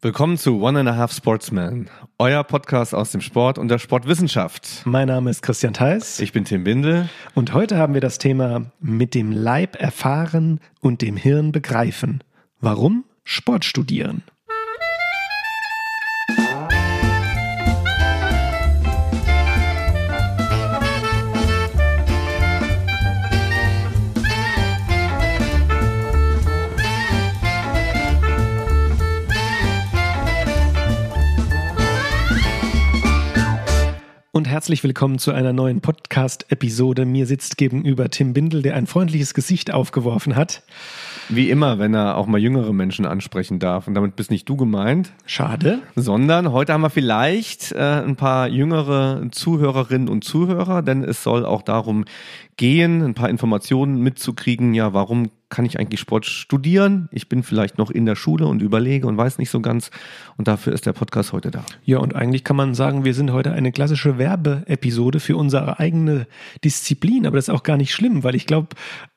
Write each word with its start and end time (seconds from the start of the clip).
Willkommen 0.00 0.38
zu 0.38 0.62
One 0.62 0.78
and 0.78 0.88
a 0.88 0.94
Half 0.94 1.12
Sportsman, 1.12 1.90
euer 2.18 2.44
Podcast 2.44 2.94
aus 2.94 3.10
dem 3.10 3.20
Sport 3.20 3.58
und 3.58 3.66
der 3.66 3.78
Sportwissenschaft. 3.78 4.82
Mein 4.84 5.08
Name 5.08 5.28
ist 5.28 5.42
Christian 5.42 5.74
Theis. 5.74 6.20
Ich 6.20 6.30
bin 6.30 6.44
Tim 6.44 6.62
Bindel. 6.62 7.08
Und 7.34 7.52
heute 7.52 7.78
haben 7.78 7.94
wir 7.94 8.00
das 8.00 8.18
Thema 8.18 8.70
mit 8.78 9.16
dem 9.16 9.32
Leib 9.32 9.74
erfahren 9.74 10.60
und 10.78 11.02
dem 11.02 11.16
Hirn 11.16 11.50
begreifen. 11.50 12.22
Warum 12.60 13.06
Sport 13.24 13.64
studieren? 13.64 14.22
Herzlich 34.58 34.82
willkommen 34.82 35.20
zu 35.20 35.30
einer 35.30 35.52
neuen 35.52 35.80
Podcast-Episode. 35.80 37.04
Mir 37.04 37.26
sitzt 37.26 37.58
gegenüber 37.58 38.10
Tim 38.10 38.32
Bindel, 38.32 38.60
der 38.60 38.74
ein 38.74 38.88
freundliches 38.88 39.32
Gesicht 39.32 39.72
aufgeworfen 39.72 40.34
hat. 40.34 40.64
Wie 41.28 41.48
immer, 41.48 41.78
wenn 41.78 41.94
er 41.94 42.16
auch 42.16 42.26
mal 42.26 42.40
jüngere 42.40 42.72
Menschen 42.72 43.06
ansprechen 43.06 43.60
darf. 43.60 43.86
Und 43.86 43.94
damit 43.94 44.16
bist 44.16 44.32
nicht 44.32 44.48
du 44.48 44.56
gemeint. 44.56 45.12
Schade. 45.26 45.78
Sondern 45.94 46.50
heute 46.50 46.72
haben 46.72 46.80
wir 46.80 46.90
vielleicht 46.90 47.70
äh, 47.70 48.02
ein 48.04 48.16
paar 48.16 48.48
jüngere 48.48 49.28
Zuhörerinnen 49.30 50.08
und 50.08 50.24
Zuhörer, 50.24 50.82
denn 50.82 51.04
es 51.04 51.22
soll 51.22 51.46
auch 51.46 51.62
darum 51.62 52.04
gehen, 52.56 53.04
ein 53.04 53.14
paar 53.14 53.30
Informationen 53.30 54.02
mitzukriegen. 54.02 54.74
Ja, 54.74 54.92
warum 54.92 55.30
kann 55.50 55.64
ich 55.64 55.78
eigentlich 55.78 56.00
Sport 56.00 56.26
studieren? 56.26 57.08
Ich 57.10 57.28
bin 57.28 57.42
vielleicht 57.42 57.78
noch 57.78 57.90
in 57.90 58.06
der 58.06 58.16
Schule 58.16 58.46
und 58.46 58.60
überlege 58.60 59.06
und 59.06 59.16
weiß 59.16 59.38
nicht 59.38 59.50
so 59.50 59.60
ganz. 59.60 59.90
Und 60.36 60.46
dafür 60.46 60.72
ist 60.72 60.86
der 60.86 60.92
Podcast 60.92 61.32
heute 61.32 61.50
da. 61.50 61.64
Ja, 61.84 61.98
und 61.98 62.14
eigentlich 62.14 62.44
kann 62.44 62.56
man 62.56 62.74
sagen, 62.74 63.04
wir 63.04 63.14
sind 63.14 63.32
heute 63.32 63.52
eine 63.52 63.72
klassische 63.72 64.18
Werbeepisode 64.18 65.20
für 65.20 65.36
unsere 65.36 65.78
eigene 65.78 66.26
Disziplin. 66.64 67.26
Aber 67.26 67.36
das 67.36 67.48
ist 67.48 67.54
auch 67.54 67.62
gar 67.62 67.76
nicht 67.76 67.92
schlimm, 67.92 68.24
weil 68.24 68.34
ich 68.34 68.46
glaube, 68.46 68.68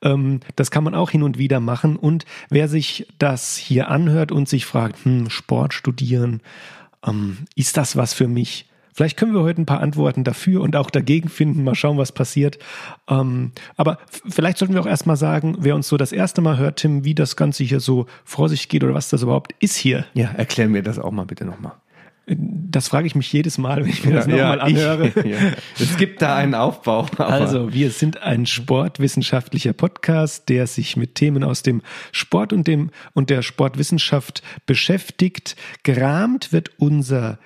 ähm, 0.01 0.39
das 0.55 0.71
kann 0.71 0.83
man 0.83 0.95
auch 0.95 1.09
hin 1.09 1.23
und 1.23 1.37
wieder 1.37 1.59
machen. 1.59 1.97
Und 1.97 2.25
wer 2.49 2.67
sich 2.67 3.07
das 3.19 3.57
hier 3.57 3.89
anhört 3.89 4.31
und 4.31 4.47
sich 4.47 4.65
fragt, 4.65 5.03
hm, 5.03 5.29
Sport 5.29 5.73
studieren, 5.73 6.41
ähm, 7.05 7.39
ist 7.55 7.75
das 7.75 7.97
was 7.97 8.13
für 8.13 8.27
mich? 8.27 8.70
Vielleicht 8.93 9.17
können 9.17 9.33
wir 9.33 9.41
heute 9.41 9.61
ein 9.61 9.65
paar 9.65 9.81
Antworten 9.81 10.23
dafür 10.23 10.61
und 10.61 10.75
auch 10.75 10.89
dagegen 10.89 11.29
finden. 11.29 11.63
Mal 11.63 11.75
schauen, 11.75 11.97
was 11.97 12.11
passiert. 12.11 12.59
Ähm, 13.09 13.51
aber 13.77 13.97
vielleicht 14.27 14.57
sollten 14.57 14.73
wir 14.73 14.81
auch 14.81 14.87
erstmal 14.87 15.17
sagen, 15.17 15.57
wer 15.59 15.75
uns 15.75 15.87
so 15.87 15.97
das 15.97 16.11
erste 16.11 16.41
Mal 16.41 16.57
hört, 16.57 16.77
Tim, 16.77 17.03
wie 17.03 17.15
das 17.15 17.35
Ganze 17.35 17.63
hier 17.63 17.79
so 17.79 18.05
vor 18.25 18.49
sich 18.49 18.69
geht 18.69 18.83
oder 18.83 18.93
was 18.93 19.09
das 19.09 19.23
überhaupt 19.23 19.53
ist 19.59 19.75
hier. 19.75 20.05
Ja, 20.13 20.31
erklär 20.31 20.67
mir 20.67 20.83
das 20.83 20.99
auch 20.99 21.11
mal 21.11 21.25
bitte 21.25 21.45
nochmal. 21.45 21.73
Das 22.27 22.87
frage 22.87 23.07
ich 23.07 23.15
mich 23.15 23.33
jedes 23.33 23.57
Mal, 23.57 23.83
wenn 23.83 23.89
ich 23.89 24.05
mir 24.05 24.13
das 24.13 24.27
ja, 24.27 24.35
nochmal 24.35 24.61
anhöre. 24.61 25.07
Ich, 25.07 25.15
ja. 25.25 25.37
Es 25.79 25.97
gibt 25.97 26.21
da 26.21 26.35
einen 26.35 26.53
Aufbau. 26.53 27.07
Also, 27.17 27.73
wir 27.73 27.89
sind 27.89 28.21
ein 28.21 28.45
sportwissenschaftlicher 28.45 29.73
Podcast, 29.73 30.47
der 30.47 30.67
sich 30.67 30.95
mit 30.95 31.15
Themen 31.15 31.43
aus 31.43 31.63
dem 31.63 31.81
Sport 32.11 32.53
und 32.53 32.67
dem 32.67 32.91
und 33.13 33.29
der 33.31 33.41
Sportwissenschaft 33.41 34.43
beschäftigt. 34.65 35.55
Gerahmt 35.83 36.53
wird 36.53 36.69
unser 36.77 37.39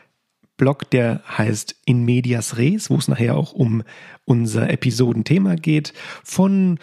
Blog, 0.58 0.89
der 0.89 1.22
heißt 1.28 1.75
In 1.86 2.06
Medias 2.06 2.58
Res, 2.58 2.89
wo 2.89 2.98
es 2.98 3.08
nachher 3.08 3.38
auch 3.38 3.53
um 3.53 3.84
unser 4.25 4.70
Episodenthema 4.70 5.56
geht, 5.56 5.94
von 6.23 6.80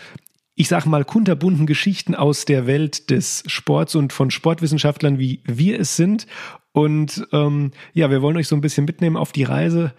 ich 0.54 0.68
sag 0.68 0.84
mal, 0.84 1.04
kunterbunten 1.04 1.66
Geschichten 1.66 2.14
aus 2.14 2.44
der 2.44 2.66
Welt 2.66 3.10
des 3.10 3.42
Sports 3.46 3.94
und 3.94 4.12
von 4.12 4.30
Sportwissenschaftlern, 4.30 5.18
wie 5.18 5.40
wir 5.44 5.80
es 5.80 5.96
sind. 5.96 6.26
Und 6.72 7.26
ähm, 7.32 7.72
ja, 7.94 8.10
wir 8.10 8.22
wollen 8.22 8.36
euch 8.36 8.48
so 8.48 8.56
ein 8.56 8.60
bisschen 8.60 8.84
mitnehmen 8.84 9.16
auf 9.16 9.32
die 9.32 9.44
Reise 9.44 9.94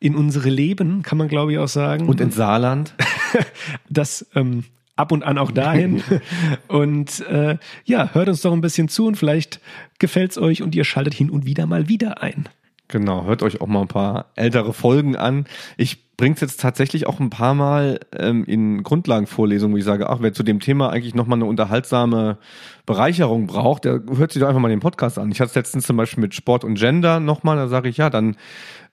in 0.00 0.14
unsere 0.14 0.50
Leben, 0.50 1.02
kann 1.02 1.16
man 1.16 1.28
glaube 1.28 1.52
ich 1.52 1.58
auch 1.58 1.68
sagen. 1.68 2.06
Und 2.06 2.20
in 2.20 2.30
Saarland. 2.30 2.94
das 3.88 4.26
ähm, 4.34 4.64
ab 4.96 5.12
und 5.12 5.22
an 5.22 5.38
auch 5.38 5.50
dahin. 5.50 6.02
und 6.68 7.20
äh, 7.20 7.56
ja, 7.84 8.10
hört 8.12 8.28
uns 8.28 8.42
doch 8.42 8.52
ein 8.52 8.60
bisschen 8.60 8.88
zu 8.88 9.06
und 9.06 9.16
vielleicht 9.16 9.60
gefällt 9.98 10.32
es 10.32 10.38
euch 10.38 10.62
und 10.62 10.74
ihr 10.74 10.84
schaltet 10.84 11.14
hin 11.14 11.30
und 11.30 11.46
wieder 11.46 11.66
mal 11.66 11.88
wieder 11.88 12.22
ein. 12.22 12.48
Genau, 12.94 13.24
hört 13.24 13.42
euch 13.42 13.60
auch 13.60 13.66
mal 13.66 13.80
ein 13.80 13.88
paar 13.88 14.26
ältere 14.36 14.72
Folgen 14.72 15.16
an. 15.16 15.46
Ich 15.76 16.16
bringe 16.16 16.36
es 16.36 16.40
jetzt 16.40 16.60
tatsächlich 16.60 17.08
auch 17.08 17.18
ein 17.18 17.28
paar 17.28 17.52
Mal 17.52 17.98
ähm, 18.16 18.44
in 18.44 18.84
Grundlagenvorlesungen, 18.84 19.74
wo 19.74 19.78
ich 19.78 19.84
sage, 19.84 20.08
ach, 20.08 20.18
wer 20.20 20.32
zu 20.32 20.44
dem 20.44 20.60
Thema 20.60 20.90
eigentlich 20.90 21.12
nochmal 21.12 21.38
eine 21.38 21.46
unterhaltsame 21.46 22.38
Bereicherung 22.86 23.48
braucht, 23.48 23.84
der 23.84 24.00
hört 24.16 24.30
sich 24.30 24.38
doch 24.38 24.46
einfach 24.46 24.60
mal 24.60 24.68
den 24.68 24.78
Podcast 24.78 25.18
an. 25.18 25.32
Ich 25.32 25.40
hatte 25.40 25.48
es 25.48 25.54
letztens 25.56 25.88
zum 25.88 25.96
Beispiel 25.96 26.20
mit 26.20 26.34
Sport 26.36 26.62
und 26.62 26.76
Gender 26.76 27.18
nochmal, 27.18 27.56
da 27.56 27.66
sage 27.66 27.88
ich, 27.88 27.96
ja, 27.96 28.10
dann 28.10 28.36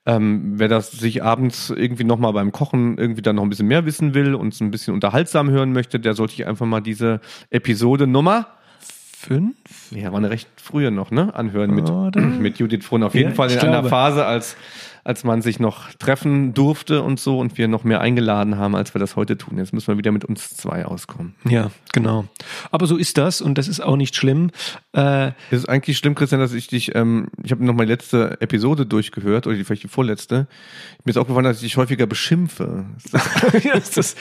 ähm, 0.07 0.53
wer 0.55 0.67
das 0.67 0.89
sich 0.89 1.21
abends 1.21 1.69
irgendwie 1.69 2.03
nochmal 2.03 2.33
beim 2.33 2.51
Kochen 2.51 2.97
irgendwie 2.97 3.21
dann 3.21 3.35
noch 3.35 3.43
ein 3.43 3.49
bisschen 3.49 3.67
mehr 3.67 3.85
wissen 3.85 4.15
will 4.15 4.33
und 4.33 4.55
es 4.55 4.61
ein 4.61 4.71
bisschen 4.71 4.95
unterhaltsam 4.95 5.51
hören 5.51 5.73
möchte, 5.73 5.99
der 5.99 6.15
sollte 6.15 6.33
sich 6.33 6.47
einfach 6.47 6.65
mal 6.65 6.81
diese 6.81 7.21
Episode 7.51 8.07
Nummer 8.07 8.47
fünf? 9.21 9.55
Ja, 9.91 10.11
war 10.11 10.17
eine 10.17 10.29
recht 10.29 10.49
frühe 10.55 10.91
noch, 10.91 11.11
ne? 11.11 11.33
Anhören 11.35 11.71
mit, 11.71 11.89
mit 12.39 12.57
Judith 12.57 12.83
Frohn. 12.83 13.03
Auf 13.03 13.13
jeden 13.13 13.29
ja, 13.29 13.35
Fall 13.35 13.51
in 13.51 13.59
einer 13.59 13.83
Phase, 13.83 14.25
als 14.25 14.57
als 15.03 15.23
man 15.23 15.41
sich 15.41 15.59
noch 15.59 15.91
treffen 15.93 16.53
durfte 16.53 17.01
und 17.01 17.19
so 17.19 17.39
und 17.39 17.57
wir 17.57 17.67
noch 17.67 17.83
mehr 17.83 18.01
eingeladen 18.01 18.57
haben, 18.57 18.75
als 18.75 18.93
wir 18.93 18.99
das 18.99 19.15
heute 19.15 19.37
tun. 19.37 19.57
Jetzt 19.57 19.73
müssen 19.73 19.87
wir 19.87 19.97
wieder 19.97 20.11
mit 20.11 20.25
uns 20.25 20.55
zwei 20.55 20.85
auskommen. 20.85 21.35
Ja, 21.47 21.71
genau. 21.91 22.25
Aber 22.71 22.87
so 22.87 22.97
ist 22.97 23.17
das 23.17 23.41
und 23.41 23.57
das 23.57 23.67
ist 23.67 23.79
auch 23.79 23.95
nicht 23.95 24.15
schlimm. 24.15 24.51
Äh, 24.93 25.27
es 25.49 25.59
ist 25.59 25.69
eigentlich 25.69 25.97
schlimm, 25.97 26.15
Christian, 26.15 26.41
dass 26.41 26.53
ich 26.53 26.67
dich, 26.67 26.95
ähm, 26.95 27.27
ich 27.43 27.51
habe 27.51 27.65
noch 27.65 27.73
mal 27.73 27.85
die 27.85 27.91
letzte 27.91 28.39
Episode 28.41 28.85
durchgehört 28.85 29.47
oder 29.47 29.55
die, 29.55 29.63
vielleicht 29.63 29.83
die 29.83 29.87
vorletzte. 29.87 30.47
Mir 31.03 31.11
ist 31.11 31.17
aufgefallen, 31.17 31.45
dass 31.45 31.57
ich 31.57 31.63
dich 31.63 31.77
häufiger 31.77 32.05
beschimpfe. 32.05 32.85
ist 33.73 33.97
das 33.97 34.15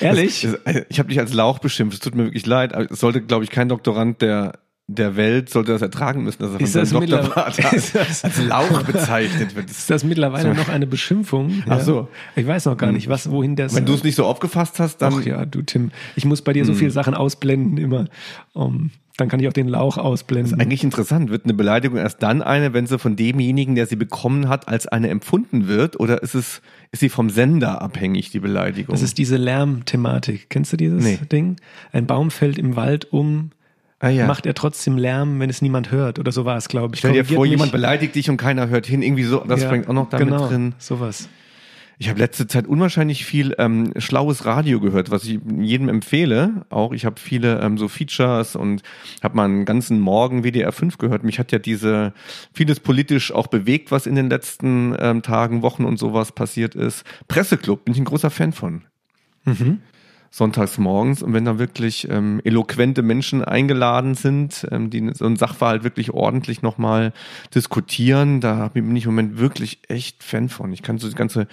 ehrlich? 0.00 0.42
Das, 0.42 0.58
das, 0.64 0.84
ich 0.88 0.98
habe 0.98 1.08
dich 1.08 1.20
als 1.20 1.32
Lauch 1.32 1.58
beschimpft. 1.58 1.94
Es 1.94 2.00
tut 2.00 2.14
mir 2.14 2.24
wirklich 2.24 2.46
leid. 2.46 2.72
Es 2.72 3.00
sollte, 3.00 3.22
glaube 3.22 3.44
ich, 3.44 3.50
kein 3.50 3.68
Doktorand 3.68 4.22
der 4.22 4.58
der 4.90 5.16
Welt 5.16 5.50
sollte 5.50 5.72
das 5.72 5.82
ertragen 5.82 6.24
müssen, 6.24 6.42
dass 6.42 6.52
er 6.52 6.58
von 6.58 6.66
seinem 6.66 7.10
Doktorvater 7.10 7.72
als, 7.72 7.94
als 8.24 8.42
Lauch 8.42 8.82
bezeichnet 8.84 9.54
wird. 9.54 9.70
Ist 9.70 9.90
das 9.90 10.02
mittlerweile 10.02 10.54
noch 10.54 10.70
eine 10.70 10.86
Beschimpfung? 10.86 11.62
Ach 11.68 11.80
so. 11.80 12.08
Ich 12.34 12.46
weiß 12.46 12.64
noch 12.64 12.76
gar 12.78 12.90
nicht, 12.90 13.08
was, 13.08 13.30
wohin 13.30 13.54
das... 13.54 13.74
Wenn 13.74 13.84
du 13.84 13.92
es 13.92 14.02
nicht 14.02 14.14
so 14.14 14.24
aufgefasst 14.24 14.80
hast, 14.80 14.96
dann... 14.98 15.12
Ach 15.12 15.24
ja, 15.26 15.44
du 15.44 15.60
Tim, 15.60 15.90
ich 16.16 16.24
muss 16.24 16.40
bei 16.40 16.54
dir 16.54 16.64
so 16.64 16.72
hm. 16.72 16.78
viele 16.78 16.90
Sachen 16.90 17.14
ausblenden 17.14 17.76
immer. 17.76 18.06
Um, 18.54 18.90
dann 19.18 19.28
kann 19.28 19.40
ich 19.40 19.48
auch 19.48 19.52
den 19.52 19.68
Lauch 19.68 19.98
ausblenden. 19.98 20.52
Das 20.52 20.58
ist 20.58 20.64
eigentlich 20.64 20.84
interessant. 20.84 21.28
Wird 21.28 21.44
eine 21.44 21.52
Beleidigung 21.52 21.98
erst 21.98 22.22
dann 22.22 22.40
eine, 22.40 22.72
wenn 22.72 22.86
sie 22.86 22.98
von 22.98 23.14
demjenigen, 23.14 23.74
der 23.74 23.86
sie 23.86 23.96
bekommen 23.96 24.48
hat, 24.48 24.68
als 24.68 24.86
eine 24.86 25.08
empfunden 25.08 25.68
wird? 25.68 26.00
Oder 26.00 26.22
ist 26.22 26.34
es, 26.34 26.62
ist 26.92 27.00
sie 27.00 27.10
vom 27.10 27.28
Sender 27.28 27.82
abhängig, 27.82 28.30
die 28.30 28.40
Beleidigung? 28.40 28.94
Das 28.94 29.02
ist 29.02 29.18
diese 29.18 29.36
Lärmthematik. 29.36 30.48
Kennst 30.48 30.72
du 30.72 30.78
dieses 30.78 31.04
nee. 31.04 31.18
Ding? 31.30 31.56
Ein 31.92 32.06
Baum 32.06 32.30
fällt 32.30 32.58
im 32.58 32.76
Wald 32.76 33.12
um, 33.12 33.50
ah, 34.00 34.08
ja. 34.08 34.26
macht 34.26 34.46
er 34.46 34.54
trotzdem 34.54 34.96
Lärm, 34.96 35.40
wenn 35.40 35.50
es 35.50 35.62
niemand 35.62 35.90
hört. 35.90 36.18
Oder 36.18 36.32
so 36.32 36.44
war 36.44 36.56
es, 36.56 36.68
glaube 36.68 36.94
ich. 36.94 37.00
Stell 37.00 37.12
dir 37.12 37.24
vor, 37.24 37.42
mich. 37.42 37.50
jemand 37.50 37.72
beleidigt 37.72 38.14
dich 38.14 38.30
und 38.30 38.36
keiner 38.36 38.68
hört 38.68 38.86
hin. 38.86 39.02
Irgendwie 39.02 39.24
so, 39.24 39.40
das 39.40 39.62
ja, 39.62 39.68
fängt 39.68 39.88
auch 39.88 39.92
noch 39.92 40.10
damit 40.10 40.28
genau, 40.28 40.48
drin. 40.48 40.74
sowas. 40.78 41.28
Ich 42.00 42.08
habe 42.08 42.20
letzte 42.20 42.46
Zeit 42.46 42.68
unwahrscheinlich 42.68 43.24
viel 43.24 43.56
ähm, 43.58 43.92
schlaues 43.96 44.44
Radio 44.44 44.78
gehört, 44.78 45.10
was 45.10 45.24
ich 45.24 45.40
jedem 45.58 45.88
empfehle. 45.88 46.64
Auch 46.70 46.92
ich 46.92 47.04
habe 47.04 47.18
viele 47.18 47.60
ähm, 47.60 47.76
so 47.76 47.88
Features 47.88 48.54
und 48.54 48.82
habe 49.20 49.34
mal 49.34 49.46
einen 49.46 49.64
ganzen 49.64 49.98
Morgen 49.98 50.44
WDR 50.44 50.70
5 50.70 50.98
gehört. 50.98 51.24
Mich 51.24 51.40
hat 51.40 51.50
ja 51.50 51.58
diese 51.58 52.12
vieles 52.52 52.78
politisch 52.78 53.32
auch 53.32 53.48
bewegt, 53.48 53.90
was 53.90 54.06
in 54.06 54.14
den 54.14 54.30
letzten 54.30 54.94
ähm, 55.00 55.22
Tagen, 55.22 55.62
Wochen 55.62 55.84
und 55.84 55.98
sowas 55.98 56.30
passiert 56.30 56.76
ist. 56.76 57.02
Presseclub 57.26 57.84
bin 57.84 57.94
ich 57.94 58.00
ein 58.00 58.04
großer 58.04 58.30
Fan 58.30 58.52
von. 58.52 58.84
Mhm 59.44 59.80
sonntags 60.30 60.78
morgens 60.78 61.22
und 61.22 61.32
wenn 61.32 61.44
da 61.44 61.58
wirklich 61.58 62.08
ähm, 62.10 62.40
eloquente 62.44 63.02
Menschen 63.02 63.44
eingeladen 63.44 64.14
sind, 64.14 64.66
ähm, 64.70 64.90
die 64.90 65.10
so 65.14 65.24
einen 65.24 65.36
Sachverhalt 65.36 65.84
wirklich 65.84 66.12
ordentlich 66.12 66.62
nochmal 66.62 67.12
diskutieren, 67.54 68.40
da 68.40 68.68
bin 68.68 68.94
ich 68.94 69.04
im 69.04 69.12
Moment 69.12 69.38
wirklich 69.38 69.78
echt 69.88 70.22
Fan 70.22 70.48
von. 70.48 70.72
Ich 70.72 70.82
kann 70.82 70.98
so 70.98 71.08
die 71.08 71.14
ganze 71.14 71.48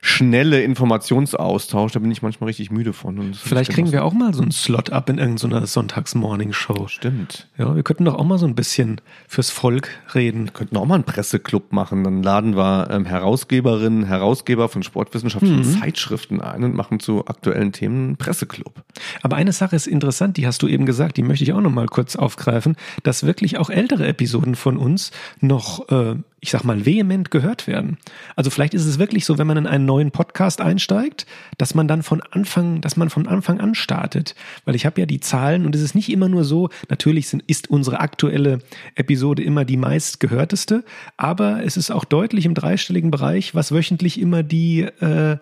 schnelle 0.00 0.62
Informationsaustausch, 0.62 1.92
da 1.92 1.98
bin 1.98 2.10
ich 2.10 2.22
manchmal 2.22 2.48
richtig 2.48 2.70
müde 2.70 2.92
von. 2.92 3.34
Vielleicht 3.34 3.72
kriegen 3.72 3.92
wir 3.92 4.04
auch 4.04 4.12
mal 4.12 4.32
so 4.34 4.42
einen 4.42 4.52
Slot 4.52 4.90
ab 4.90 5.10
in 5.10 5.18
irgendeiner 5.18 5.66
Sonntags-Morning-Show. 5.66 6.88
Stimmt. 6.88 7.48
Ja, 7.56 7.74
wir 7.74 7.82
könnten 7.82 8.04
doch 8.04 8.14
auch 8.14 8.24
mal 8.24 8.38
so 8.38 8.46
ein 8.46 8.54
bisschen 8.54 9.00
fürs 9.26 9.50
Volk 9.50 9.90
reden. 10.14 10.44
Wir 10.44 10.52
könnten 10.52 10.76
auch 10.76 10.86
mal 10.86 10.96
einen 10.96 11.04
Presseclub 11.04 11.72
machen. 11.72 12.04
Dann 12.04 12.22
laden 12.22 12.56
wir 12.56 12.88
ähm, 12.90 13.04
Herausgeberinnen, 13.06 14.04
Herausgeber 14.04 14.68
von 14.68 14.82
sportwissenschaftlichen 14.82 15.58
mhm. 15.58 15.80
Zeitschriften 15.80 16.40
ein 16.40 16.64
und 16.64 16.74
machen 16.74 17.00
zu 17.00 17.26
aktuellen 17.26 17.72
Themen 17.72 18.06
einen 18.06 18.16
Presseclub. 18.16 18.82
Aber 19.22 19.36
eine 19.36 19.52
Sache 19.52 19.76
ist 19.76 19.86
interessant, 19.86 20.36
die 20.36 20.46
hast 20.46 20.62
du 20.62 20.68
eben 20.68 20.86
gesagt, 20.86 21.16
die 21.16 21.22
möchte 21.22 21.44
ich 21.44 21.52
auch 21.52 21.60
noch 21.60 21.72
mal 21.72 21.86
kurz 21.86 22.16
aufgreifen, 22.16 22.76
dass 23.02 23.24
wirklich 23.24 23.58
auch 23.58 23.70
ältere 23.70 24.06
Episoden 24.06 24.54
von 24.54 24.76
uns 24.76 25.10
noch 25.40 25.88
äh, 25.90 26.16
ich 26.40 26.50
sag 26.50 26.62
mal, 26.62 26.86
vehement 26.86 27.30
gehört 27.30 27.66
werden. 27.66 27.98
Also 28.36 28.50
vielleicht 28.50 28.74
ist 28.74 28.86
es 28.86 28.98
wirklich 28.98 29.24
so, 29.24 29.38
wenn 29.38 29.46
man 29.46 29.56
in 29.56 29.66
einen 29.66 29.86
neuen 29.86 30.10
Podcast 30.10 30.60
einsteigt, 30.60 31.26
dass 31.56 31.74
man 31.74 31.88
dann 31.88 32.02
von 32.02 32.20
Anfang, 32.20 32.80
dass 32.80 32.96
man 32.96 33.10
von 33.10 33.26
Anfang 33.26 33.60
an 33.60 33.74
startet. 33.74 34.34
Weil 34.64 34.76
ich 34.76 34.86
habe 34.86 35.00
ja 35.00 35.06
die 35.06 35.20
Zahlen 35.20 35.66
und 35.66 35.74
es 35.74 35.82
ist 35.82 35.94
nicht 35.94 36.10
immer 36.10 36.28
nur 36.28 36.44
so, 36.44 36.68
natürlich 36.88 37.28
sind, 37.28 37.42
ist 37.46 37.70
unsere 37.70 38.00
aktuelle 38.00 38.60
Episode 38.94 39.42
immer 39.42 39.64
die 39.64 39.76
meistgehörteste, 39.76 40.84
aber 41.16 41.64
es 41.64 41.76
ist 41.76 41.90
auch 41.90 42.04
deutlich 42.04 42.46
im 42.46 42.54
dreistelligen 42.54 43.10
Bereich, 43.10 43.54
was 43.54 43.72
wöchentlich 43.72 44.20
immer 44.20 44.42
die, 44.44 44.82
äh, 44.82 45.38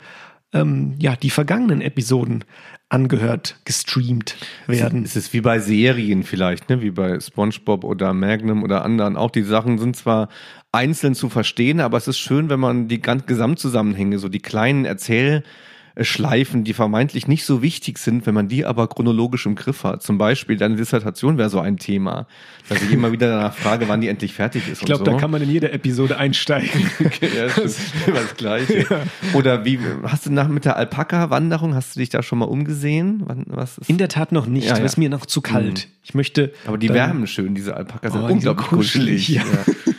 ähm, 0.53 0.95
ja, 0.99 1.17
die 1.17 1.31
vergangenen 1.31 1.83
Episoden 1.83 2.45
angehört, 2.89 3.59
gestreamt 3.65 4.37
werden. 4.69 5.05
Es 5.05 5.17
ist 5.17 5.33
wie 5.33 5.41
bei 5.41 5.59
Serien 5.59 6.23
vielleicht, 6.23 6.71
ne? 6.71 6.81
wie 6.83 6.93
bei 6.93 7.19
SpongeBob 7.19 7.83
oder 7.83 8.15
Magnum 8.15 8.63
oder 8.63 8.85
anderen. 8.85 9.17
Auch 9.17 9.31
die 9.31 9.43
Sachen 9.43 9.79
sind 9.79 9.97
zwar 9.97 10.29
einzeln 10.77 11.15
zu 11.15 11.29
verstehen, 11.29 11.81
aber 11.81 11.97
es 11.97 12.07
ist 12.07 12.19
schön, 12.19 12.51
wenn 12.51 12.61
man 12.61 12.87
die 12.89 13.01
ganz 13.01 13.27
Gesamtzusammenhänge, 13.27 14.19
so 14.19 14.29
die 14.29 14.41
kleinen 14.41 14.85
Erzähl 14.85 15.43
Schleifen, 16.03 16.63
die 16.63 16.75
vermeintlich 16.75 17.27
nicht 17.27 17.47
so 17.47 17.63
wichtig 17.63 17.97
sind, 17.97 18.27
wenn 18.27 18.35
man 18.35 18.49
die 18.49 18.67
aber 18.67 18.87
chronologisch 18.87 19.47
im 19.47 19.55
Griff 19.55 19.83
hat. 19.83 20.03
Zum 20.03 20.19
Beispiel 20.19 20.59
deine 20.59 20.77
Dissertation 20.77 21.39
wäre 21.39 21.49
so 21.49 21.59
ein 21.59 21.79
Thema, 21.79 22.27
dass 22.69 22.83
ich 22.83 22.93
immer 22.93 23.13
wieder 23.13 23.31
danach 23.31 23.55
frage, 23.55 23.89
wann 23.89 24.03
die 24.03 24.09
endlich 24.09 24.35
fertig 24.35 24.69
ist. 24.69 24.83
Ich 24.83 24.85
glaube, 24.85 25.07
so. 25.07 25.11
da 25.11 25.17
kann 25.17 25.31
man 25.31 25.41
in 25.41 25.51
jeder 25.51 25.73
Episode 25.73 26.19
einsteigen. 26.19 26.91
okay, 27.01 27.31
ja, 27.35 27.45
das 27.47 27.57
ist 27.57 27.81
immer 28.07 28.21
das 28.21 28.37
Gleiche. 28.37 28.87
Ja. 28.97 29.03
Oder 29.33 29.65
wie 29.65 29.79
hast 30.03 30.27
du 30.27 30.33
nach 30.33 30.49
mit 30.49 30.65
der 30.65 30.77
Alpaka-Wanderung, 30.77 31.75
hast 31.75 31.97
du 31.97 32.01
dich 32.01 32.11
da 32.11 32.23
schon 32.23 32.39
mal 32.39 32.45
umgesehen? 32.45 33.25
Was 33.47 33.79
ist? 33.79 33.89
In 33.89 33.97
der 33.99 34.09
Tat 34.09 34.33
noch 34.33 34.47
nicht, 34.47 34.69
ja, 34.69 34.77
ja. 34.77 34.85
ist 34.85 34.97
mir 34.97 35.09
noch 35.09 35.25
zu 35.27 35.41
kalt. 35.41 35.87
Mhm. 35.87 35.93
Ich 36.03 36.15
möchte. 36.15 36.53
Aber 36.67 36.77
die 36.79 36.91
wärmen 36.91 37.27
schön, 37.27 37.55
diese 37.55 37.77
Alpakas 37.77 38.13
sind 38.13 38.23
oh, 38.23 38.27
unglaublich 38.27 38.67
kuschelig. 38.69 39.29
Ja. 39.29 39.43
ja. 39.43 39.95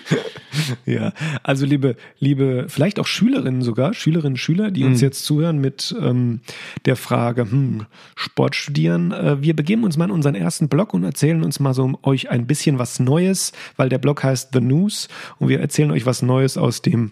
ja, 0.86 1.13
also 1.44 1.65
liebe, 1.65 1.95
liebe, 2.19 2.65
vielleicht 2.68 3.00
auch 3.00 3.07
Schülerinnen 3.07 3.62
sogar, 3.62 3.94
Schülerinnen, 3.94 4.38
Schüler, 4.38 4.71
die 4.71 4.83
uns 4.83 5.00
mhm. 5.00 5.06
jetzt 5.06 5.25
zuhören 5.25 5.59
mit 5.59 5.95
ähm, 6.01 6.42
der 6.86 6.95
Frage, 6.95 7.44
hm, 7.44 7.86
Sport 8.15 8.56
studieren. 8.56 9.12
Äh, 9.12 9.42
wir 9.42 9.56
begeben 9.56 9.83
uns 9.83 9.98
mal 9.98 10.06
in 10.06 10.12
unseren 10.12 10.36
ersten 10.36 10.69
Blog 10.69 10.94
und 10.94 11.04
erzählen 11.04 11.44
uns 11.44 11.59
mal 11.59 11.74
so 11.74 11.83
um 11.83 11.98
euch 12.04 12.30
ein 12.30 12.48
bisschen 12.48 12.80
was 12.80 13.00
Neues, 13.00 13.51
weil 13.75 13.89
der 13.89 14.00
Blog 14.00 14.24
heißt 14.24 14.50
The 14.54 14.62
News 14.62 15.07
und 15.39 15.50
wir 15.50 15.59
erzählen 15.59 15.92
euch 15.92 16.06
was 16.06 16.21
Neues 16.21 16.57
aus 16.57 16.81
dem 16.81 17.12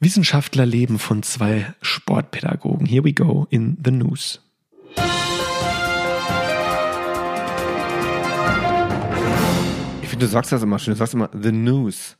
Wissenschaftlerleben 0.00 0.98
von 0.98 1.22
zwei 1.22 1.72
Sportpädagogen. 1.80 2.86
Here 2.86 3.04
we 3.04 3.12
go 3.12 3.46
in 3.50 3.78
The 3.82 3.90
News. 3.90 4.40
Ich 10.02 10.08
finde, 10.08 10.26
du 10.26 10.30
sagst 10.30 10.52
das 10.52 10.62
immer 10.62 10.78
schön. 10.78 10.92
Du 10.92 10.98
sagst 10.98 11.14
immer 11.14 11.30
The 11.32 11.52
News. 11.52 12.16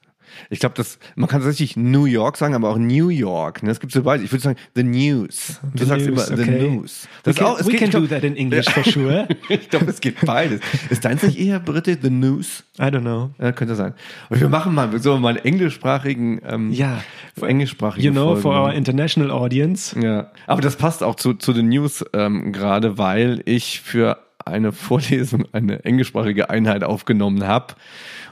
Ich 0.51 0.61
glaube, 0.61 0.75
das 0.77 0.99
man 1.17 1.29
kann 1.29 1.41
tatsächlich 1.41 1.77
New 1.77 2.05
York 2.05 2.37
sagen, 2.37 2.55
aber 2.55 2.71
auch 2.71 2.79
New 2.79 3.09
York. 3.09 3.63
Ne? 3.63 3.71
Es 3.71 3.81
gibt 3.81 3.93
so 3.93 4.03
beide. 4.03 4.23
Ich 4.25 4.33
würde 4.33 4.43
sagen 4.43 4.59
The 4.75 4.83
News. 4.83 5.61
Du 5.75 5.79
the 5.79 5.85
sagst 5.85 6.07
news, 6.07 6.29
immer 6.29 6.41
okay. 6.41 6.59
The 6.61 6.69
News. 6.69 7.09
Das 7.23 7.37
we 7.37 7.39
can, 7.39 7.47
auch, 7.47 7.61
es 7.61 7.67
we 7.67 7.71
geht, 7.73 7.81
can 7.81 7.91
glaub, 7.91 8.03
do 8.03 8.09
that 8.09 8.25
in 8.25 8.37
English 8.37 8.69
for 8.69 8.85
sure. 8.85 9.29
ich 9.49 9.71
glaube, 9.71 9.87
es 9.87 10.01
geht 10.01 10.21
beides. 10.25 10.61
Ist 10.91 11.05
deins 11.05 11.23
nicht 11.23 11.39
eher 11.39 11.61
Brite 11.61 11.99
The 12.01 12.11
News? 12.11 12.65
I 12.79 12.85
don't 12.85 13.01
know. 13.01 13.31
Ja, 13.41 13.53
könnte 13.53 13.75
sein. 13.75 13.95
Und 14.29 14.41
wir 14.41 14.49
machen 14.49 14.75
mal 14.75 14.99
so 15.01 15.19
mal 15.19 15.31
einen 15.31 15.45
englischsprachigen, 15.45 16.41
ähm, 16.47 16.73
ja, 16.73 17.03
englischsprachigen. 17.41 18.05
You 18.05 18.13
know, 18.13 18.37
Folgen. 18.37 18.43
for 18.43 18.61
our 18.61 18.73
international 18.73 19.31
audience. 19.31 19.99
Ja, 20.01 20.31
aber 20.47 20.61
das 20.61 20.77
passt 20.77 21.03
auch 21.03 21.15
zu 21.17 21.35
zu 21.35 21.53
den 21.53 21.69
News 21.69 22.05
ähm, 22.13 22.53
gerade, 22.53 22.99
weil 22.99 23.43
ich 23.45 23.81
für 23.81 24.19
eine 24.45 24.73
Vorlesung 24.73 25.47
eine 25.53 25.85
englischsprachige 25.85 26.51
Einheit 26.51 26.85
aufgenommen 26.85 27.47
habe 27.47 27.75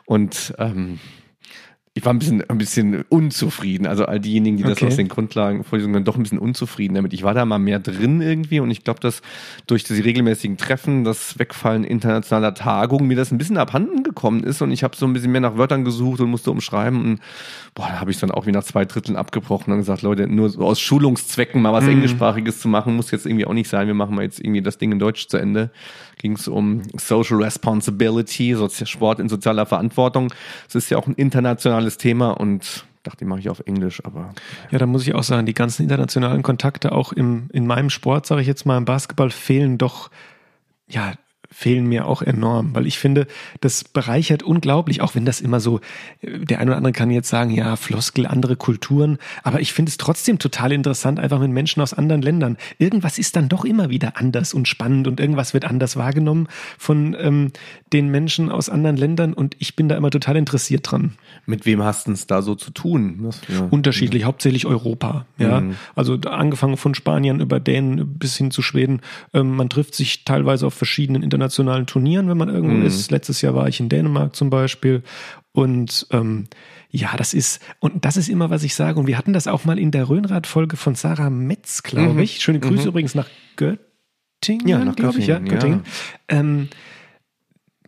und 0.05 0.55
ähm, 0.59 0.99
ich 1.94 2.06
war 2.06 2.15
ein 2.15 2.19
bisschen, 2.19 2.43
ein 2.49 2.56
bisschen 2.56 3.05
unzufrieden. 3.11 3.87
Also 3.87 4.06
all 4.06 4.19
diejenigen, 4.19 4.56
die 4.56 4.62
das 4.62 4.79
okay. 4.79 4.87
aus 4.87 4.97
den 4.97 5.09
Grundlagenvorlesungen 5.09 5.93
dann 5.93 6.05
doch 6.05 6.17
ein 6.17 6.23
bisschen 6.23 6.39
unzufrieden 6.39 6.94
damit. 6.94 7.12
Ich 7.12 7.23
war 7.23 7.35
da 7.35 7.44
mal 7.44 7.59
mehr 7.59 7.81
drin 7.81 8.23
irgendwie 8.23 8.61
und 8.61 8.71
ich 8.71 8.83
glaube, 8.83 9.00
dass 9.00 9.21
durch 9.67 9.85
diese 9.85 10.03
regelmäßigen 10.03 10.56
Treffen, 10.56 11.05
das 11.05 11.39
Wegfallen 11.39 11.85
internationaler 11.85 12.55
Tagungen, 12.55 13.09
mir 13.09 13.17
das 13.17 13.31
ein 13.31 13.37
bisschen 13.37 13.59
abhanden 13.59 14.05
gekommen 14.05 14.43
ist 14.43 14.62
und 14.62 14.71
ich 14.71 14.85
habe 14.85 14.97
so 14.97 15.05
ein 15.05 15.12
bisschen 15.12 15.33
mehr 15.33 15.43
nach 15.43 15.59
Wörtern 15.59 15.85
gesucht 15.85 16.21
und 16.21 16.31
musste 16.31 16.50
umschreiben 16.50 17.05
und 17.05 17.21
boah, 17.75 17.89
da 17.89 18.01
habe 18.01 18.11
ich 18.11 18.19
dann 18.19 18.31
auch 18.31 18.47
wie 18.47 18.53
nach 18.53 18.65
zwei 18.65 18.85
Dritteln 18.85 19.17
abgebrochen 19.17 19.73
und 19.73 19.79
gesagt, 19.79 20.03
Leute, 20.03 20.27
nur 20.27 20.51
so 20.51 20.61
aus 20.61 20.81
Schulungszwecken 20.81 21.63
mal 21.63 21.73
was 21.73 21.85
mhm. 21.85 21.93
Englischsprachiges 21.93 22.61
zu 22.61 22.69
machen, 22.69 22.97
muss 22.97 23.11
jetzt 23.11 23.27
irgendwie 23.27 23.47
auch 23.47 23.55
nicht 23.55 23.69
sein. 23.69 23.87
Wir 23.87 23.95
machen 23.95 24.15
mal 24.15 24.23
jetzt 24.23 24.41
irgendwie 24.41 24.63
das 24.63 24.79
Ding 24.79 24.93
in 24.93 24.99
Deutsch 24.99 25.29
zu 25.29 25.37
Ende. 25.39 25.71
Ging 26.19 26.35
es 26.35 26.49
um 26.49 26.83
Social 26.99 27.43
Responsibility, 27.43 28.57
Sport 28.85 29.21
in 29.21 29.29
sozialer 29.29 29.67
Verantwortung. 29.67 30.33
Es 30.69 30.75
ist 30.75 30.91
ja 30.91 30.99
auch 30.99 31.07
ein 31.07 31.15
internationales 31.15 31.53
internationales 31.63 31.99
Thema 31.99 32.31
und 32.33 32.85
dachte, 33.03 33.19
die 33.19 33.25
mache 33.25 33.41
ich 33.41 33.51
auf 33.51 33.61
Englisch, 33.67 34.05
aber. 34.05 34.35
Ja, 34.71 34.79
da 34.79 34.87
muss 34.87 35.07
ich 35.07 35.15
auch 35.15 35.23
sagen, 35.23 35.47
die 35.47 35.55
ganzen 35.55 35.83
internationalen 35.83 36.43
Kontakte 36.43 36.93
auch 36.93 37.13
im, 37.13 37.49
in 37.53 37.67
meinem 37.67 37.91
Sport, 37.91 38.27
sage 38.27 38.43
ich 38.43 38.47
jetzt 38.47 38.65
mal, 38.65 38.79
im 38.79 38.85
Basketball 38.85 39.31
fehlen 39.31 39.79
doch, 39.79 40.11
ja, 40.89 41.13
fehlen 41.53 41.87
mir 41.87 42.07
auch 42.07 42.23
enorm, 42.23 42.75
weil 42.75 42.87
ich 42.87 42.99
finde, 42.99 43.27
das 43.61 43.85
bereichert 43.85 44.43
unglaublich, 44.43 45.01
auch 45.01 45.15
wenn 45.15 45.25
das 45.25 45.41
immer 45.41 45.61
so, 45.61 45.81
der 46.23 46.59
eine 46.59 46.71
oder 46.71 46.79
andere 46.79 46.93
kann 46.93 47.11
jetzt 47.11 47.29
sagen, 47.29 47.51
ja, 47.51 47.77
Floskel, 47.77 48.27
andere 48.27 48.57
Kulturen, 48.57 49.19
aber 49.43 49.61
ich 49.61 49.73
finde 49.73 49.91
es 49.91 49.99
trotzdem 49.99 50.39
total 50.39 50.73
interessant, 50.73 51.21
einfach 51.21 51.39
mit 51.39 51.51
Menschen 51.51 51.83
aus 51.83 51.95
anderen 51.95 52.23
Ländern. 52.23 52.57
Irgendwas 52.79 53.19
ist 53.19 53.37
dann 53.37 53.49
doch 53.49 53.65
immer 53.65 53.91
wieder 53.91 54.17
anders 54.17 54.55
und 54.55 54.67
spannend 54.67 55.07
und 55.07 55.21
irgendwas 55.21 55.55
wird 55.55 55.65
anders 55.65 55.97
wahrgenommen 55.97 56.49
von 56.79 57.15
ähm, 57.21 57.53
den 57.93 58.09
Menschen 58.09 58.51
aus 58.51 58.69
anderen 58.69 58.97
Ländern 58.97 59.35
und 59.35 59.55
ich 59.59 59.77
bin 59.77 59.89
da 59.89 59.97
immer 59.97 60.11
total 60.11 60.37
interessiert 60.37 60.91
dran. 60.91 61.13
Mit 61.45 61.67
wem 61.67 61.83
hast 61.83 62.07
du 62.07 62.13
es 62.13 62.27
da 62.27 62.41
so 62.41 62.55
zu 62.55 62.71
tun? 62.71 63.31
Unterschiedlich, 63.71 64.25
hauptsächlich 64.25 64.67
Europa, 64.67 65.27
ja. 65.39 65.61
Mhm. 65.61 65.77
Also 65.95 66.15
angefangen 66.15 66.77
von 66.77 66.95
Spaniern 66.95 67.41
über 67.41 67.61
Dänen 67.61 68.19
bis 68.19 68.37
hin 68.37 68.51
zu 68.51 68.63
Schweden. 68.63 69.01
Ähm, 69.35 69.55
man 69.57 69.69
trifft 69.69 69.95
sich 69.95 70.25
teilweise 70.25 70.67
auf 70.67 70.75
verschiedenen 70.75 71.23
internationalen 71.23 71.42
internationalen 71.43 71.87
Turnieren, 71.87 72.29
wenn 72.29 72.39
man 72.39 72.49
irgendwo 72.49 72.77
mhm. 72.77 72.87
ist. 72.87 73.11
Letztes 73.11 73.43
Jahr 73.43 73.55
war 73.55 73.69
ich 73.69 73.81
in 73.81 73.89
Dänemark 73.89 74.37
zum 74.37 74.50
Beispiel. 74.50 75.03
Und 75.53 76.06
ähm, 76.11 76.47
ja, 76.91 77.17
das 77.17 77.35
ist, 77.35 77.61
und 77.81 78.05
das 78.05 78.17
ist 78.17 78.29
immer, 78.29 78.50
was 78.50 78.62
ich 78.62 78.75
sage. 78.75 79.00
Und 79.00 79.06
wir 79.06 79.19
hatten 79.19 79.33
das 79.33 79.47
auch 79.47 79.65
mal 79.65 79.79
in 79.79 79.91
der 79.91 80.09
Röhnrad-Folge 80.09 80.77
von 80.77 80.94
Sarah 80.94 81.31
Metz, 81.31 81.83
glaube 81.83 82.15
mhm. 82.15 82.21
ich. 82.21 82.41
Schöne 82.41 82.61
Grüße 82.61 82.83
mhm. 82.83 82.89
übrigens 82.89 83.15
nach 83.15 83.29
Göttingen, 83.56 84.69
ja, 84.69 84.85
glaube 84.93 85.19
ich, 85.19 85.27
ja. 85.27 85.39
Göttingen. 85.39 85.83
Ja. 86.31 86.39
Ähm, 86.39 86.69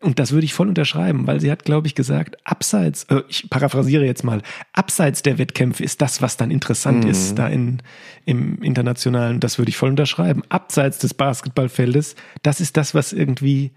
und 0.04 0.18
das 0.18 0.32
würde 0.32 0.44
ich 0.44 0.52
voll 0.52 0.68
unterschreiben, 0.68 1.26
weil 1.26 1.40
sie 1.40 1.50
hat, 1.50 1.64
glaube 1.64 1.86
ich, 1.86 1.94
gesagt, 1.94 2.36
abseits, 2.44 3.04
äh, 3.04 3.22
ich 3.28 3.48
paraphrasiere 3.48 4.04
jetzt 4.04 4.22
mal, 4.22 4.42
abseits 4.74 5.22
der 5.22 5.38
Wettkämpfe 5.38 5.82
ist 5.82 6.02
das, 6.02 6.20
was 6.20 6.36
dann 6.36 6.50
interessant 6.50 7.04
mhm. 7.04 7.10
ist, 7.10 7.38
da 7.38 7.48
in, 7.48 7.78
im 8.26 8.62
Internationalen, 8.62 9.40
das 9.40 9.58
würde 9.58 9.70
ich 9.70 9.78
voll 9.78 9.88
unterschreiben. 9.88 10.42
Abseits 10.50 10.98
des 10.98 11.14
Basketballfeldes, 11.14 12.16
das 12.42 12.60
ist 12.60 12.76
das, 12.76 12.94
was 12.94 13.14
irgendwie 13.14 13.72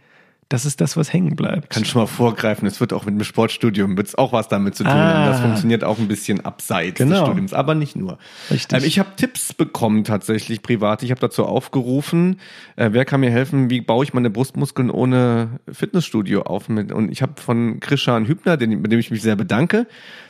das 0.49 0.65
ist 0.65 0.79
das, 0.79 0.95
was 0.95 1.11
hängen 1.11 1.35
bleibt. 1.35 1.69
Kann 1.69 1.83
schon 1.83 2.01
mal 2.01 2.07
vorgreifen, 2.07 2.67
es 2.67 2.79
wird 2.79 2.93
auch 2.93 3.05
mit 3.05 3.15
dem 3.15 3.23
Sportstudium 3.23 3.97
wird's 3.97 4.15
auch 4.15 4.31
was 4.31 4.47
damit 4.47 4.75
zu 4.75 4.83
tun 4.83 4.93
ah. 4.93 5.13
haben. 5.13 5.25
Das 5.31 5.41
funktioniert 5.41 5.83
auch 5.83 5.97
ein 5.97 6.07
bisschen 6.07 6.45
abseits 6.45 6.97
genau. 6.97 7.15
des 7.15 7.19
Studiums, 7.25 7.53
aber 7.53 7.75
nicht 7.75 7.95
nur. 7.95 8.17
Richtig. 8.49 8.77
Ähm, 8.77 8.87
ich 8.87 8.97
habe 8.99 9.09
Tipps 9.17 9.53
bekommen 9.53 10.05
tatsächlich 10.05 10.61
privat. 10.61 11.03
Ich 11.03 11.11
habe 11.11 11.19
dazu 11.19 11.45
aufgerufen, 11.45 12.39
äh, 12.77 12.89
wer 12.93 13.03
kann 13.03 13.19
mir 13.19 13.31
helfen, 13.31 13.69
wie 13.69 13.81
baue 13.81 14.05
ich 14.05 14.13
meine 14.13 14.29
Brustmuskeln 14.29 14.89
ohne 14.89 15.59
Fitnessstudio 15.69 16.43
auf? 16.43 16.69
Und 16.69 17.11
ich 17.11 17.21
habe 17.21 17.33
von 17.41 17.79
Christian 17.81 18.27
Hübner, 18.27 18.55
den, 18.55 18.81
mit 18.81 18.91
dem 18.91 18.99
ich 18.99 19.11
mich 19.11 19.21
sehr 19.21 19.35
bedanke, 19.35 19.85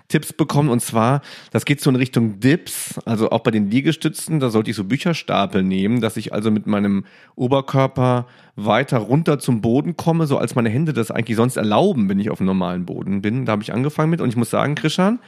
Tipps 0.07 0.33
bekommen. 0.33 0.69
Und 0.69 0.81
zwar, 0.81 1.21
das 1.51 1.65
geht 1.65 1.81
so 1.81 1.89
in 1.89 1.95
Richtung 1.95 2.39
Dips, 2.39 2.99
also 3.05 3.29
auch 3.29 3.41
bei 3.41 3.51
den 3.51 3.69
Liegestützen, 3.69 4.39
da 4.39 4.49
sollte 4.49 4.71
ich 4.71 4.77
so 4.77 4.83
Bücherstapel 4.83 5.63
nehmen, 5.63 6.01
dass 6.01 6.17
ich 6.17 6.33
also 6.33 6.51
mit 6.51 6.67
meinem 6.67 7.05
Oberkörper 7.35 8.27
weiter 8.55 8.97
runter 8.99 9.39
zum 9.39 9.61
Boden 9.61 9.97
komme, 9.97 10.27
so 10.27 10.37
als 10.37 10.55
meine 10.55 10.69
Hände 10.69 10.93
das 10.93 11.11
eigentlich 11.11 11.37
sonst 11.37 11.57
erlauben, 11.57 12.09
wenn 12.09 12.19
ich 12.19 12.29
auf 12.29 12.37
dem 12.37 12.47
normalen 12.47 12.85
Boden 12.85 13.21
bin. 13.21 13.45
Da 13.45 13.53
habe 13.53 13.63
ich 13.63 13.73
angefangen 13.73 14.09
mit 14.09 14.21
und 14.21 14.29
ich 14.29 14.37
muss 14.37 14.49
sagen, 14.49 14.75
Christian, 14.75 15.19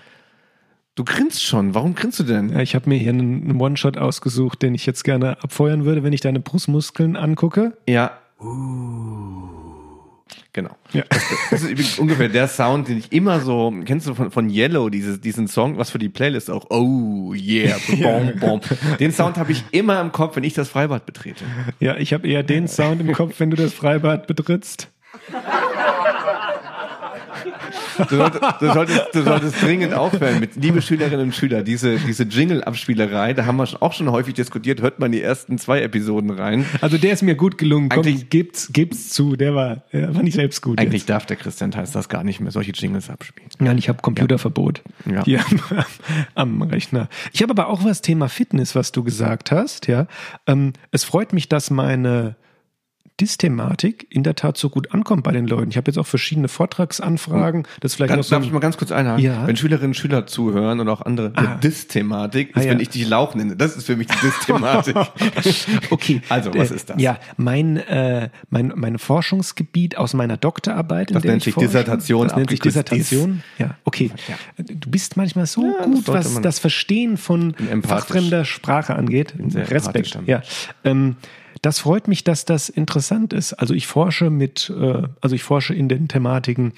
Du 0.95 1.05
grinst 1.05 1.41
schon. 1.41 1.75
Warum 1.75 1.95
grinst 1.95 2.19
du 2.19 2.23
denn? 2.23 2.49
Ja, 2.49 2.59
ich 2.59 2.75
habe 2.75 2.89
mir 2.89 2.97
hier 2.97 3.11
einen 3.11 3.61
One-Shot 3.61 3.97
ausgesucht, 3.97 4.61
den 4.61 4.75
ich 4.75 4.85
jetzt 4.85 5.03
gerne 5.03 5.41
abfeuern 5.41 5.85
würde, 5.85 6.03
wenn 6.03 6.11
ich 6.11 6.19
deine 6.19 6.41
Brustmuskeln 6.41 7.15
angucke. 7.15 7.77
Ja. 7.87 8.19
Uh. 8.41 9.58
Genau. 10.51 10.75
Ja. 10.93 11.03
Das, 11.09 11.23
das 11.51 11.63
ist 11.63 11.99
ungefähr 11.99 12.27
der 12.27 12.47
Sound, 12.47 12.87
den 12.87 12.97
ich 12.97 13.11
immer 13.11 13.39
so, 13.39 13.71
kennst 13.85 14.07
du 14.07 14.15
von, 14.15 14.31
von 14.31 14.49
Yellow, 14.49 14.89
dieses, 14.89 15.21
diesen 15.21 15.47
Song, 15.47 15.77
was 15.77 15.91
für 15.91 15.99
die 15.99 16.09
Playlist 16.09 16.49
auch, 16.49 16.65
oh 16.71 17.33
yeah, 17.35 17.77
bom, 18.01 18.33
bom. 18.39 18.61
Den 18.99 19.11
Sound 19.11 19.37
habe 19.37 19.51
ich 19.51 19.63
immer 19.71 20.01
im 20.01 20.11
Kopf, 20.11 20.35
wenn 20.35 20.43
ich 20.43 20.55
das 20.55 20.69
Freibad 20.69 21.05
betrete. 21.05 21.43
Ja, 21.79 21.97
ich 21.97 22.13
habe 22.13 22.27
eher 22.27 22.41
den 22.41 22.67
Sound 22.67 22.99
im 23.01 23.11
Kopf, 23.13 23.39
wenn 23.39 23.51
du 23.51 23.57
das 23.57 23.73
Freibad 23.73 24.25
betrittst. 24.25 24.89
du, 28.07 28.15
solltest, 28.15 28.43
du, 28.59 28.73
solltest, 28.73 29.01
du 29.13 29.23
solltest 29.23 29.61
dringend 29.61 29.93
aufhören 29.93 30.39
mit, 30.39 30.55
liebe 30.55 30.81
Schülerinnen 30.81 31.27
und 31.27 31.35
Schüler, 31.35 31.61
diese, 31.63 31.97
diese 31.97 32.23
Jingle-Abspielerei, 32.23 33.33
da 33.33 33.45
haben 33.45 33.57
wir 33.57 33.67
auch 33.81 33.93
schon 33.93 34.11
häufig 34.11 34.33
diskutiert, 34.33 34.81
hört 34.81 34.99
man 34.99 35.11
die 35.11 35.21
ersten 35.21 35.57
zwei 35.57 35.81
Episoden 35.81 36.29
rein. 36.31 36.65
Also 36.81 36.97
der 36.97 37.13
ist 37.13 37.21
mir 37.23 37.35
gut 37.35 37.57
gelungen. 37.57 37.89
Komm, 37.89 37.99
Eigentlich- 38.05 38.29
gibt's, 38.29 38.71
gibt's 38.73 39.09
zu. 39.09 39.35
Der 39.35 39.55
war, 39.55 39.83
der 39.93 40.13
fand 40.13 40.27
ich 40.27 40.35
selbst 40.35 40.61
gut. 40.61 40.79
Eigentlich 40.79 41.01
jetzt. 41.01 41.09
darf 41.09 41.25
der 41.25 41.35
Christian 41.37 41.71
Theis 41.71 41.91
das 41.91 42.09
gar 42.09 42.23
nicht 42.23 42.39
mehr, 42.39 42.51
solche 42.51 42.71
Jingles 42.71 43.09
abspielen. 43.09 43.49
Nein, 43.59 43.77
ich 43.77 43.89
habe 43.89 44.01
Computerverbot 44.01 44.81
Ja. 45.09 45.23
hier 45.23 45.41
am, 46.35 46.61
am 46.61 46.61
Rechner. 46.61 47.09
Ich 47.33 47.41
habe 47.41 47.51
aber 47.51 47.67
auch 47.67 47.83
was 47.83 48.01
Thema 48.01 48.29
Fitness, 48.29 48.75
was 48.75 48.91
du 48.91 49.03
gesagt 49.03 49.51
hast. 49.51 49.87
Ja, 49.87 50.07
ähm, 50.47 50.73
es 50.91 51.03
freut 51.03 51.33
mich, 51.33 51.49
dass 51.49 51.69
meine 51.69 52.35
Dis-Thematik 53.19 54.07
in 54.09 54.23
der 54.23 54.35
Tat 54.35 54.57
so 54.57 54.69
gut 54.69 54.93
ankommt 54.93 55.23
bei 55.23 55.31
den 55.31 55.47
Leuten. 55.47 55.69
Ich 55.71 55.77
habe 55.77 55.89
jetzt 55.91 55.97
auch 55.97 56.07
verschiedene 56.07 56.47
Vortragsanfragen. 56.47 57.67
Das 57.81 57.95
vielleicht 57.95 58.09
Ganz, 58.09 58.19
noch 58.19 58.29
so 58.29 58.35
darf 58.35 58.45
ich 58.45 58.51
mal 58.51 58.59
ganz 58.59 58.77
kurz 58.77 58.91
einhaken? 58.91 59.23
Ja. 59.23 59.45
Wenn 59.47 59.55
Schülerinnen 59.55 59.89
und 59.91 59.93
Schüler 59.95 60.25
zuhören 60.27 60.79
oder 60.79 60.91
auch 60.93 61.01
andere, 61.01 61.31
Ah. 61.35 61.55
Dis-Thematik 61.55 62.49
ist, 62.51 62.57
Ah, 62.57 62.61
ja. 62.61 62.71
wenn 62.71 62.79
ich 62.79 62.89
dich 62.89 63.07
Lauch 63.07 63.35
nenne. 63.35 63.55
Das 63.55 63.75
ist 63.77 63.85
für 63.85 63.95
mich 63.95 64.07
die 64.07 64.15
Dis-Thematik. 64.21 64.95
Okay. 65.89 66.21
Also, 66.29 66.53
was 66.53 66.71
äh, 66.71 66.75
ist 66.75 66.89
das? 66.89 67.01
Ja, 67.01 67.17
mein, 67.37 67.77
äh, 67.77 68.29
mein, 68.49 68.73
mein 68.75 68.97
Forschungsgebiet 68.99 69.97
aus 69.97 70.13
meiner 70.13 70.37
Doktorarbeit. 70.37 71.13
Das 71.13 71.23
nennt 71.23 71.37
ich 71.45 71.55
sich. 71.55 71.55
Dissertation, 71.55 72.27
Das 72.27 72.37
nennt 72.37 72.49
sich 72.49 72.59
Dissertation. 72.59 73.43
Ja, 73.57 73.75
okay. 73.83 74.11
Ja. 74.27 74.35
Du 74.63 74.89
bist 74.89 75.17
manchmal 75.17 75.45
so 75.45 75.63
Ja, 75.63 75.77
das 75.79 75.85
gut, 75.87 76.05
sollte 76.05 76.25
was 76.35 76.41
das 76.41 76.59
Verstehen 76.59 77.17
von 77.17 77.55
fachfremder 77.83 78.45
Sprache 78.45 78.95
angeht. 78.95 79.33
Respekt. 79.37 80.17
Ja. 80.25 80.41
Ähm, 80.83 81.15
das 81.61 81.79
freut 81.79 82.07
mich, 82.07 82.23
dass 82.23 82.45
das 82.45 82.69
interessant 82.69 83.33
ist. 83.33 83.53
Also 83.53 83.73
ich 83.73 83.87
forsche 83.87 84.29
mit, 84.29 84.69
äh, 84.69 85.03
also 85.21 85.35
ich 85.35 85.43
forsche 85.43 85.73
in 85.73 85.89
den 85.89 86.07
Thematiken 86.07 86.73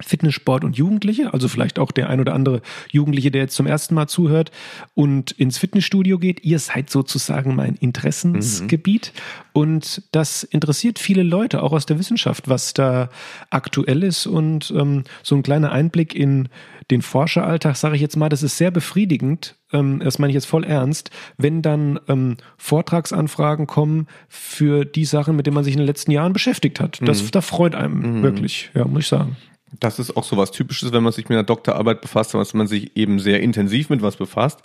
Fitnesssport 0.00 0.64
und 0.64 0.76
Jugendliche, 0.76 1.32
also 1.32 1.48
vielleicht 1.48 1.78
auch 1.78 1.90
der 1.90 2.08
ein 2.08 2.20
oder 2.20 2.34
andere 2.34 2.62
Jugendliche, 2.90 3.30
der 3.30 3.42
jetzt 3.42 3.54
zum 3.54 3.66
ersten 3.66 3.94
Mal 3.94 4.06
zuhört 4.06 4.50
und 4.94 5.32
ins 5.32 5.58
Fitnessstudio 5.58 6.18
geht. 6.18 6.44
Ihr 6.44 6.58
seid 6.58 6.90
sozusagen 6.90 7.54
mein 7.54 7.74
Interessensgebiet 7.76 9.12
und 9.52 10.02
das 10.12 10.42
interessiert 10.42 10.98
viele 10.98 11.22
Leute, 11.22 11.62
auch 11.62 11.72
aus 11.72 11.86
der 11.86 11.98
Wissenschaft, 11.98 12.48
was 12.48 12.74
da 12.74 13.08
aktuell 13.50 14.02
ist 14.02 14.26
und 14.26 14.72
ähm, 14.76 15.04
so 15.22 15.34
ein 15.34 15.42
kleiner 15.42 15.72
Einblick 15.72 16.14
in 16.14 16.48
den 16.90 17.02
Forscheralltag, 17.02 17.76
sage 17.76 17.94
ich 17.94 18.02
jetzt 18.02 18.16
mal, 18.16 18.28
das 18.28 18.42
ist 18.42 18.56
sehr 18.56 18.70
befriedigend, 18.70 19.56
ähm, 19.72 20.00
das 20.00 20.18
meine 20.18 20.30
ich 20.30 20.34
jetzt 20.34 20.46
voll 20.46 20.64
ernst, 20.64 21.10
wenn 21.36 21.62
dann 21.62 22.00
ähm, 22.08 22.36
Vortragsanfragen 22.56 23.66
kommen 23.66 24.06
für 24.28 24.84
die 24.84 25.04
Sachen, 25.04 25.36
mit 25.36 25.46
denen 25.46 25.54
man 25.54 25.64
sich 25.64 25.74
in 25.74 25.78
den 25.78 25.86
letzten 25.86 26.10
Jahren 26.10 26.32
beschäftigt 26.32 26.80
hat. 26.80 26.98
Das, 27.02 27.30
da 27.30 27.40
freut 27.40 27.74
einem 27.74 28.22
wirklich, 28.22 28.70
ja, 28.74 28.84
muss 28.84 29.04
ich 29.04 29.08
sagen. 29.08 29.36
Das 29.78 29.98
ist 29.98 30.16
auch 30.16 30.24
so 30.24 30.36
was 30.36 30.50
Typisches, 30.50 30.92
wenn 30.92 31.02
man 31.02 31.12
sich 31.12 31.28
mit 31.28 31.36
einer 31.36 31.44
Doktorarbeit 31.44 32.00
befasst, 32.00 32.34
dass 32.34 32.54
man 32.54 32.66
sich 32.66 32.96
eben 32.96 33.20
sehr 33.20 33.40
intensiv 33.40 33.88
mit 33.88 34.02
was 34.02 34.16
befasst. 34.16 34.60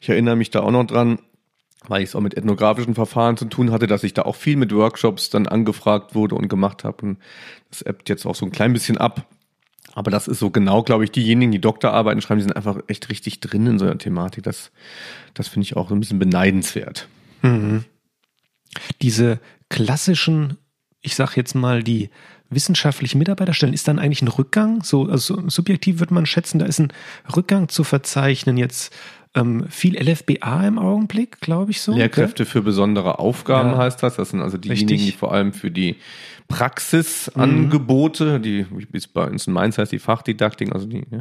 Ich 0.00 0.08
erinnere 0.08 0.36
mich 0.36 0.50
da 0.50 0.60
auch 0.60 0.70
noch 0.70 0.84
dran, 0.84 1.18
weil 1.88 2.02
ich 2.02 2.10
es 2.10 2.14
auch 2.14 2.20
mit 2.20 2.36
ethnografischen 2.36 2.94
Verfahren 2.94 3.36
zu 3.36 3.46
tun 3.46 3.70
hatte, 3.70 3.86
dass 3.86 4.04
ich 4.04 4.14
da 4.14 4.22
auch 4.22 4.36
viel 4.36 4.56
mit 4.56 4.74
Workshops 4.74 5.30
dann 5.30 5.46
angefragt 5.46 6.14
wurde 6.14 6.34
und 6.34 6.48
gemacht 6.48 6.84
habe. 6.84 7.06
Und 7.06 7.18
das 7.70 7.82
ebbt 7.82 8.08
jetzt 8.08 8.26
auch 8.26 8.34
so 8.34 8.44
ein 8.44 8.52
klein 8.52 8.72
bisschen 8.72 8.98
ab. 8.98 9.26
Aber 9.94 10.10
das 10.10 10.28
ist 10.28 10.38
so 10.38 10.50
genau, 10.50 10.82
glaube 10.82 11.04
ich, 11.04 11.12
diejenigen, 11.12 11.52
die 11.52 11.60
Doktorarbeiten 11.60 12.22
schreiben, 12.22 12.38
die 12.38 12.44
sind 12.44 12.56
einfach 12.56 12.78
echt 12.86 13.10
richtig 13.10 13.40
drin 13.40 13.66
in 13.66 13.78
so 13.78 13.84
einer 13.84 13.98
Thematik. 13.98 14.44
Das, 14.44 14.70
das 15.34 15.48
finde 15.48 15.64
ich 15.64 15.76
auch 15.76 15.88
so 15.88 15.94
ein 15.94 16.00
bisschen 16.00 16.18
beneidenswert. 16.18 17.08
diese 19.02 19.40
klassischen, 19.68 20.58
ich 21.00 21.14
sag 21.14 21.36
jetzt 21.36 21.54
mal, 21.54 21.82
die 21.82 22.10
wissenschaftlichen 22.54 23.18
Mitarbeiterstellen, 23.18 23.74
ist 23.74 23.88
dann 23.88 23.98
eigentlich 23.98 24.22
ein 24.22 24.28
Rückgang? 24.28 24.82
So, 24.82 25.06
also 25.06 25.48
subjektiv 25.48 26.00
würde 26.00 26.14
man 26.14 26.26
schätzen, 26.26 26.58
da 26.58 26.66
ist 26.66 26.78
ein 26.78 26.92
Rückgang 27.34 27.68
zu 27.68 27.84
verzeichnen. 27.84 28.56
Jetzt 28.56 28.94
ähm, 29.34 29.66
viel 29.70 29.96
LFBA 29.96 30.66
im 30.66 30.78
Augenblick, 30.78 31.40
glaube 31.40 31.70
ich 31.70 31.80
so. 31.80 31.92
Lehrkräfte 31.94 32.44
für 32.44 32.62
besondere 32.62 33.18
Aufgaben 33.18 33.70
Ja. 33.70 33.78
heißt 33.78 34.02
das. 34.02 34.16
Das 34.16 34.30
sind 34.30 34.42
also 34.42 34.58
diejenigen, 34.58 34.88
Richtig. 34.90 35.12
die 35.12 35.18
vor 35.18 35.32
allem 35.32 35.52
für 35.52 35.70
die 35.70 35.96
Praxisangebote, 36.48 38.40
die 38.40 38.66
wie 38.70 38.96
es 38.96 39.08
bei 39.08 39.24
uns 39.24 39.46
in 39.46 39.52
Mainz 39.52 39.78
heißt, 39.78 39.92
die 39.92 39.98
Fachdidaktik, 39.98 40.72
also 40.72 40.86
die, 40.86 41.04
ja, 41.10 41.20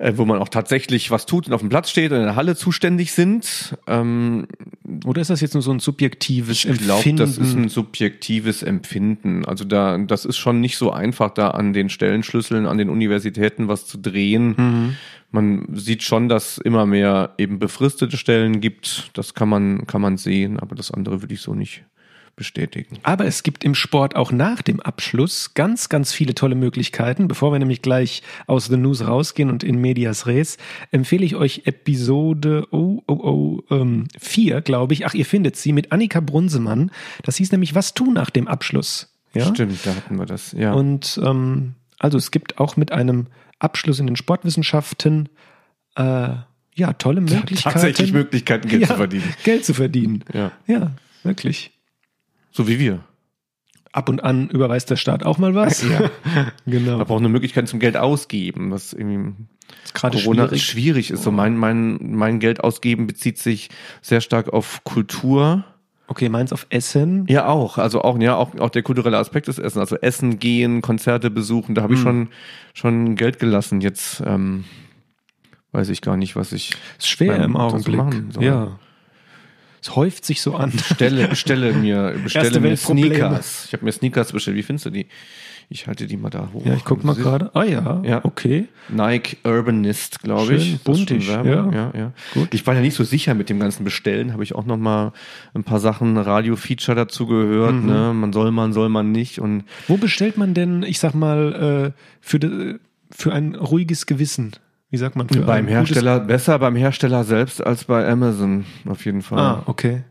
äh, 0.00 0.16
wo 0.16 0.24
man 0.24 0.38
auch 0.38 0.48
tatsächlich 0.48 1.10
was 1.10 1.26
tut 1.26 1.46
und 1.46 1.52
auf 1.52 1.60
dem 1.60 1.68
Platz 1.68 1.90
steht 1.90 2.10
und 2.10 2.18
in 2.18 2.24
der 2.24 2.34
Halle 2.34 2.56
zuständig 2.56 3.12
sind. 3.12 3.76
Ähm? 3.86 4.46
Oder 5.04 5.20
ist 5.20 5.28
das 5.28 5.42
jetzt 5.42 5.52
nur 5.52 5.62
so 5.62 5.70
ein 5.70 5.78
subjektives 5.78 6.64
ich 6.64 6.78
glaube, 6.78 6.94
Empfinden? 6.94 7.18
das 7.18 7.36
ist 7.36 7.54
ein 7.54 7.68
subjektives 7.68 8.62
Empfinden. 8.62 9.44
Also 9.44 9.64
da, 9.64 9.98
das 9.98 10.24
ist 10.24 10.38
schon 10.38 10.60
nicht 10.60 10.78
so 10.78 10.90
einfach, 10.90 11.30
da 11.30 11.50
an 11.50 11.74
den 11.74 11.90
Stellenschlüsseln, 11.90 12.64
an 12.64 12.78
den 12.78 12.88
Universitäten 12.88 13.68
was 13.68 13.86
zu 13.86 13.98
drehen. 13.98 14.54
Mhm. 14.56 14.96
Man 15.32 15.66
sieht 15.74 16.02
schon, 16.02 16.30
dass 16.30 16.56
immer 16.56 16.86
mehr 16.86 17.34
eben 17.36 17.58
befristete 17.58 18.16
Stellen 18.16 18.62
gibt. 18.62 19.10
Das 19.12 19.34
kann 19.34 19.50
man, 19.50 19.86
kann 19.86 20.00
man 20.00 20.16
sehen, 20.16 20.58
aber 20.58 20.74
das 20.74 20.90
andere 20.90 21.20
würde 21.20 21.34
ich 21.34 21.42
so 21.42 21.54
nicht 21.54 21.84
bestätigen. 22.40 22.96
Aber 23.02 23.26
es 23.26 23.42
gibt 23.42 23.64
im 23.64 23.74
Sport 23.74 24.16
auch 24.16 24.32
nach 24.32 24.62
dem 24.62 24.80
Abschluss 24.80 25.52
ganz, 25.52 25.90
ganz 25.90 26.10
viele 26.10 26.34
tolle 26.34 26.54
Möglichkeiten. 26.54 27.28
Bevor 27.28 27.52
wir 27.52 27.58
nämlich 27.58 27.82
gleich 27.82 28.22
aus 28.46 28.64
The 28.64 28.78
News 28.78 29.06
rausgehen 29.06 29.50
und 29.50 29.62
in 29.62 29.78
Medias 29.78 30.26
Res, 30.26 30.56
empfehle 30.90 31.26
ich 31.26 31.36
euch 31.36 31.66
Episode 31.66 32.66
oh, 32.70 33.02
oh, 33.06 33.12
oh, 33.12 33.62
ähm, 33.70 34.08
4, 34.18 34.62
glaube 34.62 34.94
ich. 34.94 35.04
Ach, 35.04 35.12
ihr 35.12 35.26
findet 35.26 35.56
sie 35.56 35.74
mit 35.74 35.92
Annika 35.92 36.20
Brunsemann. 36.20 36.90
Das 37.24 37.36
hieß 37.36 37.52
nämlich 37.52 37.74
Was 37.74 37.92
tun 37.92 38.14
nach 38.14 38.30
dem 38.30 38.48
Abschluss. 38.48 39.14
Ja? 39.34 39.44
Stimmt, 39.44 39.84
da 39.84 39.94
hatten 39.94 40.18
wir 40.18 40.24
das. 40.24 40.52
Ja. 40.52 40.72
Und 40.72 41.20
ähm, 41.22 41.74
also 41.98 42.16
es 42.16 42.30
gibt 42.30 42.58
auch 42.58 42.78
mit 42.78 42.90
einem 42.90 43.26
Abschluss 43.58 44.00
in 44.00 44.06
den 44.06 44.16
Sportwissenschaften 44.16 45.28
äh, 45.96 46.30
ja 46.74 46.92
tolle 46.94 47.20
Möglichkeiten. 47.20 47.74
Tatsächlich 47.74 48.14
Möglichkeiten, 48.14 48.66
Geld 48.66 48.80
ja, 48.88 48.88
zu 48.88 48.96
verdienen. 48.96 49.34
Geld 49.44 49.64
zu 49.66 49.74
verdienen. 49.74 50.24
Ja. 50.32 50.52
Ja, 50.66 50.92
wirklich. 51.22 51.72
So 52.52 52.66
wie 52.68 52.78
wir. 52.78 53.00
Ab 53.92 54.08
und 54.08 54.22
an 54.22 54.48
überweist 54.50 54.88
der 54.90 54.96
Staat 54.96 55.24
auch 55.24 55.38
mal 55.38 55.54
was. 55.54 55.82
Ja. 55.88 56.10
genau. 56.66 57.00
Aber 57.00 57.14
auch 57.14 57.18
eine 57.18 57.28
Möglichkeit 57.28 57.68
zum 57.68 57.80
Geld 57.80 57.96
ausgeben, 57.96 58.70
was 58.70 58.92
irgendwie 58.92 59.34
gerade 59.94 60.16
Corona 60.18 60.46
schwierig. 60.48 60.62
schwierig 60.64 61.10
ist. 61.10 61.22
So 61.24 61.30
mein, 61.32 61.56
mein, 61.56 61.98
mein 62.14 62.38
Geld 62.38 62.62
ausgeben 62.62 63.06
bezieht 63.08 63.38
sich 63.38 63.68
sehr 64.00 64.20
stark 64.20 64.52
auf 64.52 64.84
Kultur. 64.84 65.64
Okay, 66.06 66.28
meins 66.28 66.52
auf 66.52 66.66
Essen. 66.70 67.24
Ja, 67.28 67.46
auch. 67.46 67.78
Also 67.78 68.02
auch, 68.02 68.18
ja, 68.18 68.34
auch, 68.36 68.56
auch 68.58 68.70
der 68.70 68.82
kulturelle 68.82 69.16
Aspekt 69.18 69.46
des 69.48 69.58
Essen. 69.58 69.78
Also 69.78 69.96
Essen 69.96 70.38
gehen, 70.40 70.82
Konzerte 70.82 71.30
besuchen, 71.30 71.74
da 71.76 71.82
habe 71.82 71.94
ich 71.94 72.00
schon, 72.00 72.28
schon 72.74 73.14
Geld 73.16 73.38
gelassen. 73.38 73.80
Jetzt 73.80 74.20
ähm, 74.26 74.64
weiß 75.72 75.88
ich 75.88 76.00
gar 76.00 76.16
nicht, 76.16 76.34
was 76.36 76.52
ich 76.52 76.72
Ist 76.98 77.08
schwer 77.08 77.32
beim- 77.34 77.42
im 77.42 77.56
Augenblick. 77.56 78.00
Ja. 78.40 78.78
Es 79.82 79.96
häuft 79.96 80.24
sich 80.24 80.42
so 80.42 80.54
an. 80.54 80.70
bestelle, 80.72 81.28
bestelle 81.28 81.72
mir, 81.72 82.14
bestelle 82.22 82.46
Erste 82.46 82.60
mir. 82.60 82.76
Sneakers. 82.76 83.64
Ich 83.66 83.72
habe 83.72 83.84
mir 83.84 83.92
Sneakers 83.92 84.32
bestellt. 84.32 84.56
Wie 84.56 84.62
findest 84.62 84.86
du 84.86 84.90
die? 84.90 85.06
Ich 85.72 85.86
halte 85.86 86.08
die 86.08 86.16
mal 86.16 86.30
da 86.30 86.50
hoch. 86.52 86.66
Ja, 86.66 86.74
ich 86.74 86.84
guck 86.84 87.04
mal 87.04 87.14
gerade. 87.14 87.52
Ah 87.54 87.62
ja, 87.62 88.02
Ja. 88.04 88.24
okay. 88.24 88.66
Nike 88.88 89.36
Urbanist, 89.44 90.18
glaube 90.20 90.54
ich. 90.56 90.82
Buntig, 90.82 91.28
ja. 91.28 91.44
ja, 91.44 91.92
ja. 91.96 92.12
Gut. 92.34 92.52
Ich 92.52 92.66
war 92.66 92.74
ja 92.74 92.80
nicht 92.80 92.96
so 92.96 93.04
sicher 93.04 93.34
mit 93.34 93.48
dem 93.48 93.60
ganzen 93.60 93.84
Bestellen. 93.84 94.32
Habe 94.32 94.42
ich 94.42 94.56
auch 94.56 94.66
noch 94.66 94.76
mal 94.76 95.12
ein 95.54 95.62
paar 95.62 95.78
Sachen 95.78 96.16
Radio-Feature 96.18 96.96
dazu 96.96 97.26
gehört. 97.26 97.74
Mhm. 97.74 97.86
Ne? 97.86 98.12
Man 98.14 98.32
soll, 98.32 98.50
man 98.50 98.72
soll, 98.72 98.88
man 98.88 99.12
nicht. 99.12 99.38
Und 99.38 99.62
Wo 99.86 99.96
bestellt 99.96 100.36
man 100.36 100.54
denn, 100.54 100.82
ich 100.82 100.98
sag 100.98 101.14
mal, 101.14 101.92
äh, 101.94 102.00
für, 102.20 102.80
für 103.12 103.32
ein 103.32 103.54
ruhiges 103.54 104.06
Gewissen? 104.06 104.50
Wie 104.90 104.96
sagt 104.96 105.16
man? 105.16 105.28
Für 105.28 105.42
beim 105.42 105.68
Hersteller 105.68 106.20
besser 106.20 106.58
beim 106.58 106.76
Hersteller 106.76 107.24
selbst 107.24 107.64
als 107.64 107.84
bei 107.84 108.08
Amazon 108.08 108.64
auf 108.88 109.04
jeden 109.04 109.22
Fall. 109.22 109.38
Ah, 109.38 109.62
okay. 109.66 110.02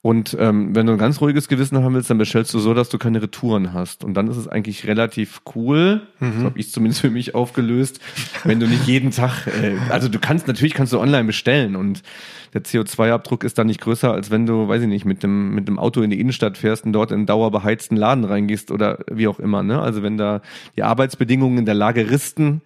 Und 0.00 0.36
ähm, 0.38 0.76
wenn 0.76 0.86
du 0.86 0.92
ein 0.92 0.98
ganz 0.98 1.20
ruhiges 1.20 1.48
Gewissen 1.48 1.82
haben 1.82 1.94
willst, 1.94 2.08
dann 2.08 2.18
bestellst 2.18 2.54
du 2.54 2.60
so, 2.60 2.72
dass 2.72 2.88
du 2.88 2.98
keine 2.98 3.20
Retouren 3.20 3.72
hast. 3.72 4.04
Und 4.04 4.14
dann 4.14 4.28
ist 4.28 4.36
es 4.36 4.46
eigentlich 4.46 4.86
relativ 4.86 5.42
cool. 5.56 6.02
Mhm. 6.20 6.38
So 6.38 6.44
habe 6.46 6.58
ich 6.58 6.70
zumindest 6.70 7.00
für 7.00 7.10
mich 7.10 7.34
aufgelöst, 7.34 8.00
wenn 8.44 8.60
du 8.60 8.68
nicht 8.68 8.86
jeden 8.86 9.10
Tag, 9.10 9.48
äh, 9.48 9.76
also 9.90 10.08
du 10.08 10.20
kannst 10.20 10.46
natürlich 10.46 10.72
kannst 10.72 10.92
du 10.92 11.00
online 11.00 11.24
bestellen 11.24 11.74
und 11.74 12.02
der 12.54 12.62
CO2-Abdruck 12.62 13.42
ist 13.42 13.58
dann 13.58 13.66
nicht 13.66 13.80
größer, 13.80 14.12
als 14.12 14.30
wenn 14.30 14.46
du, 14.46 14.68
weiß 14.68 14.82
ich 14.82 14.88
nicht, 14.88 15.04
mit 15.04 15.24
dem 15.24 15.54
mit 15.54 15.66
dem 15.66 15.80
Auto 15.80 16.00
in 16.00 16.10
die 16.10 16.20
Innenstadt 16.20 16.56
fährst 16.56 16.86
und 16.86 16.92
dort 16.92 17.10
in 17.10 17.18
einen 17.18 17.26
dauerbeheizten 17.26 17.96
Laden 17.96 18.24
reingehst 18.24 18.70
oder 18.70 19.00
wie 19.10 19.26
auch 19.26 19.40
immer. 19.40 19.64
Ne? 19.64 19.80
Also 19.82 20.04
wenn 20.04 20.16
da 20.16 20.42
die 20.76 20.84
Arbeitsbedingungen 20.84 21.66
der 21.66 21.74
Lageristen 21.74 22.62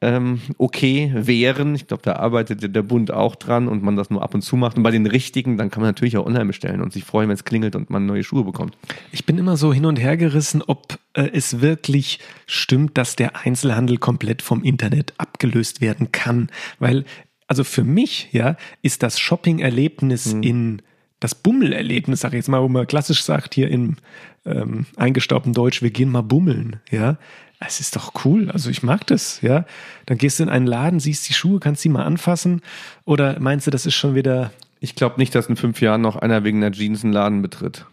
ähm, 0.00 0.40
okay 0.58 1.12
wären. 1.14 1.74
Ich 1.74 1.86
glaube, 1.86 2.02
da 2.02 2.16
arbeitet 2.16 2.74
der 2.74 2.82
Bund 2.82 3.10
auch 3.10 3.34
dran 3.34 3.68
und 3.68 3.82
man 3.82 3.96
das 3.96 4.10
nur 4.10 4.22
ab 4.22 4.34
und 4.34 4.42
zu 4.42 4.56
macht. 4.56 4.76
Und 4.76 4.82
bei 4.82 4.90
den 4.90 5.06
richtigen, 5.06 5.56
dann 5.56 5.70
kann 5.70 5.80
man 5.80 5.88
natürlich 5.88 6.16
auch 6.16 6.26
online 6.26 6.46
bestellen 6.46 6.80
und 6.82 6.92
sich 6.92 7.04
freuen, 7.04 7.28
wenn 7.28 7.34
es 7.34 7.44
klingelt 7.44 7.76
und 7.76 7.90
man 7.90 8.06
neue 8.06 8.24
Schuhe 8.24 8.44
bekommt. 8.44 8.76
Ich 9.12 9.24
bin 9.24 9.38
immer 9.38 9.56
so 9.56 9.72
hin 9.72 9.86
und 9.86 9.96
her 9.96 10.16
gerissen, 10.16 10.62
ob 10.62 10.98
äh, 11.14 11.28
es 11.32 11.60
wirklich 11.60 12.18
stimmt, 12.46 12.98
dass 12.98 13.16
der 13.16 13.44
Einzelhandel 13.44 13.98
komplett 13.98 14.42
vom 14.42 14.62
Internet 14.62 15.14
abgelöst 15.18 15.80
werden 15.80 16.12
kann. 16.12 16.50
Weil, 16.78 17.04
also 17.46 17.64
für 17.64 17.84
mich, 17.84 18.28
ja, 18.32 18.56
ist 18.82 19.02
das 19.02 19.18
Shopping-Erlebnis 19.18 20.32
in 20.32 20.82
das 21.20 21.34
Bummelerlebnis, 21.34 22.20
sag 22.20 22.32
ich 22.32 22.38
jetzt 22.38 22.48
mal, 22.48 22.62
wo 22.62 22.68
man 22.68 22.86
klassisch 22.86 23.22
sagt, 23.22 23.54
hier 23.54 23.70
im 23.70 23.96
ähm, 24.44 24.84
eingestaubten 24.96 25.54
Deutsch, 25.54 25.80
wir 25.80 25.90
gehen 25.90 26.10
mal 26.10 26.22
bummeln, 26.22 26.80
ja. 26.90 27.16
Es 27.66 27.80
ist 27.80 27.96
doch 27.96 28.12
cool, 28.24 28.50
also 28.50 28.70
ich 28.70 28.82
mag 28.82 29.06
das, 29.06 29.40
ja. 29.40 29.64
Dann 30.06 30.18
gehst 30.18 30.38
du 30.38 30.42
in 30.42 30.48
einen 30.48 30.66
Laden, 30.66 31.00
siehst 31.00 31.28
die 31.28 31.34
Schuhe, 31.34 31.60
kannst 31.60 31.82
sie 31.82 31.88
mal 31.88 32.04
anfassen 32.04 32.60
oder 33.04 33.38
meinst 33.40 33.66
du, 33.66 33.70
das 33.70 33.86
ist 33.86 33.94
schon 33.94 34.14
wieder 34.14 34.52
Ich 34.80 34.94
glaube 34.94 35.16
nicht, 35.18 35.34
dass 35.34 35.46
in 35.46 35.56
fünf 35.56 35.80
Jahren 35.80 36.00
noch 36.00 36.16
einer 36.16 36.44
wegen 36.44 36.62
einer 36.62 36.72
Jeans 36.72 37.04
einen 37.04 37.12
Laden 37.12 37.42
betritt. 37.42 37.86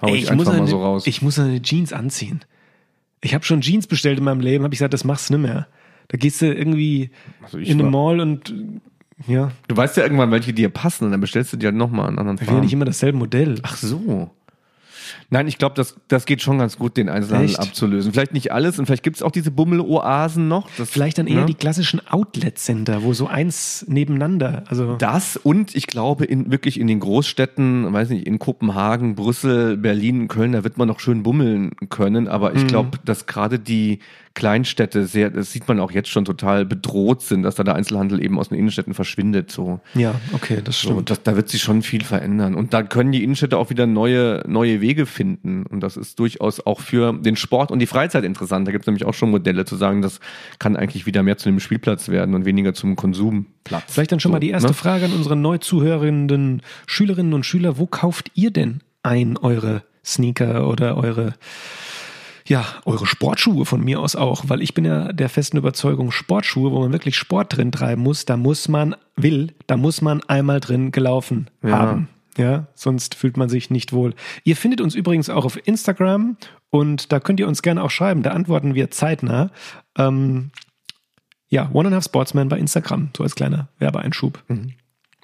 Hau 0.00 0.08
Ey, 0.08 0.16
ich, 0.16 0.22
ich, 0.24 0.30
einfach 0.30 0.44
muss 0.44 0.52
mal 0.52 0.60
eine, 0.60 0.66
so 0.68 0.82
raus. 0.82 1.06
ich 1.06 1.22
muss 1.22 1.38
eine 1.38 1.60
Jeans 1.62 1.92
anziehen. 1.92 2.40
Ich 3.20 3.34
habe 3.34 3.44
schon 3.44 3.62
Jeans 3.62 3.86
bestellt 3.86 4.18
in 4.18 4.24
meinem 4.24 4.40
Leben, 4.40 4.64
habe 4.64 4.74
ich 4.74 4.78
gesagt, 4.78 4.94
das 4.94 5.04
machst 5.04 5.30
du 5.30 5.34
nicht 5.34 5.42
mehr. 5.42 5.66
Da 6.08 6.18
gehst 6.18 6.42
du 6.42 6.52
irgendwie 6.52 7.10
Also 7.42 7.58
ich 7.58 7.70
in 7.70 7.80
eine 7.80 7.90
Mall 7.90 8.20
und 8.20 8.52
ja, 9.26 9.52
du 9.68 9.76
weißt 9.76 9.96
ja 9.96 10.02
irgendwann, 10.02 10.30
welche 10.30 10.52
dir 10.52 10.68
passen 10.68 11.04
und 11.06 11.12
dann 11.12 11.20
bestellst 11.20 11.52
du 11.52 11.56
dir 11.56 11.66
halt 11.68 11.76
nochmal 11.76 12.08
einen 12.08 12.18
anderen 12.18 12.38
wir 12.38 12.42
will 12.42 12.46
ja 12.46 12.52
Farben. 12.52 12.64
nicht 12.64 12.72
immer 12.72 12.84
dasselbe 12.84 13.16
Modell. 13.16 13.60
Ach 13.62 13.76
so. 13.76 14.30
Nein, 15.30 15.48
ich 15.48 15.58
glaube, 15.58 15.74
das, 15.74 15.96
das 16.08 16.26
geht 16.26 16.42
schon 16.42 16.58
ganz 16.58 16.78
gut, 16.78 16.96
den 16.96 17.08
Einzelhandel 17.08 17.50
Echt? 17.50 17.60
abzulösen. 17.60 18.12
Vielleicht 18.12 18.32
nicht 18.34 18.52
alles 18.52 18.78
und 18.78 18.86
vielleicht 18.86 19.02
gibt 19.02 19.16
es 19.16 19.22
auch 19.22 19.30
diese 19.30 19.50
Bummel-Oasen 19.50 20.48
noch. 20.48 20.68
Das, 20.76 20.90
Vielleicht 20.90 21.18
dann 21.18 21.26
eher 21.26 21.40
ne? 21.40 21.46
die 21.46 21.54
klassischen 21.54 22.00
Outlet-Center, 22.06 23.02
wo 23.02 23.12
so 23.12 23.26
eins 23.26 23.84
nebeneinander, 23.88 24.64
also 24.68 24.96
Das 24.96 25.36
und 25.36 25.74
ich 25.74 25.86
glaube, 25.86 26.24
in, 26.24 26.50
wirklich 26.50 26.78
in 26.80 26.86
den 26.86 27.00
Großstädten, 27.00 27.92
weiß 27.92 28.10
nicht, 28.10 28.26
in 28.26 28.38
Kopenhagen, 28.38 29.14
Brüssel, 29.14 29.76
Berlin, 29.76 30.28
Köln, 30.28 30.52
da 30.52 30.64
wird 30.64 30.78
man 30.78 30.88
noch 30.88 31.00
schön 31.00 31.22
bummeln 31.22 31.72
können. 31.90 32.28
Aber 32.28 32.50
Mhm. 32.50 32.56
ich 32.56 32.66
glaube, 32.66 32.98
dass 33.04 33.26
gerade 33.26 33.58
die 33.58 33.98
Kleinstädte 34.34 35.06
sehr, 35.06 35.30
das 35.30 35.52
sieht 35.52 35.68
man 35.68 35.78
auch 35.78 35.92
jetzt 35.92 36.08
schon 36.08 36.24
total 36.24 36.64
bedroht 36.64 37.22
sind, 37.22 37.44
dass 37.44 37.54
da 37.54 37.62
der 37.62 37.76
Einzelhandel 37.76 38.22
eben 38.22 38.38
aus 38.38 38.48
den 38.48 38.58
Innenstädten 38.58 38.92
verschwindet. 38.92 39.50
So, 39.50 39.80
ja, 39.94 40.14
okay, 40.32 40.60
das 40.62 40.80
so 40.80 40.90
stimmt. 40.90 41.10
das, 41.10 41.22
da 41.22 41.36
wird 41.36 41.48
sich 41.48 41.62
schon 41.62 41.82
viel 41.82 42.02
verändern. 42.02 42.54
Und 42.54 42.74
da 42.74 42.82
können 42.82 43.12
die 43.12 43.22
Innenstädte 43.22 43.56
auch 43.56 43.70
wieder 43.70 43.86
neue, 43.86 44.42
neue 44.46 44.80
Wege 44.80 45.06
finden. 45.06 45.64
Und 45.66 45.80
das 45.80 45.96
ist 45.96 46.18
durchaus 46.18 46.64
auch 46.66 46.80
für 46.80 47.12
den 47.12 47.36
Sport 47.36 47.70
und 47.70 47.78
die 47.78 47.86
Freizeit 47.86 48.24
interessant. 48.24 48.66
Da 48.66 48.72
gibt 48.72 48.82
es 48.82 48.86
nämlich 48.86 49.04
auch 49.04 49.14
schon 49.14 49.30
Modelle 49.30 49.64
zu 49.64 49.76
sagen, 49.76 50.02
das 50.02 50.18
kann 50.58 50.76
eigentlich 50.76 51.06
wieder 51.06 51.22
mehr 51.22 51.36
zu 51.38 51.48
einem 51.48 51.60
Spielplatz 51.60 52.08
werden 52.08 52.34
und 52.34 52.44
weniger 52.44 52.74
zum 52.74 52.96
Konsumplatz. 52.96 53.84
Vielleicht 53.86 54.10
dann 54.10 54.20
schon 54.20 54.30
So, 54.30 54.34
mal 54.34 54.40
die 54.40 54.50
erste 54.50 54.68
ne? 54.68 54.74
Frage 54.74 55.04
an 55.04 55.12
unsere 55.12 55.36
neu 55.36 55.58
zuhörenden 55.58 56.62
Schülerinnen 56.86 57.34
und 57.34 57.46
Schüler. 57.46 57.78
Wo 57.78 57.86
kauft 57.86 58.32
ihr 58.34 58.50
denn 58.50 58.80
ein 59.04 59.36
eure 59.36 59.82
Sneaker 60.04 60.68
oder 60.68 60.96
eure, 60.96 61.34
ja, 62.46 62.64
eure 62.84 63.06
Sportschuhe 63.06 63.64
von 63.64 63.82
mir 63.82 64.00
aus 64.00 64.16
auch? 64.16 64.44
Weil 64.48 64.60
ich 64.62 64.74
bin 64.74 64.84
ja 64.84 65.12
der 65.12 65.28
festen 65.28 65.56
Überzeugung, 65.56 66.10
Sportschuhe, 66.10 66.70
wo 66.72 66.80
man 66.80 66.92
wirklich 66.92 67.16
Sport 67.16 67.56
drin 67.56 67.72
treiben 67.72 68.02
muss, 68.02 68.24
da 68.26 68.36
muss 68.36 68.68
man, 68.68 68.94
will, 69.16 69.54
da 69.66 69.76
muss 69.76 70.02
man 70.02 70.22
einmal 70.24 70.60
drin 70.60 70.92
gelaufen 70.92 71.48
Ja. 71.62 71.70
haben. 71.78 72.08
Ja, 72.36 72.66
sonst 72.74 73.14
fühlt 73.14 73.36
man 73.36 73.48
sich 73.48 73.70
nicht 73.70 73.92
wohl. 73.92 74.12
Ihr 74.42 74.56
findet 74.56 74.80
uns 74.80 74.96
übrigens 74.96 75.30
auch 75.30 75.44
auf 75.44 75.56
Instagram 75.68 76.36
und 76.70 77.12
da 77.12 77.20
könnt 77.20 77.38
ihr 77.38 77.46
uns 77.46 77.62
gerne 77.62 77.80
auch 77.82 77.90
schreiben. 77.92 78.24
Da 78.24 78.32
antworten 78.32 78.74
wir 78.74 78.90
zeitnah. 78.90 79.50
Ähm, 79.96 80.50
ja, 81.48 81.70
One 81.72 81.86
and 81.86 81.94
a 81.94 81.96
Half 81.96 82.06
Sportsman 82.06 82.48
bei 82.48 82.58
Instagram, 82.58 83.10
so 83.16 83.22
als 83.22 83.36
kleiner 83.36 83.68
Werbeeinschub. 83.78 84.42
Das 84.48 84.58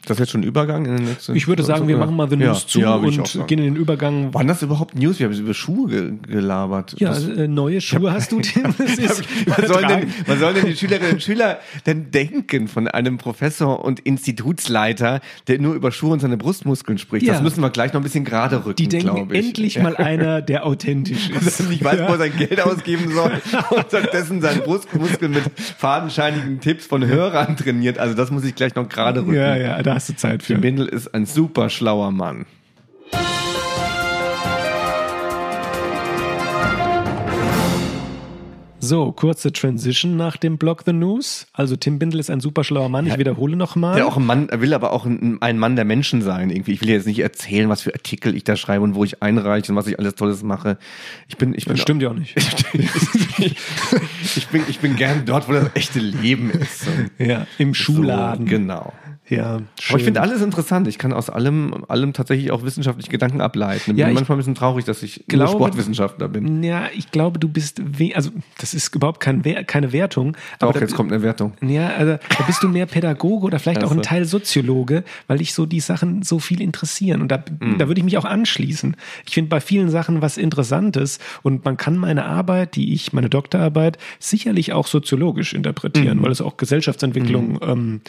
ist 0.08 0.18
jetzt 0.18 0.30
schon 0.30 0.40
ein 0.40 0.44
Übergang 0.44 0.86
in 0.86 0.96
den 0.96 1.04
nächsten. 1.04 1.36
Ich 1.36 1.46
würde 1.46 1.62
sagen, 1.62 1.86
wir 1.86 1.96
machen 1.98 2.16
mal 2.16 2.28
The 2.28 2.36
Ja, 2.36 2.48
News 2.48 2.66
zu 2.66 2.80
ja, 2.80 3.02
ich 3.04 3.20
auch 3.20 3.34
und 3.34 3.46
gehen 3.48 3.58
in 3.58 3.74
den 3.74 3.76
Übergang. 3.76 4.30
Wann 4.32 4.46
das 4.48 4.62
überhaupt 4.62 4.94
News? 4.96 5.18
Wir 5.18 5.26
haben 5.28 5.34
über 5.38 5.52
Schuhe 5.54 5.88
ge 5.90 6.12
gelabert. 6.26 6.94
Ja, 6.98 7.10
das, 7.10 7.26
äh, 7.28 7.46
neue 7.46 7.80
Schuhe 7.80 8.12
hast 8.12 8.32
du, 8.32 8.40
Tim. 8.40 8.74
Das 8.78 8.96
ist 8.98 9.22
was, 9.46 9.68
sollen 9.68 9.88
denn, 9.88 10.14
was 10.26 10.38
sollen 10.38 10.54
denn 10.54 10.66
die 10.66 10.76
Schülerinnen 10.76 11.12
und 11.12 11.22
Schüler 11.22 11.58
denn 11.86 12.10
denken 12.10 12.66
von 12.68 12.88
einem 12.88 13.18
Professor 13.18 13.84
und 13.84 14.00
Institutsleiter, 14.00 15.20
der 15.48 15.58
nur 15.60 15.74
über 15.74 15.92
Schuhe 15.92 16.12
und 16.12 16.20
seine 16.20 16.36
Brustmuskeln 16.36 16.98
spricht? 16.98 17.26
Ja. 17.26 17.34
Das 17.34 17.42
müssen 17.42 17.60
wir 17.60 17.70
gleich 17.70 17.92
noch 17.92 18.00
ein 18.00 18.04
bisschen 18.04 18.24
gerade 18.24 18.64
rücken, 18.64 18.76
Die 18.76 18.88
denken 18.88 19.14
glaube 19.14 19.36
ich. 19.36 19.46
endlich 19.46 19.78
mal 19.80 19.96
einer, 19.96 20.40
der 20.42 20.64
authentisch 20.66 21.30
dass 21.30 21.46
ist. 21.46 21.60
er 21.60 21.66
nicht 21.66 21.84
weiß, 21.84 21.98
wo 22.00 22.12
er 22.12 22.18
sein 22.18 22.32
Geld 22.36 22.60
ausgeben 22.60 23.12
soll 23.12 23.32
und 23.70 23.84
stattdessen 23.88 24.40
seinen 24.40 24.62
Brustmuskeln 24.62 25.32
mit 25.32 25.44
fadenscheinigen 25.76 26.60
Tipps 26.60 26.86
von 26.86 27.06
Hörern 27.06 27.56
trainiert. 27.56 27.98
Also 27.98 28.14
das 28.14 28.30
muss 28.30 28.44
ich 28.44 28.54
gleich 28.54 28.74
noch 28.74 28.88
gerade 28.88 29.20
rücken. 29.20 29.34
Ja, 29.34 29.56
ja, 29.56 29.82
da 29.90 29.96
hast 29.96 30.08
du 30.08 30.14
Zeit 30.14 30.44
für. 30.44 30.52
Tim 30.52 30.60
Bindel 30.60 30.86
ist 30.86 31.12
ein 31.14 31.26
super 31.26 31.68
schlauer 31.68 32.12
Mann. 32.12 32.46
So, 38.82 39.12
kurze 39.12 39.52
Transition 39.52 40.16
nach 40.16 40.36
dem 40.36 40.58
Blog 40.58 40.84
The 40.86 40.92
News. 40.92 41.48
Also 41.52 41.74
Tim 41.76 41.98
Bindel 41.98 42.20
ist 42.20 42.30
ein 42.30 42.40
super 42.40 42.62
schlauer 42.62 42.88
Mann. 42.88 43.06
Ich 43.06 43.18
wiederhole 43.18 43.56
nochmal. 43.56 43.96
Der 43.96 44.06
auch 44.06 44.16
ein 44.16 44.24
Mann, 44.24 44.48
er 44.48 44.60
will 44.60 44.72
aber 44.74 44.92
auch 44.92 45.06
ein, 45.06 45.42
ein 45.42 45.58
Mann 45.58 45.74
der 45.74 45.84
Menschen 45.84 46.22
sein. 46.22 46.50
Irgendwie. 46.50 46.72
Ich 46.72 46.80
will 46.80 46.88
jetzt 46.88 47.06
nicht 47.06 47.18
erzählen, 47.18 47.68
was 47.68 47.82
für 47.82 47.92
Artikel 47.92 48.36
ich 48.36 48.44
da 48.44 48.56
schreibe 48.56 48.84
und 48.84 48.94
wo 48.94 49.02
ich 49.04 49.22
einreiche 49.22 49.72
und 49.72 49.76
was 49.76 49.88
ich 49.88 49.98
alles 49.98 50.14
Tolles 50.14 50.44
mache. 50.44 50.78
Ich 51.28 51.36
bin, 51.36 51.52
ich 51.54 51.64
bin, 51.64 51.74
Das 51.74 51.82
stimmt 51.82 52.00
ja 52.00 52.10
auch 52.10 52.14
nicht. 52.14 52.36
ich 54.36 54.46
bin, 54.48 54.62
ich 54.68 54.78
bin 54.78 54.94
gern 54.96 55.26
dort, 55.26 55.48
wo 55.48 55.52
das 55.52 55.70
echte 55.74 55.98
Leben 55.98 56.50
ist. 56.50 56.86
Ja, 57.18 57.46
im 57.58 57.74
Schuhladen. 57.74 58.46
So, 58.46 58.50
genau. 58.50 58.92
Ja, 59.30 59.44
Aber 59.54 59.62
schön. 59.80 59.96
ich 59.98 60.04
finde 60.04 60.20
alles 60.20 60.42
interessant. 60.42 60.88
Ich 60.88 60.98
kann 60.98 61.12
aus 61.12 61.30
allem, 61.30 61.84
allem 61.88 62.12
tatsächlich 62.12 62.50
auch 62.50 62.64
wissenschaftliche 62.64 63.10
Gedanken 63.10 63.40
ableiten. 63.40 63.96
Ja, 63.96 64.06
bin 64.06 64.12
ich 64.14 64.18
manchmal 64.20 64.36
ein 64.36 64.40
bisschen 64.40 64.54
traurig, 64.56 64.84
dass 64.84 65.02
ich 65.02 65.24
glaube- 65.28 65.52
Sportwissenschaftler 65.52 66.28
bin. 66.28 66.62
Ja, 66.64 66.88
ich 66.94 67.10
glaube, 67.12 67.38
du 67.38 67.48
bist, 67.48 67.80
also 68.14 68.30
das 68.58 68.74
ist 68.74 68.94
überhaupt 68.94 69.20
kein 69.20 69.42
keine 69.66 69.92
Wertung. 69.92 70.36
Aber 70.58 70.70
Auch 70.70 70.74
da, 70.74 70.80
jetzt 70.80 70.94
kommt 70.94 71.12
eine 71.12 71.22
Wertung. 71.22 71.52
Ja, 71.62 71.88
also 71.90 72.18
da 72.36 72.44
bist 72.44 72.62
du 72.62 72.68
mehr 72.68 72.86
Pädagoge 72.86 73.46
oder 73.46 73.58
vielleicht 73.60 73.84
auch 73.84 73.92
ein 73.92 73.98
Also. 73.98 74.08
Teil 74.08 74.24
Soziologe, 74.24 75.04
weil 75.28 75.38
dich 75.38 75.54
so 75.54 75.64
die 75.64 75.80
Sachen 75.80 76.22
so 76.22 76.40
viel 76.40 76.60
interessieren. 76.60 77.22
Und 77.22 77.28
da, 77.30 77.42
Mhm. 77.60 77.78
da 77.78 77.86
würde 77.88 78.00
ich 78.00 78.04
mich 78.04 78.18
auch 78.18 78.24
anschließen. 78.24 78.96
Ich 79.26 79.34
finde 79.34 79.48
bei 79.48 79.60
vielen 79.60 79.90
Sachen 79.90 80.22
was 80.22 80.36
Interessantes 80.38 81.20
und 81.42 81.64
man 81.64 81.76
kann 81.76 81.96
meine 81.96 82.24
Arbeit, 82.24 82.74
die 82.74 82.92
ich, 82.94 83.12
meine 83.12 83.28
Doktorarbeit, 83.30 83.96
sicherlich 84.18 84.72
auch 84.72 84.88
soziologisch 84.88 85.54
interpretieren, 85.54 86.18
Mhm. 86.18 86.22
weil 86.24 86.32
es 86.32 86.40
auch 86.40 86.56
Gesellschaftsentwicklung 86.56 87.60
ähm, 87.62 88.00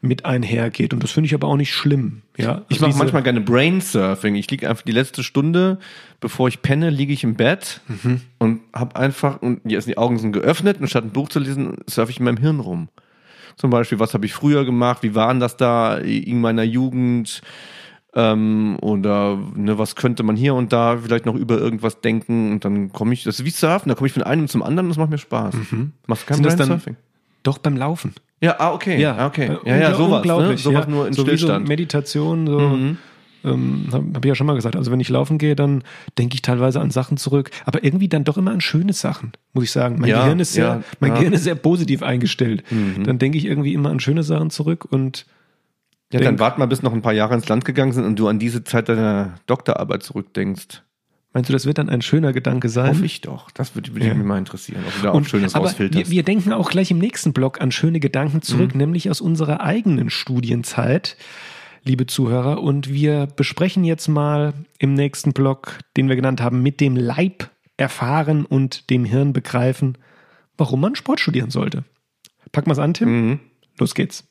mit 0.00 0.24
einhergeht. 0.24 0.92
Und 0.94 1.02
das 1.02 1.10
finde 1.10 1.26
ich 1.26 1.34
aber 1.34 1.48
auch 1.48 1.56
nicht 1.56 1.72
schlimm. 1.74 2.22
Ja, 2.36 2.62
Ich 2.68 2.76
Also 2.76 2.88
mache 2.88 2.98
manchmal 2.98 3.22
gerne 3.22 3.40
Brainsurfing. 3.40 4.34
Ich 4.36 4.50
liege 4.50 4.68
einfach 4.68 4.84
die 4.84 4.92
letzte 4.92 5.22
Stunde, 5.24 5.78
bevor 6.20 6.48
ich 6.48 6.62
penne, 6.62 6.90
liege 6.90 7.12
ich 7.12 7.24
im 7.24 7.34
Bett 7.34 7.80
Mhm. 7.88 8.20
und 8.38 8.60
habe 8.72 8.96
einfach, 8.96 9.42
und 9.42 9.60
jetzt 9.64 9.88
die 9.88 9.98
Augen 9.98 10.18
sind 10.18 10.32
geöffnet, 10.32 10.80
und 10.80 10.88
statt 10.88 11.04
ein 11.04 11.10
Buch 11.10 11.28
zu 11.28 11.40
lesen, 11.40 11.76
surfe 11.88 12.10
ich 12.12 12.18
in 12.18 12.24
meinem 12.24 12.36
Hirn 12.38 12.60
rum. 12.60 12.88
Zum 13.56 13.70
Beispiel, 13.70 13.98
was 13.98 14.14
habe 14.14 14.24
ich 14.24 14.34
früher 14.34 14.64
gemacht, 14.64 15.02
wie 15.02 15.14
waren 15.16 15.40
das 15.40 15.56
da 15.56 15.96
in 15.98 16.40
meiner 16.40 16.62
Jugend, 16.62 17.42
ähm, 18.14 18.78
oder 18.80 19.38
ne, 19.54 19.78
was 19.78 19.96
könnte 19.96 20.22
man 20.22 20.34
hier 20.36 20.54
und 20.54 20.72
da 20.72 20.96
vielleicht 20.98 21.26
noch 21.26 21.34
über 21.34 21.58
irgendwas 21.58 22.00
denken 22.00 22.52
und 22.52 22.64
dann 22.64 22.90
komme 22.92 23.12
ich, 23.12 23.24
das 23.24 23.38
ist 23.40 23.44
wie 23.44 23.50
Surfen, 23.50 23.88
da 23.90 23.94
komme 23.94 24.06
ich 24.06 24.12
von 24.14 24.22
einem 24.22 24.48
zum 24.48 24.62
anderen 24.62 24.86
und 24.86 24.90
das 24.90 24.96
macht 24.98 25.10
mir 25.10 25.18
Spaß. 25.18 25.54
Machst 26.06 26.22
du 26.22 26.26
kein 26.34 26.38
Mhm. 26.40 26.96
Doch 27.42 27.58
beim 27.58 27.76
Laufen. 27.76 28.14
Ja, 28.40 28.56
ah, 28.58 28.72
okay. 28.72 29.00
Ja, 29.00 29.26
okay. 29.26 29.46
äh, 29.64 29.68
Ja, 29.68 29.76
ja, 29.76 29.94
sowas. 29.94 30.10
Ne? 30.10 30.16
unglaublich, 30.34 30.62
Sowas 30.62 30.84
ja. 30.86 30.90
nur 30.90 31.06
in 31.08 31.12
so 31.12 31.22
Stillstand. 31.22 31.66
So 31.66 31.68
Meditation, 31.68 32.46
so. 32.46 32.58
Mhm. 32.60 32.98
Ähm, 33.44 33.86
habe 33.92 34.04
hab 34.14 34.24
ich 34.24 34.28
ja 34.28 34.34
schon 34.34 34.46
mal 34.48 34.54
gesagt. 34.56 34.74
Also 34.76 34.90
wenn 34.90 34.98
ich 35.00 35.08
laufen 35.08 35.38
gehe, 35.38 35.54
dann 35.54 35.82
denke 36.18 36.34
ich 36.34 36.42
teilweise 36.42 36.80
an 36.80 36.90
Sachen 36.90 37.16
zurück, 37.16 37.50
aber 37.66 37.84
irgendwie 37.84 38.08
dann 38.08 38.24
doch 38.24 38.36
immer 38.36 38.50
an 38.50 38.60
schöne 38.60 38.92
Sachen, 38.92 39.32
muss 39.52 39.64
ich 39.64 39.70
sagen. 39.70 39.96
Mein 40.00 40.10
Ja, 40.10 40.22
Gehirn 40.24 40.40
ist 40.40 40.52
sehr, 40.54 40.64
ja, 40.66 40.82
mein 40.98 41.10
ja. 41.10 41.14
Mhm. 41.14 41.18
Gehirn 41.20 41.32
ist 41.34 41.44
sehr 41.44 41.54
positiv 41.54 42.02
eingestellt. 42.02 42.64
Dann 43.04 43.18
denke 43.18 43.38
ich 43.38 43.44
irgendwie 43.44 43.74
immer 43.74 43.90
an 43.90 44.00
schöne 44.00 44.24
Sachen 44.24 44.50
zurück 44.50 44.86
und 44.90 45.24
Ja, 46.12 46.18
Denk- 46.20 46.24
dann 46.24 46.38
wart 46.40 46.58
mal, 46.58 46.66
bis 46.66 46.82
noch 46.82 46.92
ein 46.92 47.02
paar 47.02 47.12
Jahre 47.12 47.34
ins 47.34 47.48
Land 47.48 47.64
gegangen 47.64 47.92
sind 47.92 48.04
und 48.06 48.18
du 48.18 48.28
an 48.28 48.38
diese 48.38 48.64
Zeit 48.64 48.88
deiner 48.88 49.34
Doktorarbeit 49.46 50.02
zurückdenkst. 50.02 50.82
Meinst 51.32 51.48
du, 51.48 51.52
das 51.52 51.66
wird 51.66 51.78
dann 51.78 51.88
ein 51.88 52.02
schöner 52.02 52.32
Gedanke 52.32 52.68
sein? 52.68 52.90
Hoffe 52.90 53.04
ich 53.04 53.20
doch. 53.20 53.50
Das 53.50 53.74
würde, 53.74 53.92
würde 53.94 54.06
Ja. 54.06 54.14
mich 54.14 54.26
mal 54.26 54.38
interessieren, 54.38 54.82
ob 54.86 54.94
du 54.96 55.02
da 55.02 55.10
auch 55.10 55.14
Und, 55.14 55.28
Schönes 55.28 55.54
aber 55.54 55.64
wir, 55.64 55.68
rausfilterst. 55.70 56.10
wir 56.10 56.22
denken 56.22 56.52
auch 56.52 56.70
gleich 56.70 56.90
im 56.90 56.98
nächsten 56.98 57.32
Blog 57.32 57.60
an 57.60 57.70
schöne 57.72 58.00
Gedanken 58.00 58.42
zurück, 58.42 58.74
Mhm. 58.74 58.78
nämlich 58.78 59.10
aus 59.10 59.20
unserer 59.20 59.60
eigenen 59.60 60.10
Studienzeit, 60.10 61.16
liebe 61.84 62.06
Zuhörer. 62.06 62.62
Und 62.62 62.88
wir 62.92 63.26
besprechen 63.26 63.84
jetzt 63.84 64.08
mal 64.08 64.52
im 64.78 64.94
nächsten 64.94 65.32
Blog, 65.32 65.78
den 65.96 66.08
wir 66.08 66.16
genannt 66.16 66.40
haben, 66.40 66.62
mit 66.62 66.80
dem 66.80 66.96
Leib 66.96 67.50
erfahren 67.76 68.44
und 68.44 68.90
dem 68.90 69.04
Hirn 69.04 69.32
begreifen, 69.32 69.96
warum 70.56 70.80
man 70.80 70.96
Sport 70.96 71.20
studieren 71.20 71.50
sollte. 71.50 71.84
Packen 72.52 72.68
wir 72.68 72.72
es 72.72 72.78
an, 72.78 72.94
Tim? 72.94 73.08
Mhm. 73.30 73.40
Los 73.78 73.94
geht's. 73.94 74.27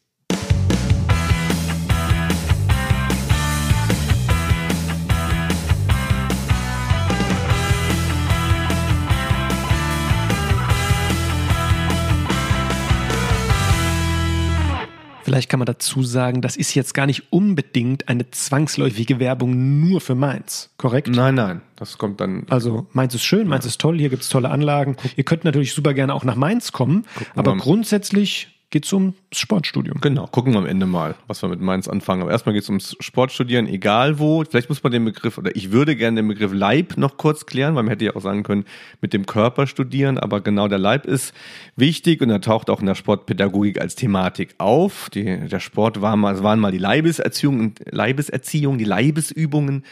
Vielleicht 15.27 15.49
kann 15.49 15.59
man 15.59 15.65
dazu 15.65 16.03
sagen, 16.03 16.41
das 16.41 16.55
ist 16.55 16.73
jetzt 16.73 16.93
gar 16.93 17.05
nicht 17.05 17.33
unbedingt 17.33 18.07
eine 18.07 18.31
zwangsläufige 18.31 19.19
Werbung 19.19 19.81
nur 19.81 19.99
für 19.99 20.15
Mainz, 20.15 20.69
korrekt? 20.77 21.09
Nein, 21.09 21.35
nein. 21.35 21.59
Das 21.75 21.97
kommt 21.97 22.21
dann. 22.21 22.45
Also 22.49 22.87
Mainz 22.93 23.13
ist 23.13 23.25
schön, 23.25 23.45
Mainz 23.45 23.65
ist 23.65 23.81
toll, 23.81 23.99
hier 23.99 24.07
gibt's 24.07 24.29
tolle 24.29 24.49
Anlagen. 24.49 24.95
Ihr 25.17 25.25
könnt 25.25 25.43
natürlich 25.43 25.73
super 25.73 25.93
gerne 25.93 26.13
auch 26.13 26.23
nach 26.23 26.35
Mainz 26.35 26.71
kommen, 26.71 27.05
aber 27.35 27.55
mal. 27.55 27.61
grundsätzlich 27.61 28.56
geht 28.69 28.85
es 28.85 28.91
ums 28.91 29.15
Sportstudium. 29.31 30.01
Genau, 30.01 30.27
gucken 30.27 30.53
wir 30.53 30.59
am 30.59 30.65
Ende 30.65 30.85
mal, 30.85 31.15
was 31.27 31.41
wir 31.41 31.47
mit 31.47 31.61
Mainz 31.61 31.87
anfangen. 31.87 32.21
Aber 32.21 32.31
erstmal 32.31 32.53
geht 32.53 32.63
es 32.63 32.69
ums 32.69 32.97
Sportstudieren, 32.99 33.65
egal 33.67 34.19
wo. 34.19 34.43
Vielleicht 34.43 34.67
muss 34.67 34.83
man 34.83 34.91
den 34.91 35.05
Begriff, 35.05 35.37
oder 35.37 35.55
ich 35.55 35.71
würde 35.71 35.95
gerne 35.95 36.17
den 36.17 36.27
Begriff 36.27 36.51
Leib 36.53 36.97
noch 36.97 37.15
kurz 37.15 37.45
klären, 37.45 37.75
weil 37.75 37.83
man 37.83 37.91
hätte 37.91 38.05
ja 38.05 38.15
auch 38.15 38.21
sagen 38.21 38.43
können, 38.43 38.65
mit 38.99 39.13
dem 39.13 39.25
Körper 39.25 39.67
studieren, 39.67 40.17
aber 40.17 40.41
genau 40.41 40.67
der 40.67 40.79
Leib 40.79 41.05
ist 41.05 41.33
wichtig 41.77 42.21
und 42.21 42.29
er 42.29 42.41
taucht 42.41 42.69
auch 42.69 42.81
in 42.81 42.87
der 42.87 42.95
Sportpädagogik 42.95 43.79
als 43.79 43.95
Thematik 43.95 44.55
auf. 44.57 45.09
Die, 45.11 45.47
der 45.47 45.59
Sport 45.61 46.01
war 46.01 46.17
mal, 46.17 46.43
waren 46.43 46.59
mal 46.59 46.71
die 46.71 46.77
Leibeserziehung, 46.77 47.75
Leibeserziehung, 47.85 48.77
die 48.77 48.85
Leibesübungen. 48.85 49.83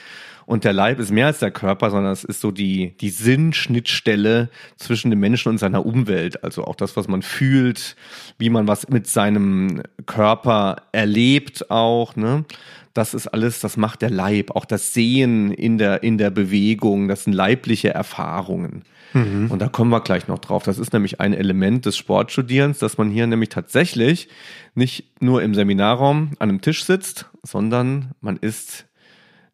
Und 0.45 0.63
der 0.63 0.73
Leib 0.73 0.99
ist 0.99 1.11
mehr 1.11 1.27
als 1.27 1.39
der 1.39 1.51
Körper, 1.51 1.89
sondern 1.89 2.11
es 2.11 2.23
ist 2.23 2.41
so 2.41 2.51
die, 2.51 2.95
die 2.97 3.09
Sinnschnittstelle 3.09 4.49
zwischen 4.77 5.09
dem 5.09 5.19
Menschen 5.19 5.49
und 5.49 5.57
seiner 5.57 5.85
Umwelt. 5.85 6.43
Also 6.43 6.63
auch 6.65 6.75
das, 6.75 6.95
was 6.95 7.07
man 7.07 7.21
fühlt, 7.21 7.95
wie 8.37 8.49
man 8.49 8.67
was 8.67 8.89
mit 8.89 9.07
seinem 9.07 9.81
Körper 10.05 10.77
erlebt 10.91 11.71
auch, 11.71 12.15
ne? 12.15 12.45
Das 12.93 13.13
ist 13.13 13.27
alles, 13.27 13.59
das 13.59 13.75
macht 13.75 14.01
der 14.01 14.09
Leib. 14.09 14.51
Auch 14.51 14.63
das 14.63 14.93
Sehen 14.93 15.51
in 15.51 15.77
der, 15.77 16.01
in 16.01 16.17
der 16.17 16.29
Bewegung, 16.29 17.09
das 17.09 17.25
sind 17.25 17.33
leibliche 17.33 17.89
Erfahrungen. 17.89 18.83
Mhm. 19.11 19.51
Und 19.51 19.59
da 19.59 19.67
kommen 19.67 19.91
wir 19.91 19.99
gleich 19.99 20.29
noch 20.29 20.39
drauf. 20.39 20.63
Das 20.63 20.77
ist 20.77 20.93
nämlich 20.93 21.19
ein 21.19 21.33
Element 21.33 21.85
des 21.85 21.97
Sportstudierens, 21.97 22.79
dass 22.79 22.97
man 22.97 23.11
hier 23.11 23.27
nämlich 23.27 23.49
tatsächlich 23.49 24.29
nicht 24.75 25.21
nur 25.21 25.43
im 25.43 25.53
Seminarraum 25.53 26.31
an 26.39 26.49
einem 26.49 26.61
Tisch 26.61 26.85
sitzt, 26.85 27.25
sondern 27.43 28.11
man 28.21 28.37
ist 28.37 28.85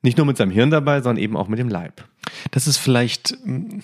nicht 0.01 0.17
nur 0.17 0.25
mit 0.25 0.37
seinem 0.37 0.51
Hirn 0.51 0.71
dabei, 0.71 1.01
sondern 1.01 1.23
eben 1.23 1.37
auch 1.37 1.47
mit 1.47 1.59
dem 1.59 1.69
Leib. 1.69 2.05
Das 2.51 2.67
ist 2.67 2.77
vielleicht 2.77 3.37
mm, 3.45 3.79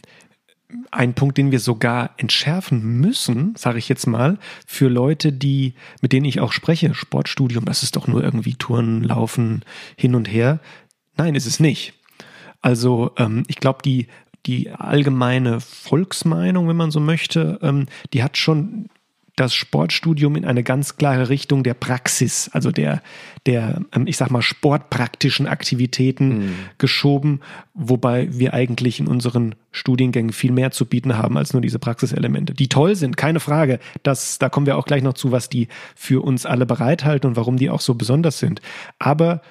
ein 0.91 1.13
Punkt, 1.13 1.37
den 1.37 1.51
wir 1.51 1.59
sogar 1.59 2.11
entschärfen 2.17 2.99
müssen, 2.99 3.55
sage 3.55 3.79
ich 3.79 3.87
jetzt 3.87 4.07
mal, 4.07 4.37
für 4.65 4.89
Leute, 4.89 5.31
die, 5.31 5.73
mit 6.01 6.11
denen 6.11 6.25
ich 6.25 6.39
auch 6.39 6.51
spreche, 6.51 6.93
Sportstudium, 6.93 7.65
das 7.65 7.83
ist 7.83 7.95
doch 7.95 8.07
nur 8.07 8.23
irgendwie 8.23 8.55
Touren, 8.55 9.03
Laufen, 9.03 9.63
hin 9.95 10.15
und 10.15 10.25
her. 10.25 10.59
Nein, 11.15 11.35
ist 11.35 11.45
es 11.45 11.59
nicht. 11.59 11.93
Also 12.61 13.11
ähm, 13.17 13.43
ich 13.47 13.57
glaube, 13.57 13.79
die, 13.83 14.07
die 14.45 14.71
allgemeine 14.71 15.59
Volksmeinung, 15.61 16.67
wenn 16.67 16.75
man 16.75 16.91
so 16.91 16.99
möchte, 16.99 17.59
ähm, 17.61 17.87
die 18.13 18.23
hat 18.23 18.37
schon 18.37 18.89
das 19.37 19.53
Sportstudium 19.53 20.35
in 20.35 20.45
eine 20.45 20.63
ganz 20.63 20.97
klare 20.97 21.29
Richtung 21.29 21.63
der 21.63 21.75
Praxis, 21.75 22.49
also 22.53 22.71
der, 22.71 23.01
der, 23.45 23.81
ähm, 23.93 24.07
ich 24.07 24.17
sag 24.17 24.31
mal, 24.31 24.41
sportpraktischen 24.41 25.47
Aktivitäten 25.47 26.27
mhm. 26.27 26.55
geschoben, 26.79 27.39
wobei 27.75 28.27
wir 28.31 28.53
eigentlich 28.55 28.99
in 28.99 29.07
unseren 29.07 29.55
Studiengängen 29.71 30.33
viel 30.33 30.51
mehr 30.51 30.71
zu 30.71 30.87
bieten 30.87 31.17
haben 31.17 31.37
als 31.37 31.53
nur 31.53 31.61
diese 31.61 31.77
Praxiselemente, 31.77 32.55
die 32.55 32.67
toll 32.67 32.95
sind, 32.95 33.15
keine 33.15 33.39
Frage. 33.39 33.79
Das, 34.01 34.39
da 34.39 34.49
kommen 34.49 34.65
wir 34.65 34.75
auch 34.75 34.85
gleich 34.85 35.03
noch 35.03 35.13
zu, 35.13 35.31
was 35.31 35.49
die 35.49 35.67
für 35.95 36.23
uns 36.23 36.47
alle 36.47 36.65
bereithalten 36.65 37.29
und 37.29 37.35
warum 37.35 37.57
die 37.57 37.69
auch 37.69 37.81
so 37.81 37.93
besonders 37.93 38.39
sind. 38.39 38.61
Aber 38.97 39.41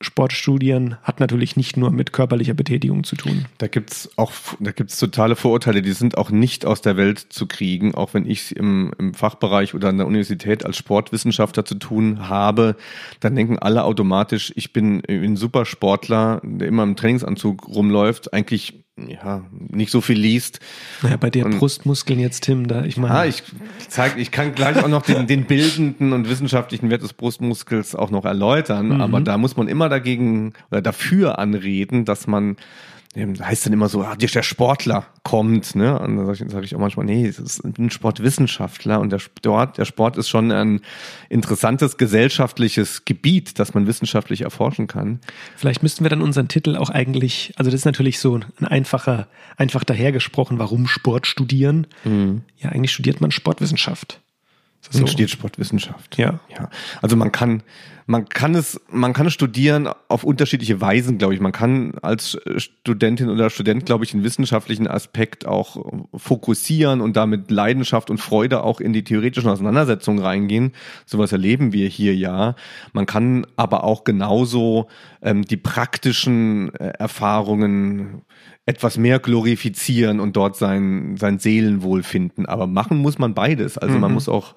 Sportstudien 0.00 0.96
hat 1.02 1.20
natürlich 1.20 1.56
nicht 1.56 1.78
nur 1.78 1.90
mit 1.90 2.12
körperlicher 2.12 2.52
Betätigung 2.52 3.04
zu 3.04 3.16
tun. 3.16 3.46
Da 3.56 3.66
gibt's 3.66 4.10
auch, 4.16 4.32
da 4.60 4.72
gibt's 4.72 4.98
totale 4.98 5.36
Vorurteile, 5.36 5.80
die 5.80 5.92
sind 5.92 6.18
auch 6.18 6.30
nicht 6.30 6.66
aus 6.66 6.82
der 6.82 6.98
Welt 6.98 7.18
zu 7.18 7.46
kriegen, 7.46 7.94
auch 7.94 8.12
wenn 8.12 8.28
ich 8.28 8.54
im, 8.54 8.92
im 8.98 9.14
Fachbereich 9.14 9.74
oder 9.74 9.88
an 9.88 9.96
der 9.96 10.06
Universität 10.06 10.66
als 10.66 10.76
Sportwissenschaftler 10.76 11.64
zu 11.64 11.76
tun 11.76 12.28
habe, 12.28 12.76
dann 13.20 13.34
denken 13.34 13.58
alle 13.58 13.84
automatisch, 13.84 14.52
ich 14.54 14.74
bin 14.74 15.02
ein 15.08 15.36
Supersportler, 15.36 16.42
der 16.44 16.68
immer 16.68 16.82
im 16.82 16.96
Trainingsanzug 16.96 17.66
rumläuft, 17.66 18.34
eigentlich 18.34 18.85
ja, 18.96 19.44
nicht 19.50 19.90
so 19.90 20.00
viel 20.00 20.18
liest. 20.18 20.60
Naja, 21.02 21.18
bei 21.18 21.28
der 21.28 21.44
und, 21.44 21.58
Brustmuskeln 21.58 22.18
jetzt, 22.18 22.44
Tim, 22.44 22.66
da, 22.66 22.84
ich 22.84 22.96
meine. 22.96 23.14
Ah, 23.14 23.26
ich 23.26 23.42
zeig, 23.88 24.16
ich 24.16 24.30
kann 24.30 24.54
gleich 24.54 24.82
auch 24.82 24.88
noch 24.88 25.02
den, 25.02 25.26
den 25.26 25.44
bildenden 25.44 26.12
und 26.14 26.28
wissenschaftlichen 26.28 26.88
Wert 26.88 27.02
des 27.02 27.12
Brustmuskels 27.12 27.94
auch 27.94 28.10
noch 28.10 28.24
erläutern, 28.24 28.88
mhm. 28.88 29.00
aber 29.00 29.20
da 29.20 29.36
muss 29.36 29.56
man 29.56 29.68
immer 29.68 29.88
dagegen 29.90 30.54
oder 30.70 30.80
dafür 30.80 31.38
anreden, 31.38 32.06
dass 32.06 32.26
man 32.26 32.56
heißt 33.16 33.66
dann 33.66 33.72
immer 33.72 33.88
so, 33.88 34.02
ah, 34.02 34.14
der 34.14 34.42
Sportler 34.42 35.06
kommt, 35.22 35.74
ne? 35.74 35.98
Und 35.98 36.16
da 36.16 36.26
sage 36.26 36.44
ich, 36.44 36.52
sag 36.52 36.64
ich 36.64 36.74
auch 36.74 36.80
manchmal, 36.80 37.06
nee, 37.06 37.26
es 37.26 37.38
ist 37.38 37.64
ein 37.64 37.90
Sportwissenschaftler 37.90 39.00
und 39.00 39.10
der 39.10 39.18
Sport, 39.18 39.78
der 39.78 39.86
Sport 39.86 40.16
ist 40.18 40.28
schon 40.28 40.52
ein 40.52 40.80
interessantes 41.30 41.96
gesellschaftliches 41.96 43.04
Gebiet, 43.06 43.58
das 43.58 43.72
man 43.72 43.86
wissenschaftlich 43.86 44.42
erforschen 44.42 44.86
kann. 44.86 45.20
Vielleicht 45.56 45.82
müssten 45.82 46.04
wir 46.04 46.10
dann 46.10 46.20
unseren 46.20 46.48
Titel 46.48 46.76
auch 46.76 46.90
eigentlich, 46.90 47.54
also 47.56 47.70
das 47.70 47.80
ist 47.80 47.86
natürlich 47.86 48.18
so 48.18 48.36
ein 48.36 48.66
einfacher, 48.66 49.28
einfach 49.56 49.84
dahergesprochen, 49.84 50.58
warum 50.58 50.86
Sport 50.86 51.26
studieren? 51.26 51.86
Mhm. 52.04 52.42
Ja, 52.58 52.70
eigentlich 52.70 52.92
studiert 52.92 53.20
man 53.20 53.30
Sportwissenschaft. 53.30 54.20
So. 54.90 55.00
Man 55.00 55.08
studiert 55.08 55.30
Sportwissenschaft. 55.30 56.16
Ja. 56.16 56.40
ja. 56.48 56.70
Also 57.02 57.16
man 57.16 57.32
kann, 57.32 57.62
man 58.06 58.28
kann 58.28 58.54
es, 58.54 58.80
man 58.88 59.12
kann 59.12 59.26
es 59.26 59.32
studieren 59.32 59.88
auf 60.08 60.22
unterschiedliche 60.22 60.80
Weisen, 60.80 61.18
glaube 61.18 61.34
ich. 61.34 61.40
Man 61.40 61.52
kann 61.52 61.94
als 62.02 62.38
Studentin 62.56 63.28
oder 63.28 63.50
Student, 63.50 63.84
glaube 63.84 64.04
ich, 64.04 64.12
den 64.12 64.22
wissenschaftlichen 64.22 64.86
Aspekt 64.86 65.44
auch 65.44 66.04
fokussieren 66.14 67.00
und 67.00 67.16
damit 67.16 67.50
Leidenschaft 67.50 68.10
und 68.10 68.18
Freude 68.18 68.62
auch 68.62 68.80
in 68.80 68.92
die 68.92 69.02
theoretischen 69.02 69.50
Auseinandersetzungen 69.50 70.20
reingehen. 70.20 70.72
Sowas 71.04 71.32
erleben 71.32 71.72
wir 71.72 71.88
hier 71.88 72.14
ja. 72.14 72.54
Man 72.92 73.06
kann 73.06 73.46
aber 73.56 73.82
auch 73.82 74.04
genauso 74.04 74.86
ähm, 75.20 75.42
die 75.42 75.56
praktischen 75.56 76.72
äh, 76.76 76.92
Erfahrungen 76.98 78.22
etwas 78.66 78.98
mehr 78.98 79.20
glorifizieren 79.20 80.20
und 80.20 80.36
dort 80.36 80.56
sein, 80.56 81.16
sein 81.16 81.38
Seelenwohl 81.38 82.02
finden. 82.02 82.46
Aber 82.46 82.66
machen 82.66 82.98
muss 82.98 83.18
man 83.18 83.32
beides. 83.32 83.78
Also 83.78 83.94
mhm. 83.94 84.00
man 84.00 84.12
muss 84.12 84.28
auch 84.28 84.54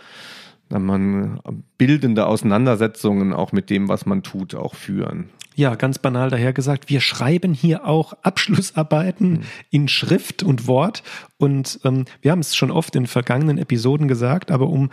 man 0.71 1.39
bildende 1.79 2.27
Auseinandersetzungen 2.27 3.33
auch 3.33 3.51
mit 3.51 3.71
dem, 3.71 3.87
was 3.87 4.05
man 4.05 4.21
tut, 4.21 4.53
auch 4.53 4.75
führen. 4.75 5.29
Ja, 5.55 5.75
ganz 5.75 5.97
banal 5.97 6.29
daher 6.29 6.53
gesagt, 6.53 6.89
wir 6.89 7.01
schreiben 7.01 7.53
hier 7.53 7.85
auch 7.85 8.13
Abschlussarbeiten 8.21 9.31
mhm. 9.31 9.41
in 9.71 9.87
Schrift 9.87 10.43
und 10.43 10.67
Wort. 10.67 11.03
Und 11.37 11.79
ähm, 11.83 12.05
wir 12.21 12.31
haben 12.31 12.39
es 12.39 12.55
schon 12.55 12.71
oft 12.71 12.95
in 12.95 13.07
vergangenen 13.07 13.57
Episoden 13.57 14.07
gesagt, 14.07 14.51
aber 14.51 14.67
um 14.67 14.89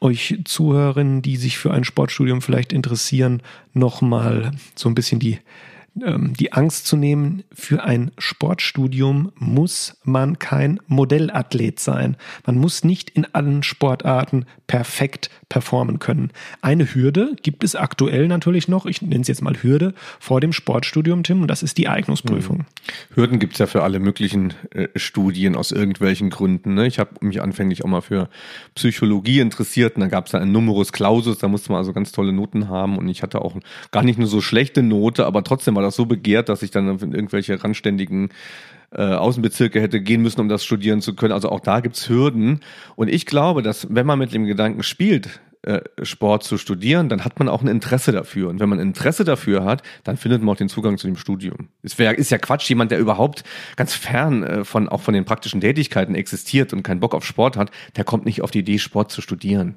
euch 0.00 0.40
Zuhörerinnen, 0.44 1.22
die 1.22 1.36
sich 1.36 1.58
für 1.58 1.72
ein 1.72 1.84
Sportstudium 1.84 2.42
vielleicht 2.42 2.72
interessieren, 2.72 3.42
nochmal 3.72 4.52
so 4.74 4.88
ein 4.88 4.94
bisschen 4.94 5.20
die 5.20 5.38
die 5.94 6.54
Angst 6.54 6.86
zu 6.86 6.96
nehmen, 6.96 7.44
für 7.52 7.84
ein 7.84 8.12
Sportstudium 8.16 9.30
muss 9.36 9.98
man 10.04 10.38
kein 10.38 10.80
Modellathlet 10.86 11.78
sein. 11.80 12.16
Man 12.46 12.56
muss 12.56 12.82
nicht 12.82 13.10
in 13.10 13.26
allen 13.34 13.62
Sportarten 13.62 14.46
perfekt 14.66 15.28
performen 15.50 15.98
können. 15.98 16.30
Eine 16.62 16.94
Hürde 16.94 17.36
gibt 17.42 17.62
es 17.62 17.76
aktuell 17.76 18.26
natürlich 18.26 18.68
noch, 18.68 18.86
ich 18.86 19.02
nenne 19.02 19.20
es 19.20 19.28
jetzt 19.28 19.42
mal 19.42 19.54
Hürde, 19.62 19.92
vor 20.18 20.40
dem 20.40 20.54
Sportstudium, 20.54 21.24
Tim, 21.24 21.42
und 21.42 21.48
das 21.48 21.62
ist 21.62 21.76
die 21.76 21.88
Eignungsprüfung. 21.88 22.60
Hm. 22.60 22.66
Hürden 23.14 23.38
gibt 23.38 23.52
es 23.52 23.58
ja 23.58 23.66
für 23.66 23.82
alle 23.82 23.98
möglichen 23.98 24.54
äh, 24.70 24.88
Studien 24.96 25.56
aus 25.56 25.72
irgendwelchen 25.72 26.30
Gründen. 26.30 26.72
Ne? 26.72 26.86
Ich 26.86 26.98
habe 26.98 27.10
mich 27.20 27.42
anfänglich 27.42 27.84
auch 27.84 27.88
mal 27.88 28.00
für 28.00 28.30
Psychologie 28.74 29.40
interessiert 29.40 29.96
und 29.96 30.00
da 30.00 30.08
gab 30.08 30.24
es 30.24 30.32
da 30.32 30.38
einen 30.38 30.52
Numerus 30.52 30.90
Clausus, 30.92 31.36
da 31.36 31.48
musste 31.48 31.70
man 31.70 31.80
also 31.80 31.92
ganz 31.92 32.12
tolle 32.12 32.32
Noten 32.32 32.70
haben 32.70 32.96
und 32.96 33.10
ich 33.10 33.22
hatte 33.22 33.42
auch 33.42 33.54
gar 33.90 34.04
nicht 34.04 34.18
nur 34.18 34.28
so 34.28 34.40
schlechte 34.40 34.82
Note, 34.82 35.26
aber 35.26 35.44
trotzdem 35.44 35.74
war 35.74 35.81
das 35.82 35.96
so 35.96 36.06
begehrt, 36.06 36.48
dass 36.48 36.62
ich 36.62 36.70
dann 36.70 36.98
in 36.98 37.12
irgendwelche 37.12 37.62
randständigen 37.62 38.30
äh, 38.90 39.02
Außenbezirke 39.02 39.80
hätte 39.80 40.00
gehen 40.00 40.22
müssen, 40.22 40.40
um 40.40 40.48
das 40.48 40.64
studieren 40.64 41.00
zu 41.00 41.14
können. 41.14 41.32
Also 41.32 41.50
auch 41.50 41.60
da 41.60 41.80
gibt's 41.80 42.08
Hürden. 42.08 42.60
Und 42.96 43.08
ich 43.08 43.26
glaube, 43.26 43.62
dass 43.62 43.86
wenn 43.90 44.06
man 44.06 44.18
mit 44.18 44.34
dem 44.34 44.44
Gedanken 44.44 44.82
spielt, 44.82 45.40
äh, 45.62 45.80
Sport 46.02 46.42
zu 46.42 46.58
studieren, 46.58 47.08
dann 47.08 47.24
hat 47.24 47.38
man 47.38 47.48
auch 47.48 47.62
ein 47.62 47.68
Interesse 47.68 48.10
dafür. 48.10 48.48
Und 48.48 48.58
wenn 48.58 48.68
man 48.68 48.80
Interesse 48.80 49.24
dafür 49.24 49.64
hat, 49.64 49.82
dann 50.02 50.16
findet 50.16 50.42
man 50.42 50.54
auch 50.54 50.58
den 50.58 50.68
Zugang 50.68 50.98
zu 50.98 51.06
dem 51.06 51.16
Studium. 51.16 51.68
Es 51.82 51.98
wär, 51.98 52.18
ist 52.18 52.30
ja 52.30 52.38
Quatsch, 52.38 52.68
jemand, 52.68 52.90
der 52.90 52.98
überhaupt 52.98 53.44
ganz 53.76 53.94
fern 53.94 54.42
äh, 54.42 54.64
von 54.64 54.88
auch 54.88 55.00
von 55.00 55.14
den 55.14 55.24
praktischen 55.24 55.60
Tätigkeiten 55.60 56.16
existiert 56.16 56.72
und 56.72 56.82
keinen 56.82 56.98
Bock 56.98 57.14
auf 57.14 57.24
Sport 57.24 57.56
hat, 57.56 57.70
der 57.94 58.02
kommt 58.02 58.24
nicht 58.24 58.42
auf 58.42 58.50
die 58.50 58.58
Idee, 58.58 58.78
Sport 58.78 59.12
zu 59.12 59.20
studieren. 59.22 59.76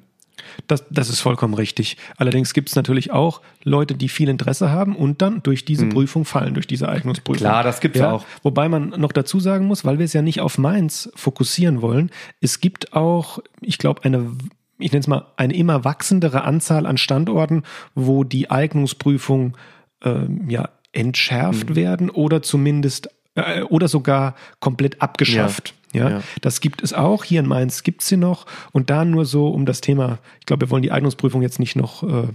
Das, 0.66 0.84
das 0.90 1.08
ist 1.08 1.20
vollkommen 1.20 1.54
richtig. 1.54 1.96
Allerdings 2.16 2.54
gibt 2.54 2.68
es 2.68 2.76
natürlich 2.76 3.10
auch 3.10 3.40
Leute, 3.62 3.94
die 3.94 4.08
viel 4.08 4.28
Interesse 4.28 4.70
haben 4.70 4.96
und 4.96 5.22
dann 5.22 5.42
durch 5.42 5.64
diese 5.64 5.82
hm. 5.82 5.90
Prüfung 5.90 6.24
fallen, 6.24 6.54
durch 6.54 6.66
diese 6.66 6.88
Eignungsprüfung. 6.88 7.38
Klar, 7.38 7.62
das 7.62 7.80
gibt's 7.80 7.98
ja, 7.98 8.12
auch. 8.12 8.24
Wobei 8.42 8.68
man 8.68 8.90
noch 8.90 9.12
dazu 9.12 9.40
sagen 9.40 9.66
muss, 9.66 9.84
weil 9.84 9.98
wir 9.98 10.04
es 10.04 10.12
ja 10.12 10.22
nicht 10.22 10.40
auf 10.40 10.58
Mainz 10.58 11.10
fokussieren 11.14 11.82
wollen, 11.82 12.10
es 12.40 12.60
gibt 12.60 12.92
auch, 12.92 13.38
ich 13.60 13.78
glaube, 13.78 14.04
eine 14.04 14.32
ich 14.78 14.92
nenne 14.92 15.00
es 15.00 15.06
mal, 15.06 15.26
eine 15.38 15.54
immer 15.56 15.84
wachsendere 15.84 16.44
Anzahl 16.44 16.86
an 16.86 16.98
Standorten, 16.98 17.62
wo 17.94 18.24
die 18.24 18.50
Eignungsprüfung 18.50 19.56
ähm, 20.04 20.48
ja 20.48 20.68
entschärft 20.92 21.70
mhm. 21.70 21.76
werden 21.76 22.10
oder 22.10 22.42
zumindest 22.42 23.08
äh, 23.34 23.62
oder 23.62 23.88
sogar 23.88 24.34
komplett 24.60 25.00
abgeschafft. 25.02 25.74
Ja, 25.92 26.10
ja, 26.10 26.22
das 26.40 26.60
gibt 26.60 26.82
es 26.82 26.92
auch. 26.92 27.24
Hier 27.24 27.40
in 27.40 27.46
Mainz 27.46 27.82
gibt 27.82 28.02
es 28.02 28.08
sie 28.08 28.16
noch. 28.16 28.46
Und 28.72 28.90
da 28.90 29.04
nur 29.04 29.24
so 29.24 29.48
um 29.48 29.66
das 29.66 29.80
Thema, 29.80 30.18
ich 30.40 30.46
glaube, 30.46 30.66
wir 30.66 30.70
wollen 30.70 30.82
die 30.82 30.92
Eignungsprüfung 30.92 31.42
jetzt 31.42 31.58
nicht 31.58 31.76
noch 31.76 32.02
äh, 32.02 32.28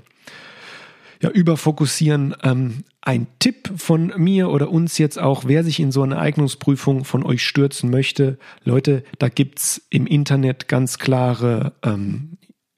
ja, 1.21 1.29
überfokussieren. 1.29 2.35
Ähm, 2.43 2.83
ein 3.01 3.27
Tipp 3.39 3.71
von 3.77 4.13
mir 4.17 4.49
oder 4.49 4.69
uns 4.71 4.97
jetzt 4.97 5.19
auch, 5.19 5.43
wer 5.45 5.63
sich 5.63 5.79
in 5.79 5.91
so 5.91 6.01
eine 6.03 6.19
Eignungsprüfung 6.19 7.03
von 7.03 7.23
euch 7.23 7.45
stürzen 7.45 7.89
möchte. 7.89 8.37
Leute, 8.63 9.03
da 9.19 9.29
gibt 9.29 9.59
es 9.59 9.85
im 9.89 10.05
Internet 10.05 10.67
ganz 10.67 10.97
klare 10.97 11.73
ähm, 11.83 12.37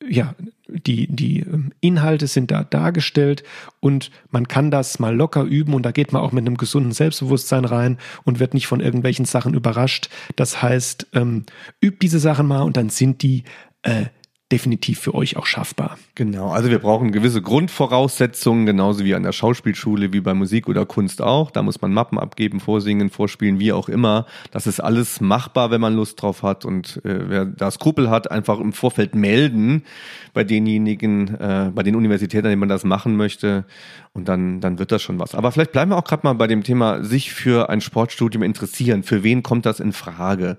ja, 0.10 0.36
die, 0.68 1.08
die 1.08 1.40
ähm, 1.42 1.72
Inhalte 1.82 2.28
sind 2.28 2.52
da 2.52 2.64
dargestellt 2.64 3.44
und 3.80 4.12
man 4.32 4.48
kann 4.48 4.72
das 4.72 5.00
mal 5.00 5.16
locker 5.16 5.44
üben 5.44 5.74
und 5.74 5.84
da 5.84 5.92
geht 5.92 6.14
man 6.14 6.22
auch 6.22 6.32
mit 6.32 6.46
einem 6.46 6.58
gesunden 6.58 6.92
Selbstbewusstsein 6.92 7.66
rein 7.66 7.98
und 8.24 8.40
wird 8.40 8.54
nicht 8.54 8.68
von 8.68 8.80
irgendwelchen 8.80 9.26
Sachen 9.26 9.54
überrascht. 9.54 10.10
Das 10.36 10.62
heißt, 10.62 11.08
ähm, 11.14 11.46
übt 11.82 11.98
diese 12.02 12.20
Sachen 12.20 12.48
mal 12.48 12.62
und 12.62 12.78
dann 12.78 12.90
sind 12.90 13.22
die 13.24 13.44
äh, 13.84 14.06
definitiv 14.54 15.00
für 15.00 15.16
euch 15.16 15.36
auch 15.36 15.48
schaffbar. 15.48 15.98
Genau, 16.14 16.52
also 16.52 16.70
wir 16.70 16.78
brauchen 16.78 17.12
gewisse 17.12 17.42
Grundvoraussetzungen, 17.42 18.68
genauso 18.68 19.04
wie 19.04 19.16
an 19.16 19.24
der 19.24 19.32
Schauspielschule, 19.32 20.14
wie 20.14 20.22
bei 20.22 20.36
Musik 20.36 20.68
oder 20.68 20.86
Kunst 20.86 21.24
auch. 21.24 21.50
Da 21.50 21.64
muss 21.64 21.82
man 21.82 21.92
Mappen 21.92 22.20
abgeben, 22.20 22.60
vorsingen, 22.60 23.10
vorspielen, 23.10 23.60
wie 23.60 23.74
auch 23.74 23.90
immer. 23.90 24.28
Das 24.52 24.68
ist 24.68 24.80
alles 24.80 25.22
machbar, 25.22 25.72
wenn 25.72 25.82
man 25.82 25.96
Lust 25.96 26.22
drauf 26.22 26.44
hat. 26.44 26.66
Und 26.66 27.04
äh, 27.04 27.30
wer 27.30 27.46
da 27.46 27.72
Skrupel 27.72 28.12
hat, 28.12 28.30
einfach 28.30 28.60
im 28.60 28.74
Vorfeld 28.74 29.16
melden 29.16 29.86
bei 30.34 30.44
denjenigen, 30.44 31.34
äh, 31.34 31.72
bei 31.74 31.82
den 31.82 31.96
Universitäten, 31.96 32.46
an 32.46 32.52
denen 32.52 32.60
man 32.60 32.70
das 32.70 32.84
machen 32.84 33.18
möchte. 33.18 33.66
Und 34.16 34.28
dann, 34.28 34.62
dann 34.62 34.78
wird 34.78 34.92
das 34.92 35.02
schon 35.02 35.20
was. 35.20 35.34
Aber 35.34 35.52
vielleicht 35.52 35.72
bleiben 35.72 35.90
wir 35.90 35.98
auch 35.98 36.04
gerade 36.04 36.22
mal 36.24 36.34
bei 36.34 36.46
dem 36.46 36.64
Thema, 36.64 37.04
sich 37.04 37.34
für 37.34 37.70
ein 37.70 37.82
Sportstudium 37.82 38.44
interessieren. 38.44 39.02
Für 39.02 39.24
wen 39.24 39.42
kommt 39.42 39.66
das 39.66 39.80
in 39.80 39.92
Frage? 39.92 40.58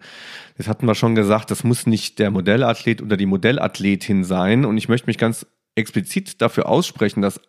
Das 0.58 0.66
hatten 0.66 0.86
wir 0.86 0.96
schon 0.96 1.14
gesagt, 1.14 1.52
das 1.52 1.62
muss 1.62 1.86
nicht 1.86 2.18
der 2.18 2.32
Modellathlet 2.32 3.00
oder 3.00 3.16
die 3.16 3.26
Modellathletin 3.26 4.24
sein. 4.24 4.64
Und 4.64 4.76
ich 4.76 4.88
möchte 4.88 5.06
mich 5.06 5.18
ganz 5.18 5.46
explizit 5.76 6.42
dafür 6.42 6.68
aussprechen, 6.68 7.22
dass 7.22 7.40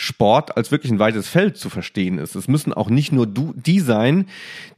Sport 0.00 0.56
als 0.56 0.70
wirklich 0.70 0.90
ein 0.90 0.98
weites 0.98 1.28
Feld 1.28 1.58
zu 1.58 1.68
verstehen 1.68 2.16
ist. 2.16 2.34
Es 2.34 2.48
müssen 2.48 2.72
auch 2.72 2.88
nicht 2.88 3.12
nur 3.12 3.26
du, 3.26 3.52
die 3.54 3.80
sein, 3.80 4.26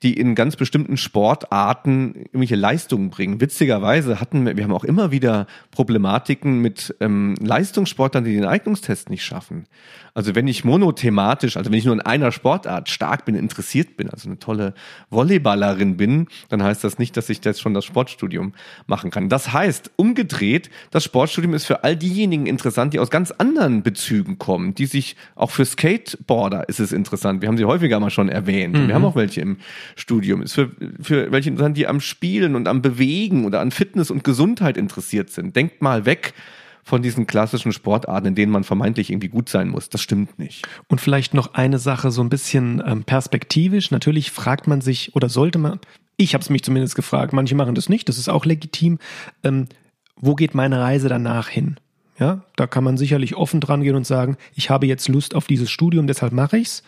die 0.02 0.14
in 0.14 0.34
ganz 0.34 0.56
bestimmten 0.56 0.96
Sportarten 0.96 2.14
irgendwelche 2.16 2.56
Leistungen 2.56 3.10
bringen. 3.10 3.40
Witzigerweise 3.40 4.20
hatten 4.20 4.44
wir, 4.44 4.56
wir 4.56 4.64
haben 4.64 4.72
auch 4.72 4.82
immer 4.82 5.12
wieder 5.12 5.46
Problematiken 5.70 6.58
mit 6.58 6.96
ähm, 6.98 7.36
Leistungssportlern, 7.40 8.24
die 8.24 8.34
den 8.34 8.44
Eignungstest 8.44 9.10
nicht 9.10 9.24
schaffen. 9.24 9.66
Also 10.14 10.34
wenn 10.34 10.46
ich 10.46 10.64
monothematisch, 10.64 11.56
also 11.56 11.70
wenn 11.70 11.78
ich 11.78 11.86
nur 11.86 11.94
in 11.94 12.00
einer 12.00 12.32
Sportart 12.32 12.90
stark 12.90 13.24
bin, 13.24 13.34
interessiert 13.34 13.96
bin, 13.96 14.10
also 14.10 14.28
eine 14.28 14.38
tolle 14.38 14.74
Volleyballerin 15.10 15.96
bin, 15.96 16.26
dann 16.50 16.62
heißt 16.62 16.84
das 16.84 16.98
nicht, 16.98 17.16
dass 17.16 17.30
ich 17.30 17.42
jetzt 17.44 17.62
schon 17.62 17.72
das 17.72 17.86
Sportstudium 17.86 18.52
machen 18.86 19.10
kann. 19.10 19.30
Das 19.30 19.52
heißt, 19.52 19.92
umgedreht, 19.96 20.70
das 20.90 21.04
Sportstudium 21.04 21.54
ist 21.54 21.64
für 21.64 21.82
all 21.82 21.96
diejenigen 21.96 22.46
interessant, 22.46 22.92
die 22.92 22.98
aus 22.98 23.10
ganz 23.10 23.30
anderen 23.30 23.82
Bezügen 23.82 24.38
kommen, 24.38 24.74
die 24.74 24.86
sich 24.86 25.16
auch 25.34 25.50
für 25.50 25.64
Skateboarder 25.64 26.68
ist 26.68 26.80
es 26.80 26.92
interessant. 26.92 27.40
Wir 27.40 27.48
haben 27.48 27.56
sie 27.56 27.64
häufiger 27.64 27.98
mal 27.98 28.10
schon 28.10 28.28
erwähnt. 28.28 28.76
Mhm. 28.76 28.88
Wir 28.88 28.94
haben 28.94 29.04
auch 29.06 29.16
welche 29.16 29.40
im 29.40 29.56
Studium. 29.96 30.42
Ist 30.42 30.52
für, 30.52 30.70
für 31.00 31.32
welche 31.32 31.48
interessant, 31.48 31.76
die 31.76 31.86
am 31.86 32.00
Spielen 32.00 32.54
und 32.54 32.68
am 32.68 32.82
Bewegen 32.82 33.46
oder 33.46 33.60
an 33.60 33.70
Fitness 33.70 34.10
und 34.10 34.24
Gesundheit 34.24 34.76
interessiert 34.76 35.30
sind. 35.30 35.56
Denkt 35.56 35.80
mal 35.80 36.04
weg 36.04 36.34
von 36.82 37.02
diesen 37.02 37.26
klassischen 37.26 37.72
Sportarten, 37.72 38.28
in 38.28 38.34
denen 38.34 38.52
man 38.52 38.64
vermeintlich 38.64 39.10
irgendwie 39.10 39.28
gut 39.28 39.48
sein 39.48 39.68
muss. 39.68 39.88
Das 39.88 40.00
stimmt 40.00 40.38
nicht. 40.38 40.66
Und 40.88 41.00
vielleicht 41.00 41.34
noch 41.34 41.54
eine 41.54 41.78
Sache 41.78 42.10
so 42.10 42.22
ein 42.22 42.28
bisschen 42.28 42.82
ähm, 42.84 43.04
perspektivisch. 43.04 43.90
Natürlich 43.90 44.30
fragt 44.30 44.66
man 44.66 44.80
sich 44.80 45.14
oder 45.14 45.28
sollte 45.28 45.58
man, 45.58 45.78
ich 46.16 46.34
habe 46.34 46.42
es 46.42 46.50
mich 46.50 46.64
zumindest 46.64 46.96
gefragt, 46.96 47.32
manche 47.32 47.54
machen 47.54 47.74
das 47.74 47.88
nicht, 47.88 48.08
das 48.08 48.18
ist 48.18 48.28
auch 48.28 48.44
legitim. 48.44 48.98
Ähm, 49.44 49.68
wo 50.16 50.34
geht 50.34 50.54
meine 50.54 50.80
Reise 50.80 51.08
danach 51.08 51.48
hin? 51.48 51.76
Ja, 52.18 52.44
da 52.56 52.66
kann 52.66 52.84
man 52.84 52.98
sicherlich 52.98 53.36
offen 53.36 53.60
dran 53.60 53.82
gehen 53.82 53.96
und 53.96 54.06
sagen, 54.06 54.36
ich 54.54 54.70
habe 54.70 54.86
jetzt 54.86 55.08
Lust 55.08 55.34
auf 55.34 55.46
dieses 55.46 55.70
Studium, 55.70 56.06
deshalb 56.06 56.32
mache 56.32 56.58
ich's 56.58 56.82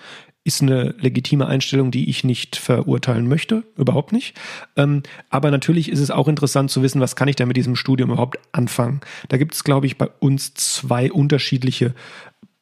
ist 0.44 0.60
eine 0.60 0.94
legitime 1.00 1.46
Einstellung, 1.46 1.90
die 1.90 2.10
ich 2.10 2.22
nicht 2.22 2.56
verurteilen 2.56 3.26
möchte, 3.26 3.64
überhaupt 3.76 4.12
nicht. 4.12 4.36
Ähm, 4.76 5.02
aber 5.30 5.50
natürlich 5.50 5.90
ist 5.90 6.00
es 6.00 6.10
auch 6.10 6.28
interessant 6.28 6.70
zu 6.70 6.82
wissen, 6.82 7.00
was 7.00 7.16
kann 7.16 7.28
ich 7.28 7.36
da 7.36 7.46
mit 7.46 7.56
diesem 7.56 7.76
Studium 7.76 8.10
überhaupt 8.10 8.38
anfangen. 8.52 9.00
Da 9.28 9.38
gibt 9.38 9.54
es, 9.54 9.64
glaube 9.64 9.86
ich, 9.86 9.96
bei 9.96 10.08
uns 10.20 10.52
zwei 10.52 11.10
unterschiedliche 11.10 11.94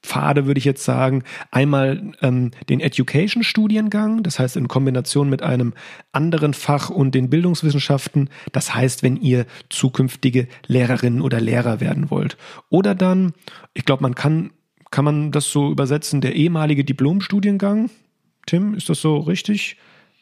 Pfade, 0.02 0.46
würde 0.46 0.58
ich 0.58 0.64
jetzt 0.64 0.84
sagen. 0.84 1.22
Einmal 1.50 2.12
ähm, 2.22 2.50
den 2.68 2.80
Education-Studiengang, 2.80 4.22
das 4.22 4.38
heißt 4.38 4.56
in 4.56 4.68
Kombination 4.68 5.28
mit 5.28 5.42
einem 5.42 5.74
anderen 6.12 6.54
Fach 6.54 6.90
und 6.90 7.14
den 7.14 7.30
Bildungswissenschaften. 7.30 8.28
Das 8.52 8.74
heißt, 8.74 9.02
wenn 9.02 9.16
ihr 9.16 9.46
zukünftige 9.70 10.48
Lehrerinnen 10.66 11.20
oder 11.20 11.40
Lehrer 11.40 11.80
werden 11.80 12.10
wollt. 12.10 12.36
Oder 12.68 12.94
dann, 12.94 13.32
ich 13.74 13.84
glaube, 13.84 14.02
man 14.02 14.14
kann 14.14 14.50
kann 14.92 15.04
man 15.04 15.32
das 15.32 15.50
so 15.50 15.72
übersetzen, 15.72 16.20
der 16.20 16.36
ehemalige 16.36 16.84
Diplomstudiengang? 16.84 17.90
Tim, 18.46 18.74
ist 18.74 18.88
das 18.88 19.00
so 19.00 19.18
richtig? 19.18 19.76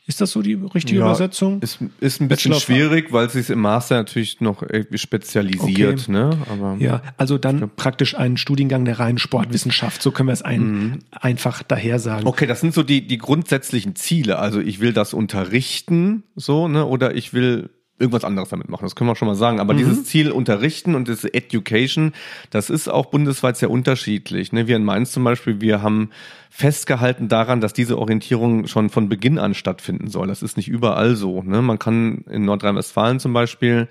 Ist 0.06 0.20
das 0.20 0.32
so 0.32 0.42
die 0.42 0.54
richtige 0.54 1.00
ja, 1.00 1.06
Übersetzung? 1.06 1.60
Ist, 1.60 1.78
ist 2.00 2.20
ein 2.20 2.28
bisschen 2.28 2.54
schwierig, 2.54 3.12
weil 3.12 3.30
sie 3.30 3.40
es 3.40 3.50
im 3.50 3.60
Master 3.60 3.96
natürlich 3.96 4.40
noch 4.40 4.62
irgendwie 4.62 4.98
spezialisiert. 4.98 6.00
Okay. 6.02 6.12
Ne? 6.12 6.38
Aber 6.50 6.76
ja, 6.80 7.02
also 7.16 7.38
dann 7.38 7.58
glaub, 7.58 7.76
praktisch 7.76 8.16
ein 8.16 8.36
Studiengang 8.36 8.84
der 8.84 8.98
reinen 8.98 9.18
Sportwissenschaft. 9.18 10.02
So 10.02 10.10
können 10.10 10.28
wir 10.28 10.32
es 10.32 10.42
ein, 10.42 10.62
mhm. 10.62 10.98
einfach 11.12 11.62
daher 11.62 11.98
sagen. 11.98 12.26
Okay, 12.26 12.46
das 12.46 12.60
sind 12.60 12.74
so 12.74 12.82
die, 12.82 13.06
die 13.06 13.18
grundsätzlichen 13.18 13.94
Ziele. 13.94 14.38
Also 14.38 14.60
ich 14.60 14.80
will 14.80 14.92
das 14.92 15.14
unterrichten, 15.14 16.24
so, 16.34 16.66
ne? 16.66 16.86
Oder 16.86 17.14
ich 17.14 17.32
will 17.32 17.70
irgendwas 18.00 18.24
anderes 18.24 18.48
damit 18.48 18.68
machen. 18.68 18.84
Das 18.84 18.96
können 18.96 19.10
wir 19.10 19.16
schon 19.16 19.28
mal 19.28 19.34
sagen. 19.34 19.60
Aber 19.60 19.74
mhm. 19.74 19.78
dieses 19.78 20.04
Ziel 20.04 20.32
unterrichten 20.32 20.94
und 20.94 21.08
das 21.08 21.24
Education, 21.24 22.12
das 22.50 22.70
ist 22.70 22.88
auch 22.88 23.06
bundesweit 23.06 23.56
sehr 23.56 23.70
unterschiedlich. 23.70 24.52
Ne? 24.52 24.66
Wir 24.66 24.76
in 24.76 24.84
Mainz 24.84 25.12
zum 25.12 25.22
Beispiel, 25.22 25.60
wir 25.60 25.82
haben 25.82 26.10
festgehalten 26.48 27.28
daran, 27.28 27.60
dass 27.60 27.72
diese 27.72 27.98
Orientierung 27.98 28.66
schon 28.66 28.90
von 28.90 29.08
Beginn 29.08 29.38
an 29.38 29.54
stattfinden 29.54 30.08
soll. 30.08 30.26
Das 30.26 30.42
ist 30.42 30.56
nicht 30.56 30.68
überall 30.68 31.14
so. 31.14 31.42
Ne? 31.42 31.62
Man 31.62 31.78
kann 31.78 32.24
in 32.28 32.44
Nordrhein-Westfalen 32.44 33.20
zum 33.20 33.32
Beispiel 33.32 33.86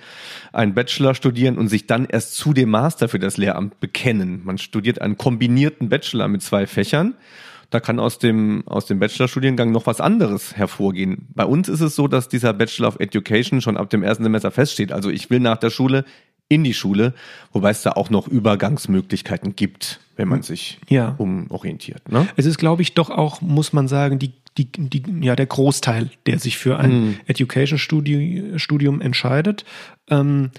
einen 0.52 0.74
Bachelor 0.74 1.16
studieren 1.16 1.58
und 1.58 1.70
sich 1.70 1.88
dann 1.88 2.06
erst 2.06 2.36
zu 2.36 2.54
dem 2.54 2.70
Master 2.70 3.08
für 3.08 3.20
das 3.20 3.38
Lehramt 3.38 3.80
bekennen. 3.80 4.42
Man 4.44 4.58
studiert 4.58 5.02
einen 5.02 5.18
kombinierten 5.18 5.88
Bachelor 5.88 6.28
mit 6.28 6.42
zwei 6.42 6.68
Fächern 6.68 7.16
da 7.70 7.80
kann 7.80 8.00
aus 8.00 8.18
dem, 8.18 8.64
aus 8.68 8.86
dem 8.86 9.00
Bachelorstudiengang 9.00 9.72
noch 9.72 9.86
was 9.86 10.02
anderes 10.02 10.56
hervorgehen. 10.56 11.28
Bei 11.36 11.46
uns 11.46 11.70
ist 11.70 11.82
es 11.82 11.96
so, 11.96 12.08
dass 12.08 12.28
dieser 12.28 12.54
Bachelor 12.54 12.88
of 12.88 13.00
Education 13.00 13.62
schon 13.62 13.78
ab 13.78 13.90
dem 13.90 14.04
ersten 14.04 14.24
Semester 14.24 14.52
feststeht. 14.52 14.92
Also 14.92 15.10
ich 15.10 15.30
will 15.30 15.40
nach 15.40 15.58
der 15.58 15.70
Schule 15.70 16.06
in 16.48 16.64
die 16.64 16.74
Schule, 16.74 17.14
wobei 17.54 17.70
es 17.70 17.84
da 17.84 17.92
auch 17.92 18.10
noch 18.10 18.28
Übergangsmöglichkeiten 18.28 19.56
gibt, 19.56 20.00
wenn 20.16 20.28
man 20.28 20.42
sich 20.42 20.80
ja. 20.90 21.14
umorientiert. 21.20 22.12
Ne? 22.12 22.28
Es 22.36 22.48
ist, 22.48 22.58
glaube 22.58 22.82
ich, 22.82 22.96
doch 22.96 23.12
auch, 23.12 23.42
muss 23.42 23.72
man 23.72 23.88
sagen, 23.88 24.18
die, 24.18 24.34
die, 24.58 24.72
die, 24.72 25.04
ja, 25.22 25.36
der 25.36 25.46
Großteil, 25.46 26.10
der 26.26 26.40
sich 26.40 26.58
für 26.58 26.80
ein 26.80 26.92
hm. 26.92 27.20
Education-Studium 27.28 29.00
entscheidet. 29.00 29.64
Ähm, 30.10 30.50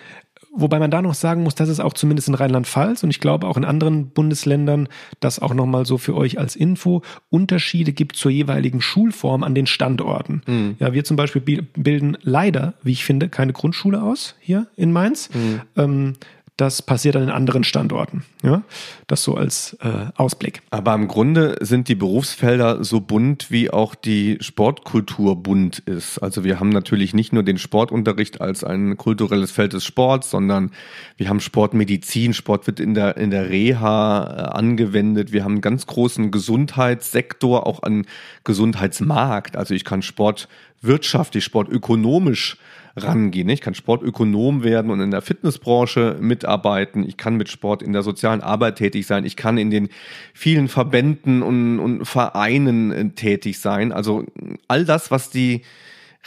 Wobei 0.53 0.81
man 0.81 0.91
da 0.91 1.01
noch 1.01 1.15
sagen 1.15 1.45
muss, 1.45 1.55
dass 1.55 1.69
es 1.69 1.79
auch 1.79 1.93
zumindest 1.93 2.27
in 2.29 2.35
Rheinland-Pfalz 2.35 3.05
und 3.05 3.11
ich 3.11 3.21
glaube 3.21 3.47
auch 3.47 3.57
in 3.57 3.65
anderen 3.65 4.11
Bundesländern, 4.11 4.89
das 5.21 5.39
auch 5.39 5.55
nochmal 5.55 5.87
so 5.87 5.97
für 5.97 6.17
euch 6.17 6.41
als 6.41 6.57
Info, 6.57 7.03
Unterschiede 7.29 7.93
gibt 7.93 8.17
zur 8.17 8.33
jeweiligen 8.33 8.81
Schulform 8.81 9.45
an 9.45 9.55
den 9.55 9.67
Standorten. 9.67 10.43
Mhm. 10.47 10.77
Ja, 10.81 10.93
wir 10.93 11.05
zum 11.05 11.17
Beispiel 11.17 11.63
bilden 11.77 12.19
leider, 12.23 12.75
wie 12.83 12.93
ich 12.93 13.05
finde, 13.05 13.29
keine 13.29 13.53
Grundschule 13.53 14.03
aus 14.03 14.35
hier 14.41 14.67
in 14.75 14.91
Mainz. 14.91 15.31
Mhm. 15.33 15.61
Ähm, 15.77 16.13
das 16.61 16.83
passiert 16.83 17.17
an 17.17 17.23
den 17.23 17.31
anderen 17.31 17.65
Standorten. 17.65 18.25
Ja? 18.43 18.63
Das 19.07 19.23
so 19.23 19.35
als 19.35 19.77
äh, 19.81 20.11
Ausblick. 20.17 20.61
Aber 20.71 20.95
im 20.95 21.09
Grunde 21.09 21.57
sind 21.61 21.89
die 21.89 21.95
Berufsfelder 21.95 22.85
so 22.85 23.01
bunt, 23.01 23.51
wie 23.51 23.71
auch 23.71 23.95
die 23.95 24.37
Sportkultur 24.41 25.37
bunt 25.37 25.79
ist. 25.79 26.19
Also 26.19 26.45
wir 26.45 26.61
haben 26.61 26.69
natürlich 26.69 27.15
nicht 27.15 27.33
nur 27.33 27.43
den 27.43 27.57
Sportunterricht 27.57 28.41
als 28.41 28.63
ein 28.63 28.99
kulturelles 28.99 29.51
Feld 29.51 29.73
des 29.73 29.85
Sports, 29.85 30.31
sondern 30.31 30.73
wir 31.17 31.29
haben 31.31 31.41
Sportmedizin. 31.41 32.35
Sport 32.35 32.67
wird 32.67 32.79
in 32.79 32.93
der, 32.93 33.17
in 33.17 33.31
der 33.31 33.49
Reha 33.49 34.25
äh, 34.25 34.59
angewendet. 34.59 35.33
Wir 35.33 35.45
haben 35.45 35.53
einen 35.53 35.61
ganz 35.63 35.87
großen 35.87 36.31
Gesundheitssektor, 36.31 37.67
auch 37.67 37.83
an 37.83 38.05
Gesundheitsmarkt. 38.45 39.57
Also 39.57 39.73
ich 39.73 39.85
kann 39.85 40.03
Sport 40.03 40.49
wirtschaftlich, 40.83 41.45
sportökonomisch 41.45 42.59
rangehen. 42.97 43.49
Ich 43.49 43.61
kann 43.61 43.75
Sportökonom 43.75 44.65
werden 44.65 44.91
und 44.91 45.01
in 45.01 45.11
der 45.11 45.23
Fitnessbranche 45.23 46.17
mitarbeiten. 46.21 47.05
Ich 47.07 47.17
kann 47.17 47.37
mit 47.37 47.49
Sport 47.49 47.83
in 47.83 47.93
der 47.93 48.03
sozialen 48.03 48.41
Arbeit 48.41 48.77
tätig 48.77 49.07
sein. 49.07 49.25
Ich 49.25 49.37
kann 49.37 49.59
in 49.59 49.71
den 49.71 49.89
vielen 50.35 50.69
Verbänden 50.69 51.43
und, 51.43 51.79
und 51.79 52.05
Vereinen 52.05 52.93
äh, 52.93 53.09
tätig 53.11 53.61
sein. 53.61 53.93
Also 53.93 54.25
all 54.69 54.85
das, 54.85 55.11
was 55.11 55.31
die 55.31 55.63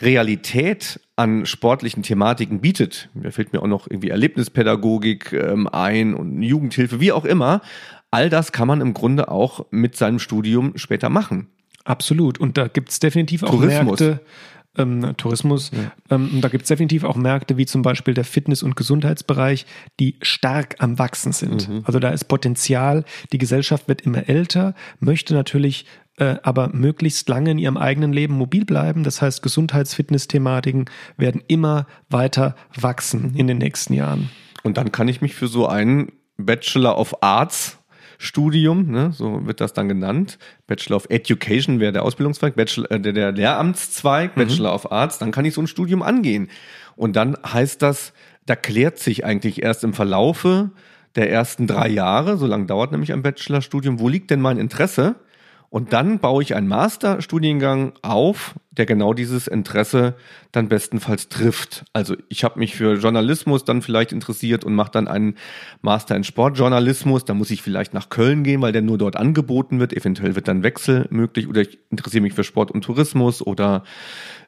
Realität 0.02 1.00
an 1.16 1.46
sportlichen 1.46 2.02
Thematiken 2.02 2.62
bietet. 2.62 3.10
Da 3.14 3.30
fällt 3.32 3.54
mir 3.54 3.62
auch 3.62 3.68
noch 3.68 3.88
irgendwie 3.88 4.10
Erlebnispädagogik 4.10 5.34
ähm, 5.34 5.68
ein 5.68 6.16
und 6.16 6.42
Jugendhilfe, 6.42 7.00
wie 7.00 7.12
auch 7.12 7.26
immer. 7.26 7.62
All 8.10 8.30
das 8.30 8.52
kann 8.52 8.68
man 8.68 8.82
im 8.82 8.94
Grunde 8.94 9.30
auch 9.30 9.66
mit 9.70 9.96
seinem 9.96 10.20
Studium 10.20 10.74
später 10.76 11.10
machen. 11.10 11.48
Absolut. 11.84 12.40
Und 12.40 12.58
da 12.58 12.68
gibt 12.68 12.90
es 12.90 13.00
definitiv 13.00 13.44
auch 13.44 13.52
Tourismus. 13.52 14.00
Märkte, 14.00 14.22
ähm, 14.78 15.14
Tourismus. 15.18 15.72
Ja. 15.72 15.92
Ähm, 16.16 16.40
da 16.42 16.50
gibt 16.50 16.64
es 16.64 16.68
definitiv 16.70 17.04
auch 17.04 17.16
Märkte 17.16 17.58
wie 17.58 17.66
zum 17.66 17.82
Beispiel 17.82 18.14
der 18.14 18.26
Fitness- 18.26 18.64
und 18.64 18.76
Gesundheitsbereich, 18.76 19.66
die 20.00 20.18
stark 20.22 20.76
am 20.80 21.00
Wachsen 21.00 21.32
sind. 21.32 21.70
Mhm. 21.70 21.82
Also 21.86 22.00
da 22.00 22.10
ist 22.10 22.26
Potenzial, 22.26 23.06
die 23.32 23.38
Gesellschaft 23.38 23.88
wird 23.88 24.02
immer 24.02 24.28
älter, 24.30 24.74
möchte 25.00 25.34
natürlich 25.34 25.86
äh, 26.18 26.36
aber 26.44 26.70
möglichst 26.70 27.28
lange 27.30 27.52
in 27.52 27.58
ihrem 27.58 27.78
eigenen 27.78 28.14
Leben 28.14 28.36
mobil 28.36 28.66
bleiben. 28.66 29.04
Das 29.04 29.22
heißt, 29.22 29.42
Gesundheits-Fitness-Thematiken 29.42 30.86
werden 31.18 31.42
immer 31.48 31.88
weiter 32.10 32.56
wachsen 32.80 33.34
in 33.36 33.48
den 33.48 33.58
nächsten 33.58 33.94
Jahren. 33.94 34.30
Und 34.64 34.78
dann 34.78 34.92
kann 34.92 35.08
ich 35.08 35.22
mich 35.22 35.34
für 35.34 35.48
so 35.48 35.68
einen 35.68 36.12
Bachelor 36.38 36.98
of 36.98 37.22
Arts 37.22 37.80
Studium, 38.24 38.90
ne, 38.90 39.12
so 39.12 39.46
wird 39.46 39.60
das 39.60 39.74
dann 39.74 39.90
genannt. 39.90 40.40
Bachelor 40.66 40.96
of 40.96 41.08
Education 41.10 41.82
wäre 41.82 41.92
der 41.92 42.04
Ausbildungszweig, 42.04 42.56
Bachelor, 42.56 42.90
äh, 42.90 43.00
der, 43.00 43.12
der 43.12 43.32
Lehramtszweig, 43.34 44.38
mhm. 44.38 44.42
Bachelor 44.42 44.74
of 44.74 44.92
Arts, 44.92 45.20
dann 45.20 45.32
kann 45.32 45.44
ich 45.44 45.54
so 45.54 45.62
ein 45.62 45.68
Studium 45.68 46.02
angehen. 46.02 46.50
Und 46.96 47.18
dann 47.18 47.38
heißt 47.46 47.82
das, 47.82 48.14
da 48.46 48.56
klärt 48.56 48.98
sich 48.98 49.26
eigentlich 49.26 49.62
erst 49.62 49.84
im 49.84 49.94
Verlaufe 49.94 50.72
der 51.16 51.30
ersten 51.30 51.68
drei 51.68 51.90
Jahre, 51.90 52.38
so 52.38 52.48
lange 52.48 52.66
dauert 52.66 52.92
nämlich 52.92 53.12
ein 53.12 53.24
Bachelorstudium, 53.24 54.00
wo 54.00 54.08
liegt 54.08 54.32
denn 54.32 54.42
mein 54.42 54.58
Interesse? 54.58 55.16
Und 55.70 55.92
dann 55.92 56.20
baue 56.20 56.44
ich 56.44 56.56
einen 56.56 56.68
Masterstudiengang 56.68 57.94
auf, 58.04 58.56
der 58.78 58.86
genau 58.86 59.14
dieses 59.14 59.48
Interesse 59.48 60.16
dann 60.52 60.68
bestenfalls 60.68 61.30
trifft. 61.30 61.86
Also 61.94 62.16
ich 62.30 62.44
habe 62.44 62.60
mich 62.60 62.76
für 62.76 62.96
Journalismus 62.96 63.64
dann 63.66 63.82
vielleicht 63.82 64.12
interessiert 64.12 64.64
und 64.64 64.76
mache 64.76 64.92
dann 64.92 65.08
einen 65.08 65.36
Master 65.82 66.16
in 66.16 66.24
Sportjournalismus. 66.24 67.26
Da 67.26 67.34
muss 67.34 67.52
ich 67.52 67.62
vielleicht 67.62 67.94
nach 67.94 68.10
Köln 68.10 68.44
gehen, 68.44 68.62
weil 68.62 68.72
der 68.72 68.82
nur 68.82 68.98
dort 68.98 69.16
angeboten 69.16 69.80
wird. 69.80 69.94
Eventuell 69.94 70.36
wird 70.36 70.48
dann 70.48 70.64
Wechsel 70.64 71.08
möglich 71.10 71.48
oder 71.48 71.62
ich 71.62 71.80
interessiere 71.90 72.22
mich 72.22 72.34
für 72.34 72.44
Sport 72.44 72.72
und 72.72 72.84
Tourismus 72.84 73.42
oder 73.42 73.84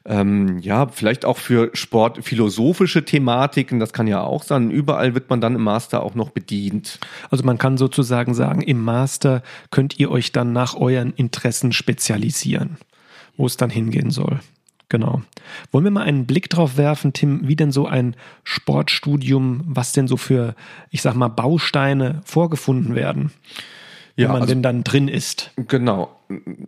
ähm, 0.06 0.58
ja, 0.60 0.86
vielleicht 0.88 1.24
auch 1.24 1.36
für 1.36 1.70
sportphilosophische 1.74 3.04
Thematiken, 3.04 3.80
das 3.80 3.92
kann 3.92 4.06
ja 4.06 4.22
auch 4.22 4.44
sein. 4.44 4.70
Überall 4.70 5.14
wird 5.14 5.28
man 5.30 5.40
dann 5.40 5.56
im 5.56 5.62
Master 5.62 6.02
auch 6.02 6.14
noch 6.14 6.30
bedient. 6.30 7.00
Also 7.30 7.44
man 7.44 7.58
kann 7.58 7.76
sozusagen 7.76 8.34
sagen, 8.34 8.62
im 8.62 8.82
Master 8.82 9.42
könnt 9.70 9.98
ihr 9.98 10.10
euch 10.10 10.32
dann 10.32 10.52
nach 10.52 10.74
euren 10.74 11.12
Interessen 11.12 11.72
spezialisieren, 11.72 12.76
wo 13.36 13.46
es 13.46 13.56
dann 13.56 13.70
hingehen 13.70 14.10
soll. 14.10 14.40
Genau. 14.88 15.22
Wollen 15.72 15.84
wir 15.84 15.90
mal 15.90 16.04
einen 16.04 16.26
Blick 16.26 16.48
drauf 16.48 16.76
werfen, 16.76 17.12
Tim, 17.12 17.48
wie 17.48 17.56
denn 17.56 17.72
so 17.72 17.86
ein 17.86 18.14
Sportstudium, 18.44 19.64
was 19.66 19.92
denn 19.92 20.06
so 20.06 20.16
für, 20.16 20.54
ich 20.90 21.02
sag 21.02 21.14
mal, 21.14 21.28
Bausteine 21.28 22.20
vorgefunden 22.24 22.94
werden? 22.94 23.32
ja, 24.16 24.24
wenn 24.24 24.32
man 24.32 24.42
also, 24.42 24.54
denn 24.54 24.62
dann 24.62 24.82
drin 24.82 25.08
ist. 25.08 25.50
Genau. 25.56 26.18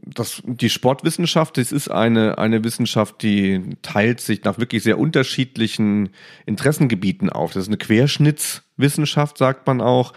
Das, 0.05 0.43
die 0.45 0.69
Sportwissenschaft, 0.69 1.57
das 1.57 1.73
ist 1.73 1.89
eine, 1.89 2.37
eine 2.37 2.63
Wissenschaft, 2.63 3.23
die 3.23 3.77
teilt 3.81 4.21
sich 4.21 4.45
nach 4.45 4.59
wirklich 4.59 4.83
sehr 4.83 4.99
unterschiedlichen 4.99 6.11
Interessengebieten 6.45 7.31
auf. 7.31 7.55
Das 7.55 7.63
ist 7.63 7.69
eine 7.69 7.79
Querschnittswissenschaft, 7.79 9.39
sagt 9.39 9.67
man 9.67 9.81
auch. 9.81 10.13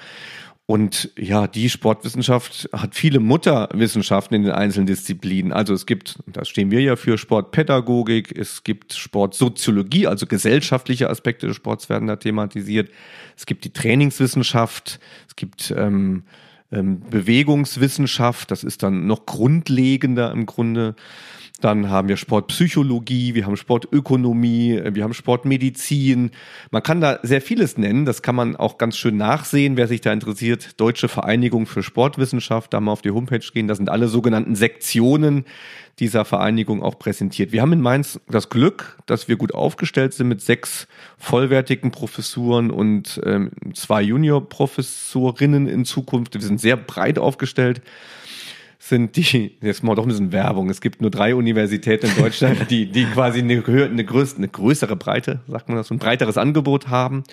Und 0.68 1.12
ja, 1.18 1.48
die 1.48 1.70
Sportwissenschaft 1.70 2.70
hat 2.72 2.96
viele 2.96 3.20
Mutterwissenschaften 3.20 4.36
in 4.36 4.44
den 4.44 4.52
einzelnen 4.54 4.86
Disziplinen. 4.86 5.52
Also 5.52 5.74
es 5.74 5.86
gibt, 5.86 6.20
da 6.28 6.46
stehen 6.46 6.72
wir 6.72 6.82
ja 6.82 6.96
für 6.96 7.18
Sportpädagogik, 7.18 8.38
es 8.38 8.64
gibt 8.64 8.94
Sportsoziologie, 8.94 10.08
also 10.08 10.28
gesellschaftliche 10.28 11.10
Aspekte 11.10 11.48
des 11.48 11.58
Sports 11.58 11.90
werden 11.90 12.08
da 12.08 12.16
thematisiert. 12.16 12.90
Es 13.36 13.46
gibt 13.46 13.66
die 13.66 13.74
Trainingswissenschaft, 13.74 15.00
es 15.28 15.36
gibt 15.36 15.74
ähm, 15.76 16.24
ähm, 16.72 17.02
Bewegungswissenschaft, 17.10 18.50
das 18.50 18.64
ist 18.64 18.82
dann 18.82 19.08
noch 19.08 19.26
grundlegender 19.26 20.32
im 20.32 20.46
Grunde. 20.46 20.96
Dann 21.62 21.90
haben 21.90 22.08
wir 22.08 22.18
Sportpsychologie, 22.18 23.36
wir 23.36 23.46
haben 23.46 23.56
Sportökonomie, 23.56 24.74
äh, 24.74 24.94
wir 24.94 25.04
haben 25.04 25.14
Sportmedizin. 25.14 26.32
Man 26.72 26.84
kann 26.84 27.02
da 27.02 27.20
sehr 27.24 27.42
vieles 27.42 27.78
nennen. 27.78 28.06
Das 28.06 28.22
kann 28.22 28.36
man 28.36 28.56
auch 28.56 28.78
ganz 28.78 28.98
schön 28.98 29.18
nachsehen, 29.18 29.78
wer 29.78 29.88
sich 29.88 30.02
da 30.02 30.12
interessiert. 30.12 30.80
Deutsche 30.80 31.08
Vereinigung 31.08 31.68
für 31.68 31.84
Sportwissenschaft, 31.84 32.74
da 32.74 32.82
mal 32.82 32.92
auf 32.92 33.02
die 33.02 33.12
Homepage 33.12 33.40
gehen. 33.54 33.68
Da 33.68 33.76
sind 33.76 33.90
alle 33.90 34.08
sogenannten 34.08 34.56
Sektionen 34.56 35.46
dieser 36.00 36.26
Vereinigung 36.26 36.82
auch 36.82 36.98
präsentiert. 36.98 37.52
Wir 37.52 37.62
haben 37.62 37.74
in 37.74 37.82
Mainz 37.82 38.20
das 38.28 38.50
Glück, 38.50 38.98
dass 39.06 39.28
wir 39.28 39.36
gut 39.36 39.54
aufgestellt 39.54 40.14
sind 40.14 40.30
mit 40.30 40.42
sechs 40.42 40.88
vollwertigen 41.18 41.92
Professuren 41.92 42.72
und 42.72 43.22
ähm, 43.24 43.52
zwei 43.74 44.02
Juniorprofessorinnen 44.02 45.68
in 45.68 45.86
Zukunft. 45.86 46.34
Wir 46.34 46.42
sind 46.42 46.60
sehr 46.60 46.78
breit 46.78 47.20
aufgestellt 47.20 47.82
sind 48.84 49.16
die, 49.16 49.58
jetzt 49.62 49.84
mal 49.84 49.96
doch 49.96 50.04
ein 50.06 50.10
bisschen 50.10 50.32
Werbung. 50.32 50.70
Es 50.72 50.82
gibt 50.82 51.02
nur 51.02 51.12
drei 51.12 51.36
Universitäten 51.36 52.08
in 52.08 52.16
Deutschland, 52.16 52.66
die, 52.72 52.88
die 52.88 53.06
quasi 53.06 53.40
eine, 53.40 53.54
eine, 53.54 54.04
größere, 54.04 54.38
eine 54.38 54.48
größere 54.48 54.96
Breite, 54.96 55.42
sagt 55.48 55.70
man 55.70 55.78
das, 55.78 55.92
ein 55.92 56.00
breiteres 56.00 56.38
Angebot 56.38 56.88
haben. 56.88 57.24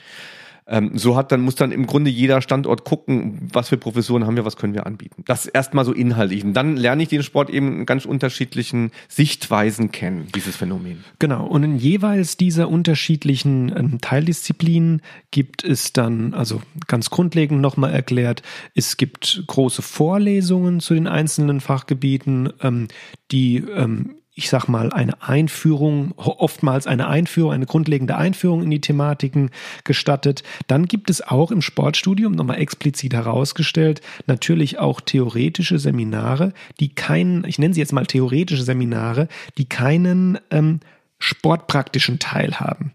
Ähm, 0.69 0.99
so 0.99 1.17
hat 1.17 1.33
dann, 1.33 1.41
muss 1.41 1.55
dann 1.55 1.73
im 1.73 1.87
Grunde 1.87 2.11
jeder 2.11 2.43
Standort 2.43 2.85
gucken, 2.85 3.49
was 3.53 3.71
für 3.71 3.79
Professoren 3.79 4.27
haben 4.27 4.37
wir, 4.37 4.45
was 4.45 4.57
können 4.57 4.75
wir 4.75 4.87
anbieten. 4.87 5.25
Das 5.27 5.47
erstmal 5.47 5.85
so 5.85 5.93
inhaltlich. 5.93 6.45
Und 6.45 6.53
dann 6.55 6.77
lerne 6.77 7.03
ich 7.03 7.09
den 7.09 7.23
Sport 7.23 7.49
eben 7.49 7.81
in 7.81 7.87
ganz 7.87 8.05
unterschiedlichen 8.05 8.93
Sichtweisen 9.09 9.91
kennen, 9.91 10.29
dieses 10.35 10.57
Phänomen. 10.57 11.05
Genau. 11.19 11.47
Und 11.47 11.63
in 11.63 11.77
jeweils 11.79 12.37
dieser 12.37 12.69
unterschiedlichen 12.69 13.73
ähm, 13.75 14.01
Teildisziplinen 14.01 15.01
gibt 15.31 15.65
es 15.65 15.95
dann, 15.95 16.35
also 16.35 16.61
ganz 16.87 17.09
grundlegend 17.09 17.61
nochmal 17.61 17.93
erklärt, 17.93 18.43
es 18.75 18.99
gibt 18.99 19.45
große 19.47 19.81
Vorlesungen 19.81 20.81
zu 20.81 20.95
den 20.95 21.07
einzelnen 21.07 21.61
Fachgebieten, 21.61 22.53
ähm, 22.61 22.89
die 23.31 23.57
ähm, 23.57 24.18
ich 24.39 24.51
sag 24.51 24.69
mal, 24.69 24.93
eine 24.93 25.21
Einführung, 25.21 26.13
oftmals 26.17 26.87
eine 26.87 27.09
Einführung, 27.09 27.53
eine 27.53 27.67
grundlegende 27.67 28.17
Einführung 28.17 28.63
in 28.63 28.71
die 28.71 28.81
Thematiken 28.81 29.51
gestattet. 29.83 30.45
Dann 30.69 30.87
gibt 30.87 31.11
es 31.11 31.21
auch 31.21 31.51
im 31.51 31.61
Sportstudium 31.61 32.33
nochmal 32.33 32.61
explizit 32.61 33.15
herausgestellt, 33.15 34.01
natürlich 34.29 34.79
auch 34.79 35.01
theoretische 35.01 35.81
Seminare, 35.81 36.53
die 36.79 36.95
keinen, 36.95 37.45
ich 37.45 37.59
nenne 37.59 37.75
sie 37.75 37.81
jetzt 37.81 37.93
mal 37.93 38.07
theoretische 38.07 38.63
Seminare, 38.63 39.27
die 39.59 39.65
keinen 39.65 40.39
ähm, 40.53 40.79
sportpraktischen 41.19 42.21
Teil 42.21 42.61
haben. 42.61 42.93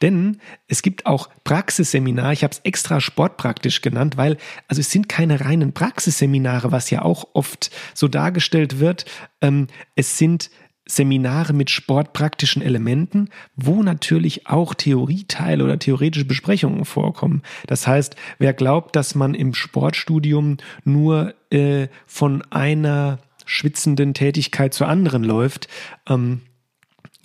Denn 0.00 0.40
es 0.66 0.80
gibt 0.80 1.04
auch 1.04 1.28
Praxisseminare, 1.44 2.32
ich 2.32 2.42
habe 2.42 2.52
es 2.52 2.60
extra 2.60 3.00
sportpraktisch 3.00 3.82
genannt, 3.82 4.16
weil 4.16 4.38
also 4.66 4.80
es 4.80 4.90
sind 4.90 5.10
keine 5.10 5.40
reinen 5.40 5.74
Praxisseminare, 5.74 6.72
was 6.72 6.88
ja 6.88 7.02
auch 7.02 7.28
oft 7.34 7.70
so 7.92 8.08
dargestellt 8.08 8.80
wird. 8.80 9.04
Ähm, 9.42 9.66
es 9.94 10.16
sind 10.16 10.50
Seminare 10.86 11.52
mit 11.52 11.70
sportpraktischen 11.70 12.62
Elementen, 12.62 13.28
wo 13.56 13.82
natürlich 13.82 14.46
auch 14.46 14.72
Theorieteile 14.72 15.64
oder 15.64 15.78
theoretische 15.78 16.24
Besprechungen 16.24 16.84
vorkommen. 16.84 17.42
Das 17.66 17.86
heißt, 17.86 18.14
wer 18.38 18.52
glaubt, 18.52 18.94
dass 18.94 19.14
man 19.14 19.34
im 19.34 19.52
Sportstudium 19.52 20.58
nur 20.84 21.34
äh, 21.50 21.88
von 22.06 22.42
einer 22.50 23.18
schwitzenden 23.44 24.14
Tätigkeit 24.14 24.74
zur 24.74 24.88
anderen 24.88 25.24
läuft, 25.24 25.68
ähm, 26.08 26.42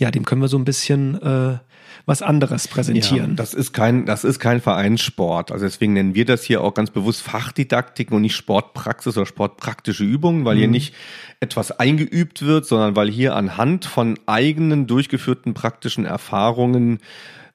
ja, 0.01 0.09
dem 0.09 0.25
können 0.25 0.41
wir 0.41 0.47
so 0.47 0.57
ein 0.57 0.65
bisschen 0.65 1.21
äh, 1.21 1.59
was 2.07 2.23
anderes 2.23 2.67
präsentieren. 2.67 3.29
Ja, 3.29 3.35
das 3.35 3.53
ist 3.53 3.71
kein, 3.71 4.07
das 4.07 4.23
ist 4.23 4.39
kein 4.39 4.59
Vereinssport. 4.59 5.51
Also 5.51 5.63
deswegen 5.63 5.93
nennen 5.93 6.15
wir 6.15 6.25
das 6.25 6.43
hier 6.43 6.61
auch 6.63 6.73
ganz 6.73 6.89
bewusst 6.89 7.21
Fachdidaktik 7.21 8.11
und 8.11 8.23
nicht 8.23 8.35
Sportpraxis 8.35 9.15
oder 9.15 9.27
sportpraktische 9.27 10.03
Übungen, 10.03 10.43
weil 10.43 10.55
mhm. 10.55 10.59
hier 10.59 10.67
nicht 10.69 10.95
etwas 11.39 11.71
eingeübt 11.71 12.41
wird, 12.41 12.65
sondern 12.65 12.95
weil 12.95 13.11
hier 13.11 13.35
anhand 13.35 13.85
von 13.85 14.17
eigenen 14.25 14.87
durchgeführten 14.87 15.53
praktischen 15.53 16.05
Erfahrungen 16.05 16.97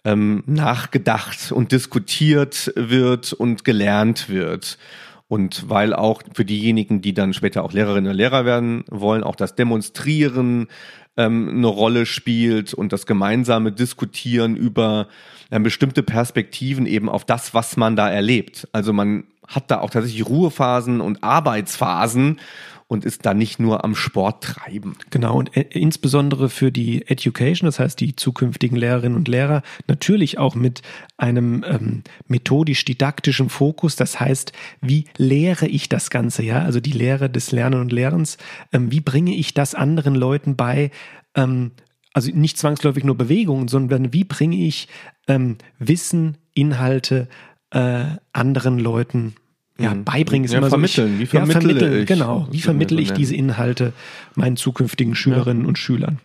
ähm, 0.05 0.45
nachgedacht 0.47 1.51
und 1.51 1.73
diskutiert 1.73 2.73
wird 2.77 3.33
und 3.33 3.65
gelernt 3.65 4.29
wird. 4.29 4.79
Und 5.27 5.69
weil 5.69 5.93
auch 5.93 6.23
für 6.35 6.45
diejenigen, 6.45 7.01
die 7.01 7.13
dann 7.13 7.35
später 7.35 7.65
auch 7.65 7.73
Lehrerinnen 7.73 8.13
und 8.13 8.17
Lehrer 8.17 8.45
werden 8.45 8.85
wollen, 8.89 9.25
auch 9.25 9.35
das 9.35 9.57
Demonstrieren 9.57 10.69
ähm, 11.17 11.49
eine 11.49 11.67
Rolle 11.67 12.07
spielt 12.07 12.75
und 12.75 12.93
das 12.93 13.07
gemeinsame 13.07 13.73
Diskutieren 13.73 14.57
über 14.57 15.09
äh, 15.51 15.61
bestimmte 15.61 16.03
Perspektiven 16.03 16.87
eben 16.87 17.09
auf 17.09 17.25
das, 17.25 17.55
was 17.55 17.77
man 17.77 17.97
da 17.97 18.11
erlebt. 18.11 18.69
Also 18.73 18.93
man 18.93 19.25
hat 19.47 19.71
da 19.71 19.81
auch 19.81 19.91
tatsächlich 19.91 20.27
Ruhephasen 20.27 21.01
und 21.01 21.23
Arbeitsphasen 21.23 22.41
und 22.89 23.05
ist 23.05 23.27
da 23.27 23.35
nicht 23.35 23.59
nur 23.59 23.85
am 23.85 23.95
Sport 23.97 24.45
treiben. 24.45 24.97
Genau, 25.11 25.37
und 25.39 25.57
äh, 25.57 25.63
insbesondere 25.71 26.49
für 26.49 26.71
die 26.71 27.07
Education, 27.09 27.67
das 27.67 27.81
heißt 27.81 27.99
die 28.01 28.15
zukünftigen 28.15 28.77
Lehrerinnen 28.77 29.17
und 29.17 29.29
Lehrer, 29.29 29.63
natürlich 29.89 30.39
auch 30.39 30.55
mit 30.55 30.83
einem 31.17 31.65
ähm, 31.67 32.03
methodisch-didaktischen 32.29 33.49
Fokus. 33.49 33.97
Das 33.97 34.21
heißt, 34.21 34.53
wie 34.81 35.07
lehre 35.17 35.67
ich 35.67 35.89
das 35.89 36.11
Ganze, 36.11 36.45
ja? 36.45 36.61
Also 36.61 36.79
die 36.81 36.93
Lehre 36.93 37.29
des 37.29 37.51
Lernen 37.51 37.81
und 37.81 37.93
Lehrens. 37.93 38.39
Ähm, 38.73 38.93
wie 38.93 39.01
bringe 39.01 39.35
ich 39.35 39.53
das 39.53 39.75
anderen 39.75 40.15
Leuten 40.15 40.57
bei? 40.57 40.91
Ähm, 41.35 41.73
also 42.13 42.31
nicht 42.33 42.57
zwangsläufig 42.57 43.05
nur 43.05 43.17
Bewegungen, 43.17 43.69
sondern 43.69 44.13
wie 44.13 44.25
bringe 44.25 44.57
ich 44.57 44.89
ähm, 45.27 45.59
Wissen, 45.79 46.39
Inhalte 46.55 47.29
äh, 47.71 48.05
anderen 48.33 48.79
Leuten 48.79 49.35
ja, 49.79 49.95
mhm. 49.95 50.05
beibringen 50.05 50.45
ist 50.45 50.53
ja, 50.53 50.59
immer 50.59 50.69
vermitteln. 50.69 51.17
so. 51.17 51.23
Ich, 51.23 51.33
wie 51.33 51.37
vermittle 51.39 51.73
ja, 51.73 51.79
vermitteln, 51.79 52.03
ich? 52.03 52.07
Genau. 52.07 52.49
Wie 52.51 52.61
vermittle 52.61 53.01
ich 53.01 53.13
diese 53.13 53.35
Inhalte 53.35 53.93
meinen 54.35 54.57
zukünftigen 54.57 55.15
Schülerinnen 55.15 55.63
ja. 55.63 55.69
und 55.69 55.79
Schülern? 55.79 56.19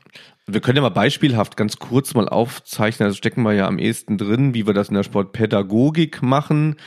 Wir 0.48 0.62
können 0.62 0.78
ja 0.78 0.82
mal 0.82 0.90
beispielhaft 0.90 1.56
ganz 1.56 1.78
kurz 1.78 2.14
mal 2.14 2.28
aufzeichnen, 2.28 3.08
also 3.08 3.18
stecken 3.18 3.44
wir 3.44 3.54
ja 3.54 3.68
am 3.68 3.78
ehesten 3.80 4.18
drin, 4.18 4.54
wie 4.54 4.66
wir 4.66 4.74
das 4.74 4.90
in 4.90 4.96
der 4.96 5.04
Sportpädagogik 5.04 6.22
machen. 6.22 6.78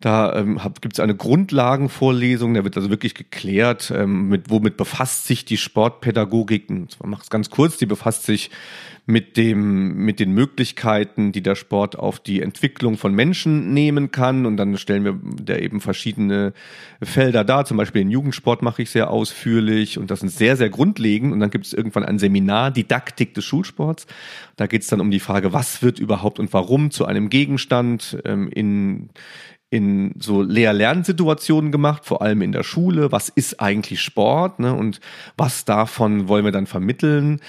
Da 0.00 0.34
ähm, 0.34 0.60
gibt 0.80 0.94
es 0.94 1.00
eine 1.00 1.14
Grundlagenvorlesung, 1.14 2.54
da 2.54 2.64
wird 2.64 2.76
also 2.76 2.90
wirklich 2.90 3.14
geklärt, 3.14 3.92
ähm, 3.94 4.28
mit 4.28 4.50
womit 4.50 4.76
befasst 4.76 5.26
sich 5.26 5.44
die 5.44 5.56
Sportpädagogik. 5.56 6.68
Ich 6.70 6.98
mache 7.04 7.22
es 7.22 7.30
ganz 7.30 7.50
kurz, 7.50 7.76
die 7.76 7.86
befasst 7.86 8.24
sich 8.24 8.50
mit 9.04 9.36
dem, 9.36 10.04
mit 10.04 10.20
den 10.20 10.32
Möglichkeiten, 10.32 11.32
die 11.32 11.42
der 11.42 11.56
Sport 11.56 11.98
auf 11.98 12.20
die 12.20 12.40
Entwicklung 12.40 12.96
von 12.96 13.12
Menschen 13.12 13.72
nehmen 13.74 14.12
kann. 14.12 14.46
Und 14.46 14.56
dann 14.56 14.76
stellen 14.78 15.04
wir 15.04 15.18
da 15.44 15.56
eben 15.56 15.80
verschiedene 15.80 16.52
Felder 17.02 17.42
dar. 17.42 17.64
Zum 17.64 17.76
Beispiel 17.76 18.02
den 18.02 18.12
Jugendsport 18.12 18.62
mache 18.62 18.82
ich 18.82 18.90
sehr 18.90 19.10
ausführlich 19.10 19.98
und 19.98 20.10
das 20.10 20.22
ist 20.22 20.38
sehr, 20.38 20.56
sehr 20.56 20.70
grundlegend. 20.70 21.32
Und 21.32 21.40
dann 21.40 21.50
gibt 21.50 21.66
es 21.66 21.72
irgendwann 21.72 22.04
ein 22.04 22.20
Seminar, 22.20 22.70
Didaktik 22.70 23.34
des 23.34 23.44
Schulsports. 23.44 24.06
Da 24.56 24.68
geht 24.68 24.82
es 24.82 24.88
dann 24.88 25.00
um 25.00 25.10
die 25.10 25.20
Frage, 25.20 25.52
was 25.52 25.82
wird 25.82 25.98
überhaupt 25.98 26.38
und 26.38 26.52
warum 26.52 26.92
zu 26.92 27.04
einem 27.04 27.28
Gegenstand 27.28 28.18
ähm, 28.24 28.48
in 28.48 29.08
in 29.72 30.12
so 30.18 30.42
Lehr-Lernsituationen 30.42 31.72
gemacht, 31.72 32.04
vor 32.04 32.20
allem 32.20 32.42
in 32.42 32.52
der 32.52 32.62
Schule. 32.62 33.10
Was 33.10 33.30
ist 33.30 33.58
eigentlich 33.58 34.02
Sport 34.02 34.58
ne? 34.58 34.74
und 34.74 35.00
was 35.38 35.64
davon 35.64 36.28
wollen 36.28 36.44
wir 36.44 36.52
dann 36.52 36.66
vermitteln? 36.66 37.40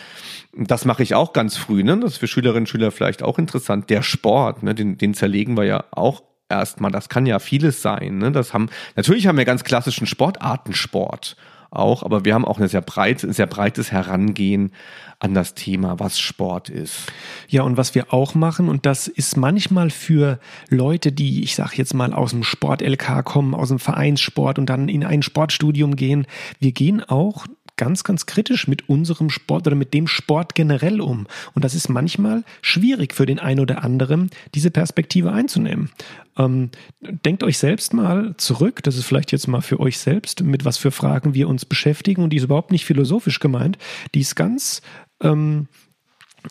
Das 0.56 0.86
mache 0.86 1.04
ich 1.04 1.16
auch 1.16 1.34
ganz 1.34 1.58
früh. 1.58 1.84
Ne? 1.84 2.00
Das 2.00 2.14
ist 2.14 2.18
für 2.20 2.28
Schülerinnen 2.28 2.62
und 2.62 2.70
Schüler 2.70 2.92
vielleicht 2.92 3.24
auch 3.24 3.38
interessant. 3.40 3.90
Der 3.90 4.04
Sport, 4.04 4.64
ne? 4.64 4.74
den, 4.74 4.98
den 4.98 5.14
zerlegen 5.14 5.58
wir 5.58 5.66
ja 5.66 5.84
auch 5.92 6.24
erstmal. 6.48 6.92
Das 6.92 7.10
kann 7.10 7.26
ja 7.26 7.40
vieles 7.40 7.82
sein. 7.82 8.20
Ne? 8.20 8.32
Das 8.32 8.54
haben 8.54 8.70
natürlich 8.96 9.28
haben 9.28 9.38
wir 9.38 9.44
ganz 9.44 9.66
klassischen 9.66 10.08
Sportartensport 10.08 11.36
auch, 11.76 12.04
aber 12.04 12.26
wir 12.26 12.34
haben 12.34 12.46
auch 12.46 12.60
ein 12.60 12.68
sehr 12.68 12.82
breit, 12.82 13.20
sehr 13.20 13.48
breites 13.48 13.92
Herangehen 13.92 14.72
an 15.20 15.34
das 15.34 15.54
Thema, 15.54 16.00
was 16.00 16.20
Sport 16.20 16.70
ist. 16.70 17.12
Ja, 17.48 17.64
und 17.64 17.78
was 17.78 17.96
wir 17.96 18.14
auch 18.14 18.36
machen, 18.36 18.68
und 18.68 18.86
das 18.86 19.08
ist 19.08 19.38
manchmal 19.38 19.90
für 19.90 20.40
Leute, 20.70 21.12
die, 21.12 21.44
ich 21.44 21.56
sage 21.56 21.74
jetzt 21.76 21.94
mal, 21.94 22.14
aus 22.14 22.32
dem 22.32 22.44
Sport-LK 22.44 23.24
kommen, 23.24 23.56
aus 23.56 23.70
dem 23.70 23.80
Vereinssport 23.80 24.60
und 24.60 24.70
dann 24.70 24.90
in 24.90 25.04
ein 25.04 25.22
Sportstudium 25.22 25.96
gehen, 25.96 26.28
wir 26.60 26.74
gehen 26.74 27.02
auch 27.02 27.48
ganz, 27.78 28.04
ganz 28.04 28.26
kritisch 28.26 28.68
mit 28.68 28.88
unserem 28.90 29.30
Sport 29.30 29.68
oder 29.68 29.76
mit 29.76 29.94
dem 29.94 30.08
Sport 30.08 30.56
generell 30.56 31.02
um. 31.02 31.28
Und 31.54 31.66
das 31.66 31.76
ist 31.76 31.90
manchmal 31.90 32.44
schwierig 32.62 33.14
für 33.14 33.26
den 33.26 33.40
einen 33.40 33.60
oder 33.60 33.84
anderen, 33.84 34.30
diese 34.54 34.72
Perspektive 34.72 35.32
einzunehmen. 35.32 35.90
Ähm, 36.38 36.70
denkt 37.02 37.44
euch 37.44 37.58
selbst 37.58 37.94
mal 37.94 38.36
zurück, 38.38 38.84
das 38.84 38.98
ist 38.98 39.06
vielleicht 39.06 39.32
jetzt 39.32 39.48
mal 39.48 39.62
für 39.62 39.80
euch 39.80 39.98
selbst, 39.98 40.44
mit 40.44 40.66
was 40.66 40.78
für 40.78 40.92
Fragen 40.92 41.34
wir 41.34 41.48
uns 41.48 41.66
beschäftigen. 41.66 42.24
Und 42.24 42.30
die 42.30 42.38
ist 42.38 42.44
überhaupt 42.44 42.72
nicht 42.72 42.86
philosophisch 42.86 43.40
gemeint. 43.40 43.78
Die 44.14 44.22
ist 44.22 44.36
ganz, 44.36 44.82
ähm, 45.22 45.68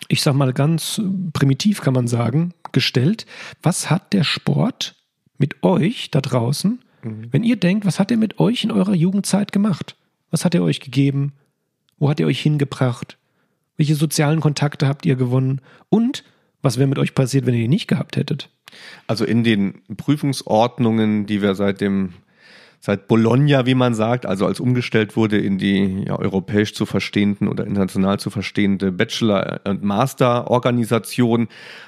ich 0.09 0.23
sag 0.23 0.35
mal 0.35 0.53
ganz 0.53 1.01
primitiv 1.33 1.81
kann 1.81 1.95
man 1.95 2.09
sagen, 2.09 2.55
gestellt. 2.73 3.27
Was 3.63 3.91
hat 3.91 4.13
der 4.13 4.25
Sport 4.25 4.97
mit 5.39 5.63
euch 5.63 6.11
da 6.11 6.21
draußen, 6.21 6.81
mhm. 7.03 7.29
wenn 7.31 7.45
ihr 7.45 7.57
denkt, 7.57 7.85
was 7.85 7.99
hat 7.99 8.11
er 8.11 8.17
mit 8.17 8.39
euch 8.39 8.65
in 8.65 8.71
eurer 8.71 8.95
Jugendzeit 8.95 9.53
gemacht? 9.53 9.97
Was 10.33 10.45
hat 10.45 10.57
er 10.57 10.63
euch 10.63 10.81
gegeben? 10.81 11.35
Wo 11.99 12.11
hat 12.11 12.19
er 12.19 12.27
euch 12.27 12.41
hingebracht? 12.41 13.19
Welche 13.77 13.95
sozialen 13.95 14.41
Kontakte 14.41 14.89
habt 14.89 15.07
ihr 15.07 15.15
gewonnen? 15.15 15.61
Und 15.89 16.25
was 16.63 16.79
wäre 16.79 16.89
mit 16.89 16.99
euch 16.99 17.15
passiert, 17.15 17.47
wenn 17.47 17.55
ihr 17.55 17.65
ihn 17.65 17.71
nicht 17.71 17.87
gehabt 17.87 18.17
hättet? 18.17 18.49
Also 19.07 19.25
in 19.25 19.45
den 19.45 19.83
Prüfungsordnungen, 19.97 21.27
die 21.27 21.43
wir 21.43 21.55
seit 21.55 21.81
dem 21.81 22.15
seit 22.85 23.07
Bologna, 23.07 23.65
wie 23.65 23.77
man 23.77 23.95
sagt, 23.95 24.27
also 24.27 24.45
als 24.45 24.59
umgestellt 24.59 25.17
wurde 25.17 25.39
in 25.39 25.57
die 25.57 26.03
ja, 26.05 26.19
europäisch 26.19 26.75
zu 26.75 26.85
verstehenden 26.85 27.47
oder 27.47 27.65
international 27.65 28.19
zu 28.19 28.29
verstehende 28.29 28.91
Bachelor- 28.91 29.61
und 29.65 29.85
Master-Organisation, 29.85 31.47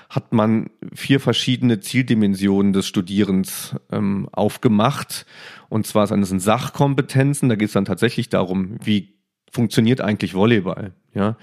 hat 0.09 0.32
man 0.32 0.70
vier 0.95 1.18
verschiedene 1.18 1.80
Zieldimensionen 1.80 2.72
des 2.72 2.86
Studierens 2.86 3.74
ähm, 3.90 4.28
aufgemacht. 4.30 5.26
Und 5.74 5.88
zwar 5.88 6.06
sind 6.06 6.22
es 6.22 6.30
Sachkompetenzen, 6.30 7.48
da 7.48 7.56
geht 7.56 7.66
es 7.66 7.72
dann 7.72 7.84
tatsächlich 7.84 8.28
darum, 8.28 8.76
wie 8.84 9.18
funktioniert 9.50 10.00
eigentlich 10.00 10.32
Volleyball, 10.32 10.92
ja? 11.14 11.36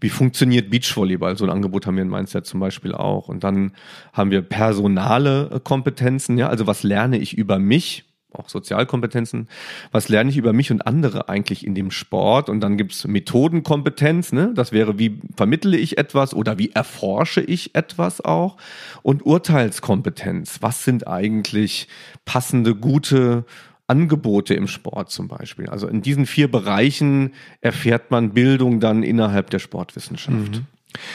Wie 0.00 0.08
funktioniert 0.08 0.70
Beachvolleyball? 0.70 1.36
So 1.36 1.44
ein 1.44 1.50
Angebot 1.50 1.86
haben 1.86 1.96
wir 1.96 2.02
in 2.02 2.08
Mainz 2.08 2.32
ja 2.32 2.42
zum 2.42 2.60
Beispiel 2.60 2.94
auch. 2.94 3.28
Und 3.28 3.44
dann 3.44 3.72
haben 4.14 4.30
wir 4.30 4.40
personale 4.40 5.60
Kompetenzen, 5.64 6.38
ja, 6.38 6.48
also 6.48 6.66
was 6.66 6.82
lerne 6.82 7.18
ich 7.18 7.36
über 7.36 7.58
mich? 7.58 8.06
auch 8.34 8.48
Sozialkompetenzen. 8.48 9.48
Was 9.92 10.08
lerne 10.08 10.30
ich 10.30 10.36
über 10.36 10.52
mich 10.52 10.70
und 10.70 10.86
andere 10.86 11.28
eigentlich 11.28 11.66
in 11.66 11.74
dem 11.74 11.90
Sport? 11.90 12.48
Und 12.48 12.60
dann 12.60 12.76
gibt's 12.76 13.06
Methodenkompetenz, 13.06 14.32
ne? 14.32 14.52
Das 14.54 14.72
wäre, 14.72 14.98
wie 14.98 15.20
vermittle 15.36 15.76
ich 15.76 15.98
etwas 15.98 16.34
oder 16.34 16.58
wie 16.58 16.70
erforsche 16.70 17.40
ich 17.40 17.74
etwas 17.74 18.20
auch? 18.20 18.56
Und 19.02 19.24
Urteilskompetenz. 19.24 20.58
Was 20.62 20.84
sind 20.84 21.06
eigentlich 21.06 21.88
passende, 22.24 22.74
gute 22.74 23.44
Angebote 23.86 24.54
im 24.54 24.68
Sport 24.68 25.10
zum 25.10 25.28
Beispiel? 25.28 25.68
Also 25.68 25.86
in 25.88 26.02
diesen 26.02 26.26
vier 26.26 26.50
Bereichen 26.50 27.32
erfährt 27.60 28.10
man 28.10 28.30
Bildung 28.30 28.80
dann 28.80 29.02
innerhalb 29.02 29.50
der 29.50 29.58
Sportwissenschaft. 29.58 30.52
Mhm. 30.52 30.66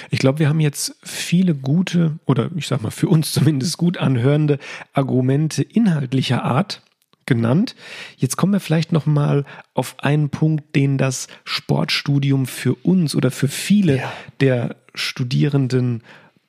Ich 0.10 0.20
glaube, 0.20 0.40
wir 0.40 0.50
haben 0.50 0.60
jetzt 0.60 0.96
viele 1.04 1.56
gute 1.56 2.20
oder 2.26 2.50
ich 2.56 2.68
sag 2.68 2.82
mal 2.82 2.92
für 2.92 3.08
uns 3.08 3.32
zumindest 3.34 3.78
gut 3.78 3.98
anhörende 3.98 4.60
Argumente 4.94 5.64
inhaltlicher 5.64 6.44
Art 6.44 6.82
genannt. 7.26 7.76
Jetzt 8.18 8.38
kommen 8.38 8.54
wir 8.54 8.60
vielleicht 8.60 8.92
noch 8.92 9.06
mal 9.06 9.46
auf 9.74 9.96
einen 10.00 10.30
Punkt, 10.30 10.76
den 10.76 10.98
das 10.98 11.28
Sportstudium 11.46 12.48
für 12.48 12.74
uns 12.74 13.16
oder 13.16 13.32
für 13.32 13.48
viele 13.48 13.98
ja. 13.98 14.12
der 14.42 14.76
Studierenden 14.96 16.04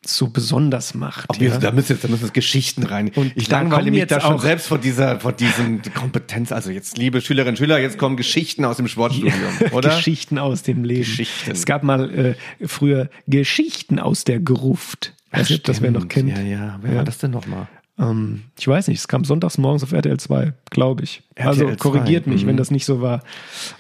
so 0.05 0.29
besonders 0.29 0.95
macht. 0.95 1.29
Auch 1.29 1.37
ja. 1.37 1.59
Da 1.59 1.73
müssen 1.73 1.93
jetzt, 1.93 2.05
da 2.05 2.09
müssen 2.09 2.25
jetzt 2.25 2.35
Geschichten 2.35 2.85
rein. 2.85 3.11
Und 3.15 3.33
ich 3.35 3.51
langweile 3.51 3.91
mich 3.91 4.07
da 4.07 4.21
schon 4.21 4.39
selbst 4.39 4.67
vor 4.67 4.79
dieser, 4.79 5.21
vor 5.21 5.33
diesen 5.33 5.83
Kompetenz. 5.95 6.53
Also 6.53 6.71
jetzt, 6.71 6.97
liebe 6.97 7.21
Schülerinnen 7.21 7.53
und 7.53 7.59
Schüler, 7.59 7.79
jetzt 7.79 7.99
kommen 7.99 8.17
Geschichten 8.17 8.65
aus 8.65 8.79
dem 8.79 8.89
Sportstudium, 8.89 9.35
oder? 9.73 9.97
Geschichten 9.97 10.39
aus 10.39 10.63
dem 10.63 10.85
Leben. 10.85 11.01
Geschichten. 11.01 11.51
Es 11.51 11.67
gab 11.67 11.83
mal 11.83 12.11
äh, 12.11 12.35
früher 12.67 13.11
Geschichten 13.27 13.99
aus 13.99 14.25
der 14.25 14.41
Gruft. 14.41 15.15
Nicht, 15.37 15.69
das 15.69 15.83
wer 15.83 15.91
noch 15.91 16.09
kennt. 16.09 16.31
Ja, 16.31 16.41
ja. 16.41 16.79
Wer 16.81 16.91
ja. 16.91 16.97
war 16.99 17.05
das 17.05 17.19
denn 17.19 17.31
nochmal? 17.31 17.69
Ähm, 17.99 18.45
ich 18.59 18.67
weiß 18.67 18.89
nicht, 18.89 18.99
es 18.99 19.09
kam 19.09 19.25
sonntags 19.25 19.59
morgens 19.59 19.83
auf 19.83 19.93
RTL 19.93 20.19
2, 20.19 20.55
glaube 20.71 21.05
ich. 21.05 21.23
RTL 21.35 21.67
also 21.67 21.77
korrigiert 21.77 22.25
2. 22.25 22.31
mich, 22.31 22.45
mhm. 22.45 22.49
wenn 22.49 22.57
das 22.57 22.71
nicht 22.71 22.87
so 22.87 23.03
war. 23.03 23.23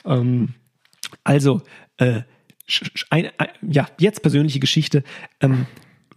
Ähm, 0.04 0.50
also, 1.24 1.62
äh, 1.96 2.20
ein, 3.08 3.30
ein, 3.38 3.48
ja, 3.62 3.88
jetzt 3.98 4.22
persönliche 4.22 4.60
Geschichte. 4.60 5.02
Ähm, 5.40 5.66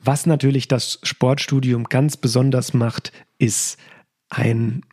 was 0.03 0.25
natürlich 0.25 0.67
das 0.67 0.99
Sportstudium 1.03 1.85
ganz 1.85 2.17
besonders 2.17 2.73
macht, 2.73 3.11
ist 3.37 3.77
ein, 4.29 4.83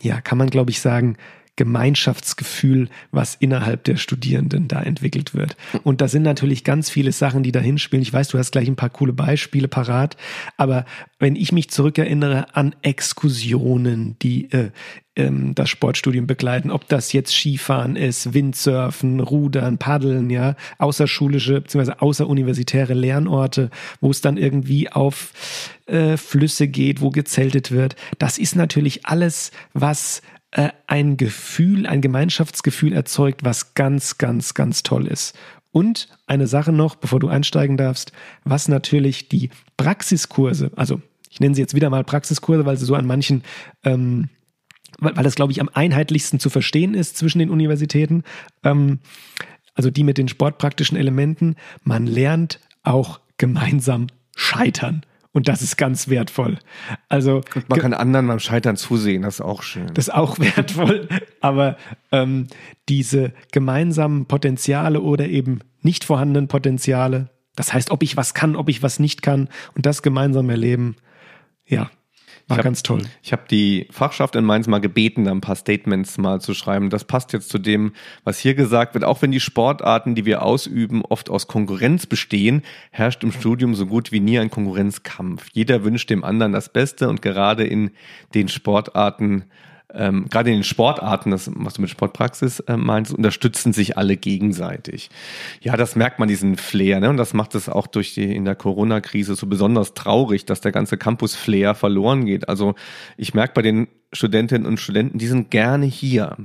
ja, 0.00 0.20
kann 0.20 0.38
man 0.38 0.50
glaube 0.50 0.70
ich 0.70 0.80
sagen, 0.80 1.16
Gemeinschaftsgefühl, 1.56 2.88
was 3.12 3.36
innerhalb 3.36 3.84
der 3.84 3.96
Studierenden 3.96 4.66
da 4.68 4.82
entwickelt 4.82 5.34
wird. 5.34 5.56
Und 5.84 6.00
da 6.00 6.08
sind 6.08 6.22
natürlich 6.22 6.64
ganz 6.64 6.90
viele 6.90 7.12
Sachen, 7.12 7.42
die 7.42 7.52
da 7.52 7.60
hinspielen. 7.60 8.02
Ich 8.02 8.12
weiß, 8.12 8.28
du 8.28 8.38
hast 8.38 8.50
gleich 8.50 8.68
ein 8.68 8.76
paar 8.76 8.90
coole 8.90 9.12
Beispiele 9.12 9.68
parat, 9.68 10.16
aber 10.56 10.84
wenn 11.18 11.36
ich 11.36 11.52
mich 11.52 11.70
zurückerinnere 11.70 12.54
an 12.56 12.74
Exkursionen, 12.82 14.16
die 14.20 14.50
äh, 14.50 14.70
ähm, 15.16 15.54
das 15.54 15.70
Sportstudium 15.70 16.26
begleiten, 16.26 16.70
ob 16.70 16.88
das 16.88 17.12
jetzt 17.12 17.32
Skifahren 17.32 17.96
ist, 17.96 18.34
Windsurfen, 18.34 19.20
Rudern, 19.20 19.78
Paddeln, 19.78 20.30
ja, 20.30 20.56
außerschulische 20.78 21.60
bzw. 21.60 21.92
außeruniversitäre 21.98 22.94
Lernorte, 22.94 23.70
wo 24.00 24.10
es 24.10 24.20
dann 24.20 24.36
irgendwie 24.36 24.90
auf 24.90 25.32
äh, 25.86 26.16
Flüsse 26.16 26.66
geht, 26.66 27.00
wo 27.00 27.10
gezeltet 27.10 27.70
wird. 27.70 27.96
Das 28.18 28.38
ist 28.38 28.56
natürlich 28.56 29.06
alles, 29.06 29.52
was 29.72 30.20
äh, 30.54 30.70
ein 30.86 31.16
Gefühl, 31.16 31.86
ein 31.86 32.00
Gemeinschaftsgefühl 32.00 32.92
erzeugt, 32.92 33.44
was 33.44 33.74
ganz, 33.74 34.18
ganz, 34.18 34.54
ganz 34.54 34.84
toll 34.84 35.08
ist. 35.08 35.36
Und 35.72 36.08
eine 36.28 36.46
Sache 36.46 36.70
noch, 36.70 36.94
bevor 36.94 37.18
du 37.18 37.26
einsteigen 37.26 37.76
darfst, 37.76 38.12
was 38.44 38.68
natürlich 38.68 39.28
die 39.28 39.50
Praxiskurse, 39.76 40.70
also 40.76 41.02
ich 41.28 41.40
nenne 41.40 41.56
sie 41.56 41.60
jetzt 41.60 41.74
wieder 41.74 41.90
mal 41.90 42.04
Praxiskurse, 42.04 42.64
weil 42.64 42.76
sie 42.76 42.84
so 42.84 42.94
an 42.94 43.04
manchen, 43.04 43.42
ähm, 43.82 44.28
weil, 45.00 45.16
weil 45.16 45.24
das 45.24 45.34
glaube 45.34 45.50
ich 45.50 45.60
am 45.60 45.68
einheitlichsten 45.74 46.38
zu 46.38 46.50
verstehen 46.50 46.94
ist 46.94 47.16
zwischen 47.16 47.40
den 47.40 47.50
Universitäten, 47.50 48.22
ähm, 48.62 49.00
also 49.74 49.90
die 49.90 50.04
mit 50.04 50.18
den 50.18 50.28
sportpraktischen 50.28 50.96
Elementen, 50.96 51.56
man 51.82 52.06
lernt 52.06 52.60
auch 52.84 53.18
gemeinsam 53.38 54.06
scheitern. 54.36 55.04
Und 55.34 55.48
das 55.48 55.62
ist 55.62 55.76
ganz 55.76 56.08
wertvoll. 56.08 56.58
Also 57.08 57.42
und 57.56 57.68
man 57.68 57.80
kann 57.80 57.92
anderen 57.92 58.28
beim 58.28 58.38
Scheitern 58.38 58.76
zusehen, 58.76 59.22
das 59.22 59.34
ist 59.34 59.40
auch 59.40 59.64
schön. 59.64 59.88
Das 59.92 60.06
ist 60.06 60.14
auch 60.14 60.38
wertvoll. 60.38 61.08
Aber 61.40 61.76
ähm, 62.12 62.46
diese 62.88 63.32
gemeinsamen 63.50 64.26
Potenziale 64.26 65.00
oder 65.00 65.26
eben 65.26 65.58
nicht 65.82 66.04
vorhandenen 66.04 66.46
Potenziale, 66.46 67.30
das 67.56 67.74
heißt, 67.74 67.90
ob 67.90 68.04
ich 68.04 68.16
was 68.16 68.32
kann, 68.32 68.54
ob 68.54 68.68
ich 68.68 68.84
was 68.84 69.00
nicht 69.00 69.22
kann 69.22 69.48
und 69.74 69.86
das 69.86 70.02
gemeinsam 70.02 70.48
erleben, 70.50 70.94
ja, 71.66 71.90
War 72.46 72.56
Ich 72.56 72.58
hab- 72.58 72.64
ganz 72.64 72.82
toll. 72.82 73.02
Ich 73.22 73.32
habe 73.32 73.44
die 73.50 73.86
Fachschaft 73.90 74.36
in 74.36 74.44
Mainz 74.44 74.66
mal 74.66 74.78
gebeten, 74.80 75.24
da 75.24 75.30
ein 75.30 75.40
paar 75.40 75.56
Statements 75.56 76.18
mal 76.18 76.40
zu 76.42 76.52
schreiben. 76.52 76.90
Das 76.90 77.04
passt 77.04 77.32
jetzt 77.32 77.48
zu 77.48 77.58
dem, 77.58 77.92
was 78.24 78.38
hier 78.38 78.54
gesagt 78.54 78.92
wird. 78.94 79.02
Auch 79.04 79.22
wenn 79.22 79.30
die 79.32 79.40
Sportarten, 79.40 80.14
die 80.14 80.26
wir 80.26 80.42
ausüben, 80.42 81.02
oft 81.02 81.30
aus 81.30 81.46
Konkurrenz 81.46 82.04
bestehen, 82.06 82.62
herrscht 82.90 83.22
im 83.24 83.32
Studium 83.32 83.74
so 83.74 83.86
gut 83.86 84.12
wie 84.12 84.20
nie 84.20 84.38
ein 84.38 84.50
Konkurrenzkampf. 84.50 85.46
Jeder 85.54 85.84
wünscht 85.84 86.10
dem 86.10 86.22
anderen 86.22 86.52
das 86.52 86.68
Beste 86.68 87.08
und 87.08 87.22
gerade 87.22 87.64
in 87.64 87.92
den 88.34 88.48
Sportarten 88.48 89.44
ähm, 89.94 90.26
gerade 90.28 90.50
in 90.50 90.56
den 90.56 90.64
Sportarten, 90.64 91.30
das, 91.30 91.50
was 91.54 91.74
du 91.74 91.82
mit 91.82 91.90
Sportpraxis 91.90 92.60
äh, 92.60 92.76
meinst, 92.76 93.12
unterstützen 93.12 93.72
sich 93.72 93.96
alle 93.96 94.16
gegenseitig. 94.16 95.10
Ja, 95.60 95.76
das 95.76 95.96
merkt 95.96 96.18
man, 96.18 96.28
diesen 96.28 96.56
Flair, 96.56 97.00
ne? 97.00 97.10
Und 97.10 97.16
das 97.16 97.34
macht 97.34 97.54
es 97.54 97.68
auch 97.68 97.86
durch 97.86 98.14
die, 98.14 98.34
in 98.34 98.44
der 98.44 98.54
Corona-Krise 98.54 99.34
so 99.34 99.46
besonders 99.46 99.94
traurig, 99.94 100.46
dass 100.46 100.60
der 100.60 100.72
ganze 100.72 100.96
Campus-Flair 100.96 101.74
verloren 101.74 102.24
geht. 102.24 102.48
Also 102.48 102.74
ich 103.16 103.34
merke 103.34 103.54
bei 103.54 103.62
den 103.62 103.88
Studentinnen 104.12 104.66
und 104.66 104.80
Studenten, 104.80 105.18
die 105.18 105.26
sind 105.26 105.50
gerne 105.50 105.86
hier. 105.86 106.36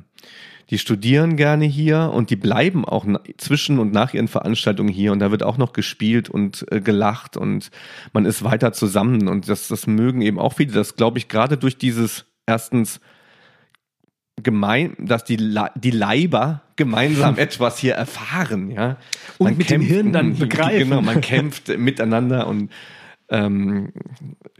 Die 0.70 0.78
studieren 0.78 1.36
gerne 1.36 1.66
hier 1.66 2.12
und 2.14 2.30
die 2.30 2.36
bleiben 2.36 2.86
auch 2.86 3.06
zwischen 3.38 3.80
und 3.80 3.91
nach 3.91 4.14
ihren 4.14 4.28
Veranstaltungen 4.28 4.89
hier 4.89 5.12
und 5.12 5.20
da 5.20 5.32
wird 5.32 5.41
auch 5.41 5.58
noch 5.58 5.74
gespielt 5.74 6.30
und 6.30 6.66
äh, 6.72 6.80
gelacht 6.80 7.38
und 7.38 7.72
man 8.14 8.26
ist 8.26 8.43
weiter 8.43 8.72
zusammen 8.72 9.28
und 9.28 9.50
das, 9.50 9.68
das 9.68 9.88
mögen 9.88 10.22
eben 10.22 10.38
auch 10.38 10.54
viele. 10.54 10.72
Das 10.72 10.95
glaube 10.95 11.18
ich 11.18 11.28
gerade 11.28 11.58
durch 11.58 11.80
dieses 11.80 12.26
erstens 12.45 13.00
gemein, 14.44 14.94
dass 14.98 15.24
die, 15.24 15.36
Le- 15.38 15.72
die 15.76 15.92
Leiber 15.92 16.62
gemeinsam 16.76 17.38
etwas 17.38 17.78
hier 17.78 17.94
erfahren, 17.94 18.72
ja. 18.72 18.98
Und 19.38 19.58
mit 19.58 19.70
dem 19.70 19.82
Hirn 19.82 20.12
dann 20.14 20.36
begreifen. 20.38 20.90
Genau, 20.90 21.02
man 21.02 21.22
kämpft 21.22 21.68
miteinander 21.78 22.48
und 22.48 22.70
ähm, 23.30 23.92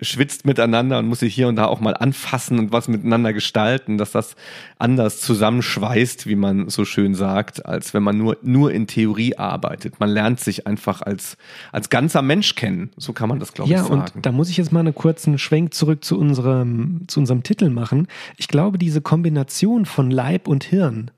schwitzt 0.02 0.46
miteinander 0.46 1.00
und 1.00 1.08
muss 1.08 1.20
sich 1.20 1.34
hier 1.34 1.48
und 1.48 1.56
da 1.56 1.66
auch 1.66 1.80
mal 1.80 1.94
anfassen 1.96 2.60
und 2.60 2.72
was 2.72 2.88
miteinander 2.88 3.34
gestalten, 3.34 3.98
dass 3.98 4.12
das 4.12 4.36
anders 4.78 5.22
zusammenschweißt, 5.22 6.28
wie 6.28 6.36
man 6.36 6.70
so 6.70 6.86
schön 6.86 7.16
sagt, 7.16 7.66
als 7.66 7.94
wenn 7.94 8.04
man 8.04 8.18
nur, 8.18 8.38
nur 8.42 8.72
in 8.72 8.88
Theorie 8.88 9.38
arbeitet. 9.38 10.00
Man 10.00 10.10
lernt 10.10 10.40
sich 10.40 10.68
einfach 10.68 11.02
als, 11.02 11.38
als 11.72 11.90
ganzer 11.90 12.22
Mensch 12.22 12.56
kennen. 12.56 12.92
So 12.98 13.14
kann 13.14 13.30
man 13.30 13.40
das, 13.40 13.54
glaube 13.54 13.72
Ja, 13.72 13.82
ich, 13.82 13.88
sagen. 13.88 14.02
und 14.16 14.26
da 14.26 14.32
muss 14.32 14.50
ich 14.50 14.58
jetzt 14.58 14.72
mal 14.72 14.82
einen 14.82 14.96
kurzen 14.96 15.38
Schwenk 15.38 15.74
zurück 15.74 16.04
zu 16.04 16.18
unserem, 16.18 17.02
zu 17.08 17.20
unserem 17.20 17.44
Titel 17.44 17.70
machen. 17.70 18.08
Ich 18.38 18.48
glaube, 18.48 18.78
diese 18.78 19.02
Kombination 19.02 19.86
von 19.86 20.12
Leib 20.12 20.48
und 20.48 20.64
Hirn, 20.64 21.12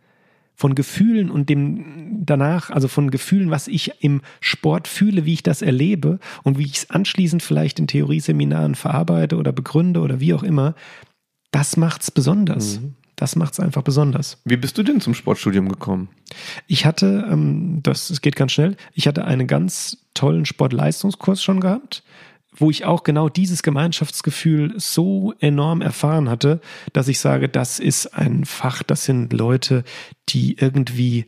von 0.61 0.75
Gefühlen 0.75 1.31
und 1.31 1.49
dem 1.49 2.23
danach, 2.23 2.69
also 2.69 2.87
von 2.87 3.09
Gefühlen, 3.09 3.49
was 3.49 3.67
ich 3.67 3.93
im 4.01 4.21
Sport 4.41 4.87
fühle, 4.87 5.25
wie 5.25 5.33
ich 5.33 5.41
das 5.41 5.63
erlebe 5.63 6.19
und 6.43 6.59
wie 6.59 6.65
ich 6.65 6.75
es 6.77 6.89
anschließend 6.91 7.41
vielleicht 7.41 7.79
in 7.79 7.87
Theorieseminaren 7.87 8.75
verarbeite 8.75 9.37
oder 9.37 9.53
begründe 9.53 10.01
oder 10.01 10.19
wie 10.19 10.35
auch 10.35 10.43
immer, 10.43 10.75
das 11.49 11.77
macht's 11.77 12.11
besonders. 12.11 12.79
Das 13.15 13.35
macht's 13.35 13.59
einfach 13.59 13.81
besonders. 13.81 14.37
Wie 14.45 14.55
bist 14.55 14.77
du 14.77 14.83
denn 14.83 15.01
zum 15.01 15.15
Sportstudium 15.15 15.67
gekommen? 15.67 16.09
Ich 16.67 16.85
hatte, 16.85 17.27
ähm, 17.27 17.79
das 17.81 18.11
es 18.11 18.21
geht 18.21 18.35
ganz 18.35 18.51
schnell, 18.51 18.77
ich 18.93 19.07
hatte 19.07 19.25
einen 19.25 19.47
ganz 19.47 19.97
tollen 20.13 20.45
Sportleistungskurs 20.45 21.41
schon 21.41 21.59
gehabt, 21.59 22.03
wo 22.55 22.69
ich 22.69 22.85
auch 22.85 23.03
genau 23.03 23.29
dieses 23.29 23.63
Gemeinschaftsgefühl 23.63 24.73
so 24.77 25.33
enorm 25.39 25.81
erfahren 25.81 26.29
hatte, 26.29 26.61
dass 26.93 27.07
ich 27.07 27.19
sage, 27.19 27.49
das 27.49 27.79
ist 27.79 28.07
ein 28.07 28.45
Fach, 28.45 28.83
das 28.83 29.05
sind 29.05 29.33
Leute, 29.33 29.83
die 30.29 30.57
irgendwie 30.57 31.27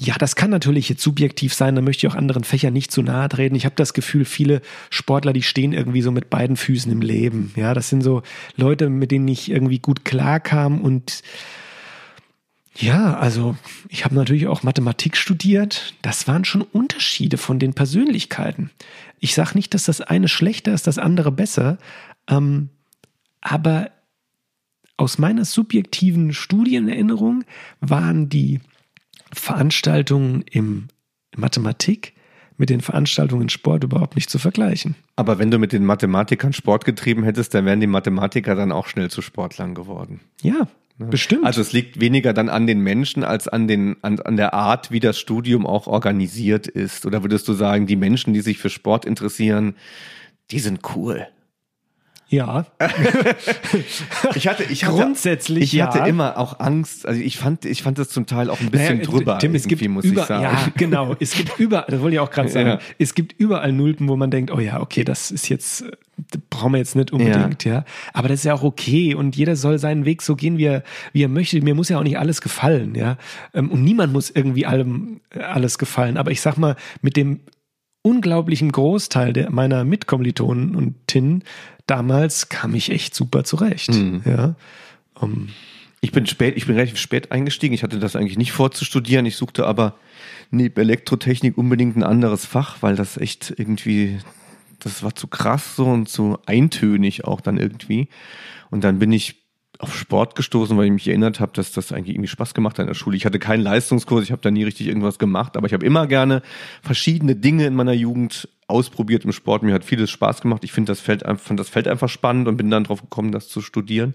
ja, 0.00 0.14
das 0.16 0.36
kann 0.36 0.50
natürlich 0.50 0.88
jetzt 0.88 1.02
subjektiv 1.02 1.54
sein, 1.54 1.74
da 1.74 1.82
möchte 1.82 2.06
ich 2.06 2.12
auch 2.12 2.16
anderen 2.16 2.44
Fächern 2.44 2.72
nicht 2.72 2.92
zu 2.92 3.02
nahe 3.02 3.28
treten. 3.28 3.56
Ich 3.56 3.64
habe 3.64 3.74
das 3.74 3.94
Gefühl, 3.94 4.24
viele 4.24 4.62
Sportler, 4.90 5.32
die 5.32 5.42
stehen 5.42 5.72
irgendwie 5.72 6.02
so 6.02 6.12
mit 6.12 6.30
beiden 6.30 6.56
Füßen 6.56 6.90
im 6.92 7.02
Leben. 7.02 7.52
Ja, 7.56 7.74
das 7.74 7.88
sind 7.88 8.02
so 8.02 8.22
Leute, 8.56 8.90
mit 8.90 9.10
denen 9.10 9.26
ich 9.26 9.50
irgendwie 9.50 9.80
gut 9.80 10.04
klarkam 10.04 10.80
und 10.80 11.22
ja, 12.74 13.16
also 13.16 13.56
ich 13.88 14.04
habe 14.04 14.14
natürlich 14.14 14.46
auch 14.46 14.62
Mathematik 14.62 15.16
studiert. 15.16 15.94
Das 16.02 16.28
waren 16.28 16.44
schon 16.44 16.62
Unterschiede 16.62 17.36
von 17.36 17.58
den 17.58 17.74
Persönlichkeiten. 17.74 18.70
Ich 19.20 19.34
sage 19.34 19.54
nicht, 19.54 19.74
dass 19.74 19.84
das 19.84 20.00
eine 20.00 20.28
schlechter 20.28 20.72
ist, 20.72 20.86
das 20.86 20.98
andere 20.98 21.32
besser, 21.32 21.78
ähm, 22.28 22.68
aber 23.40 23.90
aus 24.96 25.18
meiner 25.18 25.44
subjektiven 25.44 26.32
Studienerinnerung 26.32 27.44
waren 27.80 28.28
die 28.28 28.60
Veranstaltungen 29.32 30.42
im 30.50 30.88
Mathematik 31.36 32.14
mit 32.56 32.70
den 32.70 32.80
Veranstaltungen 32.80 33.42
in 33.42 33.48
Sport 33.48 33.84
überhaupt 33.84 34.16
nicht 34.16 34.28
zu 34.28 34.38
vergleichen. 34.38 34.96
Aber 35.14 35.38
wenn 35.38 35.50
du 35.50 35.58
mit 35.58 35.72
den 35.72 35.84
Mathematikern 35.84 36.52
Sport 36.52 36.84
getrieben 36.84 37.22
hättest, 37.22 37.54
dann 37.54 37.64
wären 37.64 37.80
die 37.80 37.86
Mathematiker 37.86 38.56
dann 38.56 38.72
auch 38.72 38.88
schnell 38.88 39.10
zu 39.10 39.22
Sportlern 39.22 39.74
geworden. 39.74 40.20
Ja, 40.42 40.66
bestimmt. 40.98 41.44
Also 41.44 41.60
es 41.60 41.72
liegt 41.72 42.00
weniger 42.00 42.32
dann 42.32 42.48
an 42.48 42.66
den 42.66 42.80
Menschen 42.80 43.24
als 43.24 43.48
an, 43.48 43.68
den, 43.68 43.96
an, 44.02 44.20
an 44.20 44.36
der 44.36 44.54
Art, 44.54 44.90
wie 44.90 45.00
das 45.00 45.18
Studium 45.18 45.66
auch 45.66 45.86
organisiert 45.86 46.66
ist. 46.66 47.06
Oder 47.06 47.22
würdest 47.22 47.48
du 47.48 47.52
sagen, 47.52 47.86
die 47.86 47.96
Menschen, 47.96 48.34
die 48.34 48.40
sich 48.40 48.58
für 48.58 48.70
Sport 48.70 49.04
interessieren, 49.04 49.76
die 50.50 50.58
sind 50.58 50.80
cool? 50.96 51.26
Ja, 52.28 52.66
Ich 54.34 54.48
hatte, 54.48 54.64
ich 54.64 54.84
hatte, 54.84 54.96
Grundsätzlich 54.96 55.64
ich 55.64 55.72
ja. 55.72 55.86
hatte 55.86 56.08
immer 56.08 56.38
auch 56.38 56.60
Angst. 56.60 57.06
Also 57.06 57.20
ich 57.20 57.38
fand, 57.38 57.64
ich 57.64 57.82
fand 57.82 57.98
das 57.98 58.08
zum 58.10 58.26
Teil 58.26 58.50
auch 58.50 58.60
ein 58.60 58.70
bisschen 58.70 58.98
Naja, 58.98 59.10
drüber. 59.10 59.38
Tim, 59.38 59.54
es 59.54 59.66
gibt 59.66 59.86
muss 59.88 60.04
über, 60.04 60.22
ich 60.22 60.26
sagen. 60.28 60.42
Ja, 60.42 60.68
genau. 60.76 61.16
Es 61.20 61.32
gibt 61.32 61.58
überall, 61.58 61.86
das 61.88 62.00
wollte 62.00 62.14
ich 62.16 62.20
auch 62.20 62.30
gerade 62.30 62.48
sagen, 62.50 62.68
Ja. 62.68 62.78
es 62.98 63.14
gibt 63.14 63.32
überall 63.38 63.72
Nulpen, 63.72 64.08
wo 64.08 64.16
man 64.16 64.30
denkt, 64.30 64.50
oh 64.50 64.60
ja, 64.60 64.80
okay, 64.80 65.04
das 65.04 65.30
ist 65.30 65.48
jetzt, 65.48 65.84
das 66.30 66.40
brauchen 66.50 66.72
wir 66.72 66.78
jetzt 66.78 66.96
nicht 66.96 67.12
unbedingt, 67.12 67.64
ja. 67.64 67.84
Aber 68.12 68.28
das 68.28 68.40
ist 68.40 68.44
ja 68.44 68.54
auch 68.54 68.62
okay 68.62 69.14
und 69.14 69.36
jeder 69.36 69.56
soll 69.56 69.78
seinen 69.78 70.04
Weg 70.04 70.22
so 70.22 70.36
gehen, 70.36 70.58
wie 70.58 70.64
er, 70.64 70.82
wie 71.12 71.22
er 71.22 71.28
möchte. 71.28 71.60
Mir 71.62 71.74
muss 71.74 71.88
ja 71.88 71.98
auch 71.98 72.04
nicht 72.04 72.18
alles 72.18 72.40
gefallen, 72.42 72.94
ja. 72.94 73.16
Ähm, 73.54 73.70
Und 73.70 73.82
niemand 73.84 74.12
muss 74.12 74.30
irgendwie 74.30 74.66
allem 74.66 75.20
äh, 75.30 75.40
alles 75.40 75.78
gefallen. 75.78 76.16
Aber 76.16 76.30
ich 76.30 76.40
sag 76.40 76.58
mal, 76.58 76.76
mit 77.00 77.16
dem 77.16 77.40
unglaublichen 78.08 78.72
Großteil 78.72 79.32
der, 79.32 79.50
meiner 79.50 79.84
Mitkommilitonen 79.84 80.74
und 80.74 80.94
Tinnen 81.06 81.44
damals 81.86 82.48
kam 82.48 82.74
ich 82.74 82.90
echt 82.90 83.14
super 83.14 83.44
zurecht, 83.44 83.90
Mhm. 83.90 84.22
ja. 84.24 84.54
Um, 85.14 85.48
Ich 86.00 86.12
bin 86.12 86.26
spät, 86.26 86.56
ich 86.56 86.66
bin 86.66 86.76
relativ 86.76 86.98
spät 86.98 87.32
eingestiegen. 87.32 87.74
Ich 87.74 87.82
hatte 87.82 87.98
das 87.98 88.14
eigentlich 88.14 88.38
nicht 88.38 88.52
vor 88.52 88.70
zu 88.70 88.84
studieren. 88.84 89.26
Ich 89.26 89.34
suchte 89.36 89.66
aber 89.66 89.94
neben 90.52 90.78
Elektrotechnik 90.80 91.58
unbedingt 91.58 91.96
ein 91.96 92.04
anderes 92.04 92.44
Fach, 92.46 92.76
weil 92.82 92.94
das 92.94 93.16
echt 93.16 93.52
irgendwie, 93.56 94.18
das 94.78 95.02
war 95.02 95.16
zu 95.16 95.26
krass 95.26 95.74
so 95.74 95.86
und 95.86 96.08
zu 96.08 96.38
eintönig 96.46 97.24
auch 97.24 97.40
dann 97.40 97.56
irgendwie. 97.56 98.08
Und 98.70 98.84
dann 98.84 99.00
bin 99.00 99.10
ich 99.10 99.47
auf 99.78 99.96
Sport 99.96 100.34
gestoßen, 100.34 100.76
weil 100.76 100.86
ich 100.86 100.92
mich 100.92 101.06
erinnert 101.06 101.38
habe, 101.38 101.52
dass 101.54 101.70
das 101.70 101.92
eigentlich 101.92 102.16
irgendwie 102.16 102.28
Spaß 102.28 102.52
gemacht 102.52 102.78
hat 102.78 102.84
in 102.84 102.88
der 102.88 102.94
Schule. 102.94 103.16
Ich 103.16 103.24
hatte 103.24 103.38
keinen 103.38 103.62
Leistungskurs, 103.62 104.24
ich 104.24 104.32
habe 104.32 104.42
da 104.42 104.50
nie 104.50 104.64
richtig 104.64 104.88
irgendwas 104.88 105.20
gemacht, 105.20 105.56
aber 105.56 105.66
ich 105.68 105.72
habe 105.72 105.86
immer 105.86 106.08
gerne 106.08 106.42
verschiedene 106.82 107.36
Dinge 107.36 107.64
in 107.66 107.74
meiner 107.74 107.92
Jugend 107.92 108.48
ausprobiert 108.66 109.24
im 109.24 109.32
Sport. 109.32 109.62
Mir 109.62 109.72
hat 109.72 109.84
vieles 109.84 110.10
Spaß 110.10 110.40
gemacht. 110.40 110.64
Ich 110.64 110.72
finde 110.72 110.90
das 110.90 111.00
Feld, 111.00 111.22
fand 111.38 111.60
das 111.60 111.68
Feld 111.68 111.86
einfach 111.86 112.08
spannend 112.08 112.48
und 112.48 112.56
bin 112.56 112.70
dann 112.70 112.84
drauf 112.84 113.00
gekommen, 113.00 113.30
das 113.30 113.48
zu 113.48 113.60
studieren. 113.60 114.14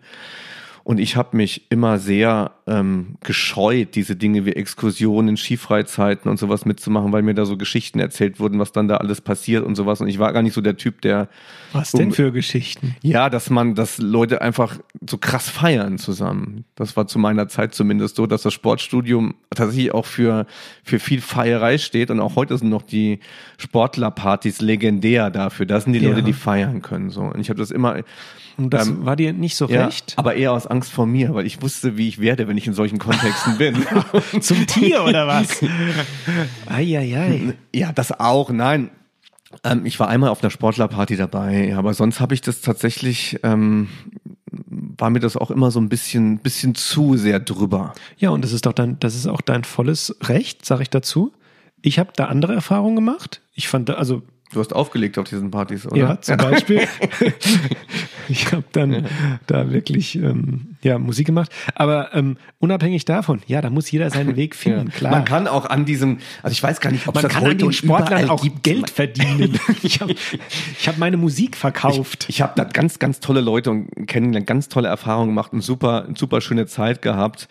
Und 0.86 1.00
ich 1.00 1.16
habe 1.16 1.38
mich 1.38 1.68
immer 1.70 1.98
sehr 1.98 2.52
ähm, 2.68 3.16
gescheut, 3.24 3.96
diese 3.96 4.18
Dinge 4.18 4.46
wie 4.46 4.52
Exkursionen, 4.52 5.38
Skifreizeiten 5.38 6.30
und 6.30 6.38
sowas 6.38 6.66
mitzumachen, 6.66 7.14
weil 7.14 7.22
mir 7.22 7.34
da 7.34 7.46
so 7.46 7.56
Geschichten 7.56 8.00
erzählt 8.00 8.38
wurden, 8.42 8.60
was 8.60 8.74
dann 8.74 8.90
da 8.90 8.98
alles 8.98 9.22
passiert 9.22 9.66
und 9.66 9.76
sowas. 9.76 10.02
Und 10.02 10.10
ich 10.10 10.20
war 10.20 10.34
gar 10.34 10.42
nicht 10.42 10.54
so 10.54 10.60
der 10.60 10.76
Typ, 10.76 11.02
der 11.02 11.30
was 11.72 11.92
denn 11.94 12.12
für 12.12 12.34
Geschichten? 12.34 12.98
ja, 13.02 13.30
dass 13.30 13.50
man, 13.50 13.76
dass 13.76 13.98
Leute 13.98 14.42
einfach 14.42 14.78
so 15.10 15.18
krass 15.18 15.50
feiern 15.50 15.98
zusammen. 15.98 16.66
Das 16.76 16.98
war 16.98 17.08
zu 17.08 17.18
meiner 17.18 17.48
Zeit 17.48 17.74
zumindest 17.74 18.18
so, 18.18 18.28
dass 18.28 18.42
das 18.42 18.54
Sportstudium 18.54 19.36
tatsächlich 19.52 19.94
auch 19.94 20.06
für, 20.06 20.46
für 20.84 21.00
viel 21.00 21.22
Feierei 21.22 21.78
steht. 21.78 22.12
Und 22.12 22.20
auch 22.20 22.36
heute 22.36 22.58
sind 22.58 22.70
noch 22.70 22.82
die 22.82 23.20
Sportlerpartys 23.58 24.60
legendär 24.60 25.30
dafür. 25.30 25.66
Das 25.66 25.86
sind 25.86 25.94
die 25.94 26.00
Ja. 26.00 26.10
Leute, 26.10 26.24
die 26.24 26.34
feiern 26.34 26.82
können. 26.82 27.10
So. 27.10 27.22
Und 27.22 27.40
ich 27.40 27.50
habe 27.50 27.60
das 27.60 27.72
immer, 27.72 28.04
Und 28.58 28.72
das 28.72 28.88
Ähm, 28.88 29.06
war 29.06 29.16
dir 29.16 29.34
nicht 29.34 29.56
so 29.56 29.68
ja, 29.68 29.86
recht? 29.86 30.14
aber 30.18 30.36
eher 30.36 30.52
aus 30.52 30.68
Angst 30.68 30.92
vor 30.92 31.06
mir, 31.08 31.34
weil 31.34 31.46
ich 31.46 31.62
wusste, 31.62 31.98
wie 31.98 32.08
ich 32.08 32.20
werde, 32.20 32.48
wenn 32.48 32.58
ich 32.58 32.68
in 32.68 32.74
solchen 32.74 33.00
Kontexten 33.00 33.58
bin. 33.58 33.78
Zum 34.42 34.68
Tier 34.68 35.04
oder 35.04 35.28
was? 35.28 35.62
Eieiei. 36.68 37.56
Ja, 37.74 37.92
das 37.92 38.12
auch, 38.20 38.50
nein. 38.50 38.90
Ähm, 39.64 39.86
ich 39.86 40.00
war 40.00 40.08
einmal 40.08 40.30
auf 40.30 40.42
einer 40.44 40.50
Sportlerparty 40.52 41.16
dabei, 41.16 41.76
aber 41.76 41.94
sonst 41.94 42.20
habe 42.20 42.34
ich 42.34 42.42
das 42.42 42.62
tatsächlich, 42.62 43.40
ähm, 43.44 43.88
war 44.52 45.10
mir 45.10 45.20
das 45.20 45.38
auch 45.38 45.52
immer 45.52 45.70
so 45.72 45.80
ein 45.80 45.90
bisschen, 45.90 46.40
bisschen 46.40 46.76
zu 46.76 47.18
sehr 47.18 47.40
drüber. 47.40 47.94
Ja, 48.18 48.30
und 48.32 48.44
das 48.44 48.52
ist 48.52 48.66
doch 48.66 48.74
dein, 48.74 49.00
das 49.00 49.16
ist 49.16 49.28
auch 49.28 49.42
dein 49.42 49.64
volles 49.64 50.16
Recht, 50.24 50.66
sage 50.66 50.84
ich 50.84 50.90
dazu. 50.90 51.34
Ich 51.82 52.00
habe 52.00 52.12
da 52.16 52.26
andere 52.26 52.54
Erfahrungen 52.54 52.96
gemacht. 52.96 53.42
Ich 53.54 53.68
fand, 53.68 53.90
da- 53.90 53.96
also 53.96 54.24
Du 54.54 54.60
hast 54.60 54.74
aufgelegt 54.74 55.18
auf 55.18 55.28
diesen 55.28 55.50
Partys, 55.50 55.86
oder? 55.88 55.98
Ja, 55.98 56.22
zum 56.22 56.38
Beispiel. 56.38 56.88
ich 58.30 58.52
habe 58.52 58.64
dann 58.72 58.94
ja. 58.94 59.02
da 59.48 59.72
wirklich 59.72 60.16
ähm, 60.16 60.76
ja, 60.84 61.00
Musik 61.00 61.26
gemacht. 61.26 61.52
Aber 61.74 62.14
ähm, 62.14 62.38
unabhängig 62.60 63.06
davon, 63.06 63.42
ja, 63.48 63.62
da 63.62 63.72
muss 63.72 63.90
jeder 63.90 64.12
seinen 64.12 64.36
Weg 64.36 64.56
finden, 64.56 64.88
ja. 64.88 64.94
klar. 64.96 65.12
Man 65.12 65.26
kann 65.26 65.48
auch 65.48 65.66
an 65.66 65.86
diesem, 65.86 66.20
also 66.44 66.54
ich 66.54 66.62
weiß 66.62 66.82
gar 66.82 66.92
nicht, 66.92 67.08
ob 67.08 67.16
Man 67.16 67.24
das 67.24 67.32
kann 67.32 67.42
heute 67.42 67.52
an 67.52 67.58
den 67.58 67.74
Sportlern 67.74 68.30
auch 68.30 68.44
gibt. 68.44 68.64
Geld 68.64 68.90
verdienen. 68.92 69.60
ich 69.84 70.02
habe 70.02 70.14
ich 70.14 70.88
hab 70.88 70.98
meine 71.00 71.18
Musik 71.18 71.58
verkauft. 71.58 72.26
Ich, 72.30 72.36
ich 72.36 72.42
habe 72.42 72.54
da 72.56 72.64
ganz, 72.64 73.00
ganz 73.00 73.20
tolle 73.20 73.42
Leute 73.42 73.72
und 73.72 74.08
kennengelernt, 74.08 74.46
ganz 74.46 74.70
tolle 74.70 74.88
Erfahrungen 74.88 75.30
gemacht 75.30 75.52
und 75.52 75.62
super, 75.62 76.08
super 76.16 76.42
schöne 76.42 76.68
Zeit 76.68 77.02
gehabt. 77.02 77.48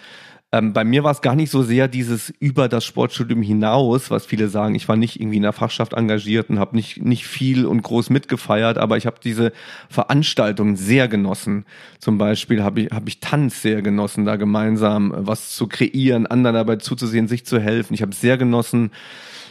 Ähm, 0.55 0.75
bei 0.75 0.85
mir 0.85 1.03
war 1.03 1.13
es 1.13 1.23
gar 1.23 1.35
nicht 1.35 1.51
so 1.51 1.63
sehr 1.63 1.89
dieses 1.89 2.29
über 2.39 2.69
das 2.69 2.85
Sportstudium 2.85 3.41
hinaus, 3.41 4.11
was 4.11 4.27
viele 4.27 4.49
sagen. 4.49 4.75
Ich 4.75 4.87
war 4.87 4.97
nicht 4.97 5.19
irgendwie 5.19 5.39
in 5.39 5.45
der 5.45 5.55
Fachschaft 5.55 5.95
engagiert 5.95 6.51
und 6.51 6.59
habe 6.59 6.77
nicht, 6.77 7.03
nicht 7.03 7.27
viel 7.27 7.65
und 7.65 7.83
groß 7.83 8.11
mitgefeiert, 8.11 8.77
aber 8.77 8.99
ich 8.99 9.07
habe 9.07 9.17
diese 9.25 9.53
Veranstaltungen 9.89 10.77
sehr 10.77 11.09
genossen. 11.09 11.65
Zum 11.99 12.19
Beispiel 12.19 12.63
habe 12.63 12.83
ich, 12.83 12.91
hab 12.91 13.09
ich 13.09 13.21
Tanz 13.21 13.63
sehr 13.63 13.81
genossen, 13.81 14.27
da 14.27 14.37
gemeinsam 14.37 15.15
was 15.17 15.57
zu 15.57 15.67
kreieren, 15.69 16.27
anderen 16.27 16.55
dabei 16.55 16.77
zuzusehen, 16.77 17.29
sich 17.29 17.47
zu 17.47 17.59
helfen. 17.59 17.95
Ich 17.95 18.03
habe 18.03 18.15
sehr 18.15 18.37
genossen, 18.37 18.91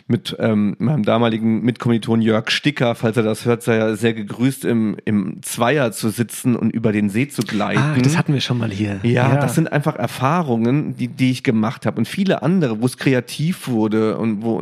mit 0.07 0.35
ähm, 0.39 0.75
meinem 0.79 1.03
damaligen 1.03 1.63
Mitkommiliton 1.63 2.21
Jörg 2.21 2.49
Sticker, 2.51 2.95
falls 2.95 3.17
er 3.17 3.23
das 3.23 3.45
hört, 3.45 3.63
sei 3.63 3.77
er 3.77 3.95
sehr 3.95 4.13
gegrüßt, 4.13 4.65
im, 4.65 4.97
im 5.05 5.41
Zweier 5.41 5.91
zu 5.91 6.09
sitzen 6.09 6.55
und 6.55 6.71
über 6.71 6.91
den 6.91 7.09
See 7.09 7.27
zu 7.27 7.41
gleiten. 7.41 7.79
Ah, 7.79 7.95
das 8.01 8.17
hatten 8.17 8.33
wir 8.33 8.41
schon 8.41 8.57
mal 8.57 8.71
hier. 8.71 8.99
Ja, 9.03 9.33
ja. 9.33 9.35
das 9.37 9.55
sind 9.55 9.71
einfach 9.71 9.95
Erfahrungen, 9.95 10.95
die, 10.95 11.07
die 11.07 11.31
ich 11.31 11.43
gemacht 11.43 11.85
habe 11.85 11.97
und 11.97 12.07
viele 12.07 12.43
andere, 12.43 12.81
wo 12.81 12.85
es 12.85 12.97
kreativ 12.97 13.67
wurde 13.67 14.17
und 14.17 14.43
wo 14.43 14.61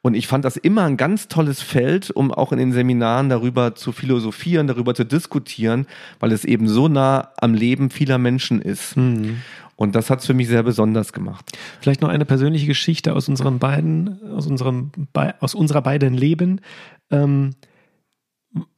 und 0.00 0.14
ich 0.14 0.26
fand 0.26 0.44
das 0.44 0.56
immer 0.56 0.84
ein 0.84 0.96
ganz 0.96 1.28
tolles 1.28 1.60
Feld, 1.60 2.10
um 2.10 2.32
auch 2.32 2.52
in 2.52 2.58
den 2.58 2.72
Seminaren 2.72 3.28
darüber 3.28 3.74
zu 3.74 3.92
philosophieren, 3.92 4.66
darüber 4.66 4.94
zu 4.94 5.04
diskutieren, 5.04 5.86
weil 6.20 6.32
es 6.32 6.44
eben 6.44 6.68
so 6.68 6.88
nah 6.88 7.32
am 7.36 7.54
Leben 7.54 7.90
vieler 7.90 8.18
Menschen 8.18 8.62
ist. 8.62 8.96
Mhm. 8.96 9.42
Und 9.78 9.94
das 9.94 10.10
hat 10.10 10.18
es 10.18 10.26
für 10.26 10.34
mich 10.34 10.48
sehr 10.48 10.64
besonders 10.64 11.12
gemacht. 11.12 11.56
Vielleicht 11.80 12.02
noch 12.02 12.08
eine 12.08 12.24
persönliche 12.24 12.66
Geschichte 12.66 13.14
aus 13.14 13.28
unseren 13.28 13.60
beiden, 13.60 14.20
aus 14.34 14.48
unserem, 14.48 14.90
aus 15.38 15.54
unserer 15.54 15.82
beiden 15.82 16.14
Leben. 16.14 16.60
Ähm, 17.12 17.54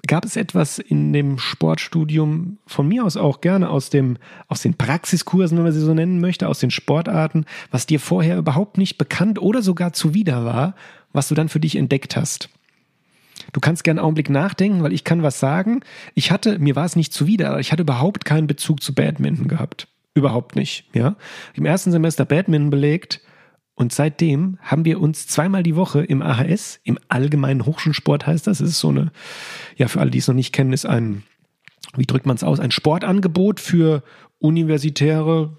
gab 0.07 0.27
es 0.27 0.37
etwas 0.37 0.79
in 0.79 1.15
dem 1.15 1.39
Sportstudium, 1.39 2.59
von 2.67 2.87
mir 2.87 3.07
aus 3.07 3.17
auch 3.17 3.41
gerne 3.41 3.71
aus 3.71 3.89
dem, 3.89 4.19
aus 4.49 4.61
den 4.61 4.75
Praxiskursen, 4.75 5.57
wenn 5.57 5.65
man 5.65 5.73
sie 5.73 5.81
so 5.81 5.95
nennen 5.95 6.21
möchte, 6.21 6.49
aus 6.49 6.59
den 6.59 6.71
Sportarten, 6.71 7.47
was 7.71 7.87
dir 7.87 7.99
vorher 7.99 8.37
überhaupt 8.37 8.77
nicht 8.77 8.99
bekannt 8.99 9.41
oder 9.41 9.63
sogar 9.63 9.95
zuwider 9.95 10.45
war, 10.45 10.75
was 11.15 11.29
du 11.29 11.35
dann 11.35 11.49
für 11.49 11.61
dich 11.61 11.77
entdeckt 11.77 12.15
hast? 12.15 12.51
Du 13.55 13.61
kannst 13.61 13.85
gerne 13.85 14.01
einen 14.01 14.05
Augenblick 14.05 14.29
nachdenken, 14.29 14.83
weil 14.83 14.93
ich 14.93 15.05
kann 15.05 15.23
was 15.23 15.41
sagen. 15.41 15.81
Ich 16.15 16.31
hatte, 16.31 16.59
mir 16.59 16.77
war 16.77 16.85
es 16.85 16.95
nicht 16.95 17.15
zuwider, 17.15 17.49
aber 17.49 17.61
ich 17.61 17.73
hatte 17.73 17.85
überhaupt 17.85 18.27
keinen 18.27 18.47
Bezug 18.47 18.83
zu 18.83 18.95
Badminton 18.95 19.49
gehabt. 19.49 19.89
Überhaupt 20.15 20.57
nicht. 20.57 20.89
Ja, 20.95 21.17
im 21.55 21.67
ersten 21.67 21.93
Semester 21.93 22.25
Badminton 22.25 22.71
belegt 22.71 23.21
und 23.81 23.93
seitdem 23.93 24.59
haben 24.61 24.85
wir 24.85 25.01
uns 25.01 25.27
zweimal 25.27 25.63
die 25.63 25.77
Woche 25.77 26.05
im 26.05 26.21
AHS, 26.21 26.81
im 26.85 26.99
allgemeinen 27.09 27.65
Hochschulsport 27.65 28.27
heißt 28.27 28.47
das. 28.47 28.61
Ist 28.61 28.79
so 28.79 28.91
eine, 28.91 29.11
ja, 29.77 29.89
für 29.89 30.01
alle, 30.01 30.11
die 30.11 30.19
es 30.19 30.29
noch 30.29 30.35
nicht 30.35 30.53
kennen, 30.53 30.73
ist 30.73 30.85
ein, 30.85 31.23
wie 31.97 32.05
drückt 32.05 32.27
man 32.27 32.37
es 32.37 32.45
aus, 32.45 32.61
ein 32.61 32.73
Sportangebot 32.73 33.59
für 33.59 34.03
universitäre 34.39 35.57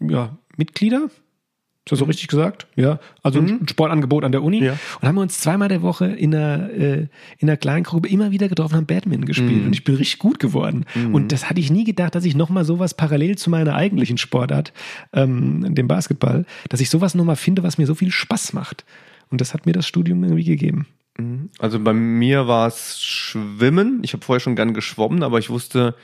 ja, 0.00 0.36
Mitglieder, 0.56 1.08
ist 1.86 1.92
das 1.92 1.98
so 2.00 2.04
richtig 2.06 2.26
gesagt? 2.26 2.66
Ja. 2.74 2.98
Also 3.22 3.40
mhm. 3.40 3.60
ein 3.62 3.68
Sportangebot 3.68 4.24
an 4.24 4.32
der 4.32 4.42
Uni. 4.42 4.60
Ja. 4.60 4.76
Und 5.00 5.06
haben 5.06 5.14
wir 5.14 5.22
uns 5.22 5.38
zweimal 5.38 5.68
der 5.68 5.82
Woche 5.82 6.06
in 6.06 6.34
einer, 6.34 6.68
äh, 6.70 7.06
in 7.38 7.48
einer 7.48 7.56
kleinen 7.56 7.84
Gruppe 7.84 8.08
immer 8.08 8.32
wieder 8.32 8.48
getroffen, 8.48 8.74
haben 8.74 8.86
Badminton 8.86 9.24
gespielt. 9.24 9.60
Mhm. 9.60 9.66
Und 9.66 9.72
ich 9.72 9.84
bin 9.84 9.94
richtig 9.94 10.18
gut 10.18 10.40
geworden. 10.40 10.84
Mhm. 10.96 11.14
Und 11.14 11.30
das 11.30 11.48
hatte 11.48 11.60
ich 11.60 11.70
nie 11.70 11.84
gedacht, 11.84 12.16
dass 12.16 12.24
ich 12.24 12.34
nochmal 12.34 12.64
sowas 12.64 12.94
parallel 12.94 13.38
zu 13.38 13.50
meiner 13.50 13.76
eigentlichen 13.76 14.18
Sportart, 14.18 14.72
ähm, 15.12 15.76
dem 15.76 15.86
Basketball, 15.86 16.44
dass 16.70 16.80
ich 16.80 16.90
sowas 16.90 17.14
nochmal 17.14 17.36
finde, 17.36 17.62
was 17.62 17.78
mir 17.78 17.86
so 17.86 17.94
viel 17.94 18.10
Spaß 18.10 18.52
macht. 18.52 18.84
Und 19.30 19.40
das 19.40 19.54
hat 19.54 19.64
mir 19.64 19.72
das 19.72 19.86
Studium 19.86 20.24
irgendwie 20.24 20.44
gegeben. 20.44 20.88
Mhm. 21.16 21.50
Also 21.60 21.78
bei 21.78 21.92
mir 21.92 22.48
war 22.48 22.66
es 22.66 23.00
Schwimmen. 23.00 24.00
Ich 24.02 24.12
habe 24.12 24.24
vorher 24.24 24.40
schon 24.40 24.56
gern 24.56 24.74
geschwommen, 24.74 25.22
aber 25.22 25.38
ich 25.38 25.50
wusste, 25.50 25.94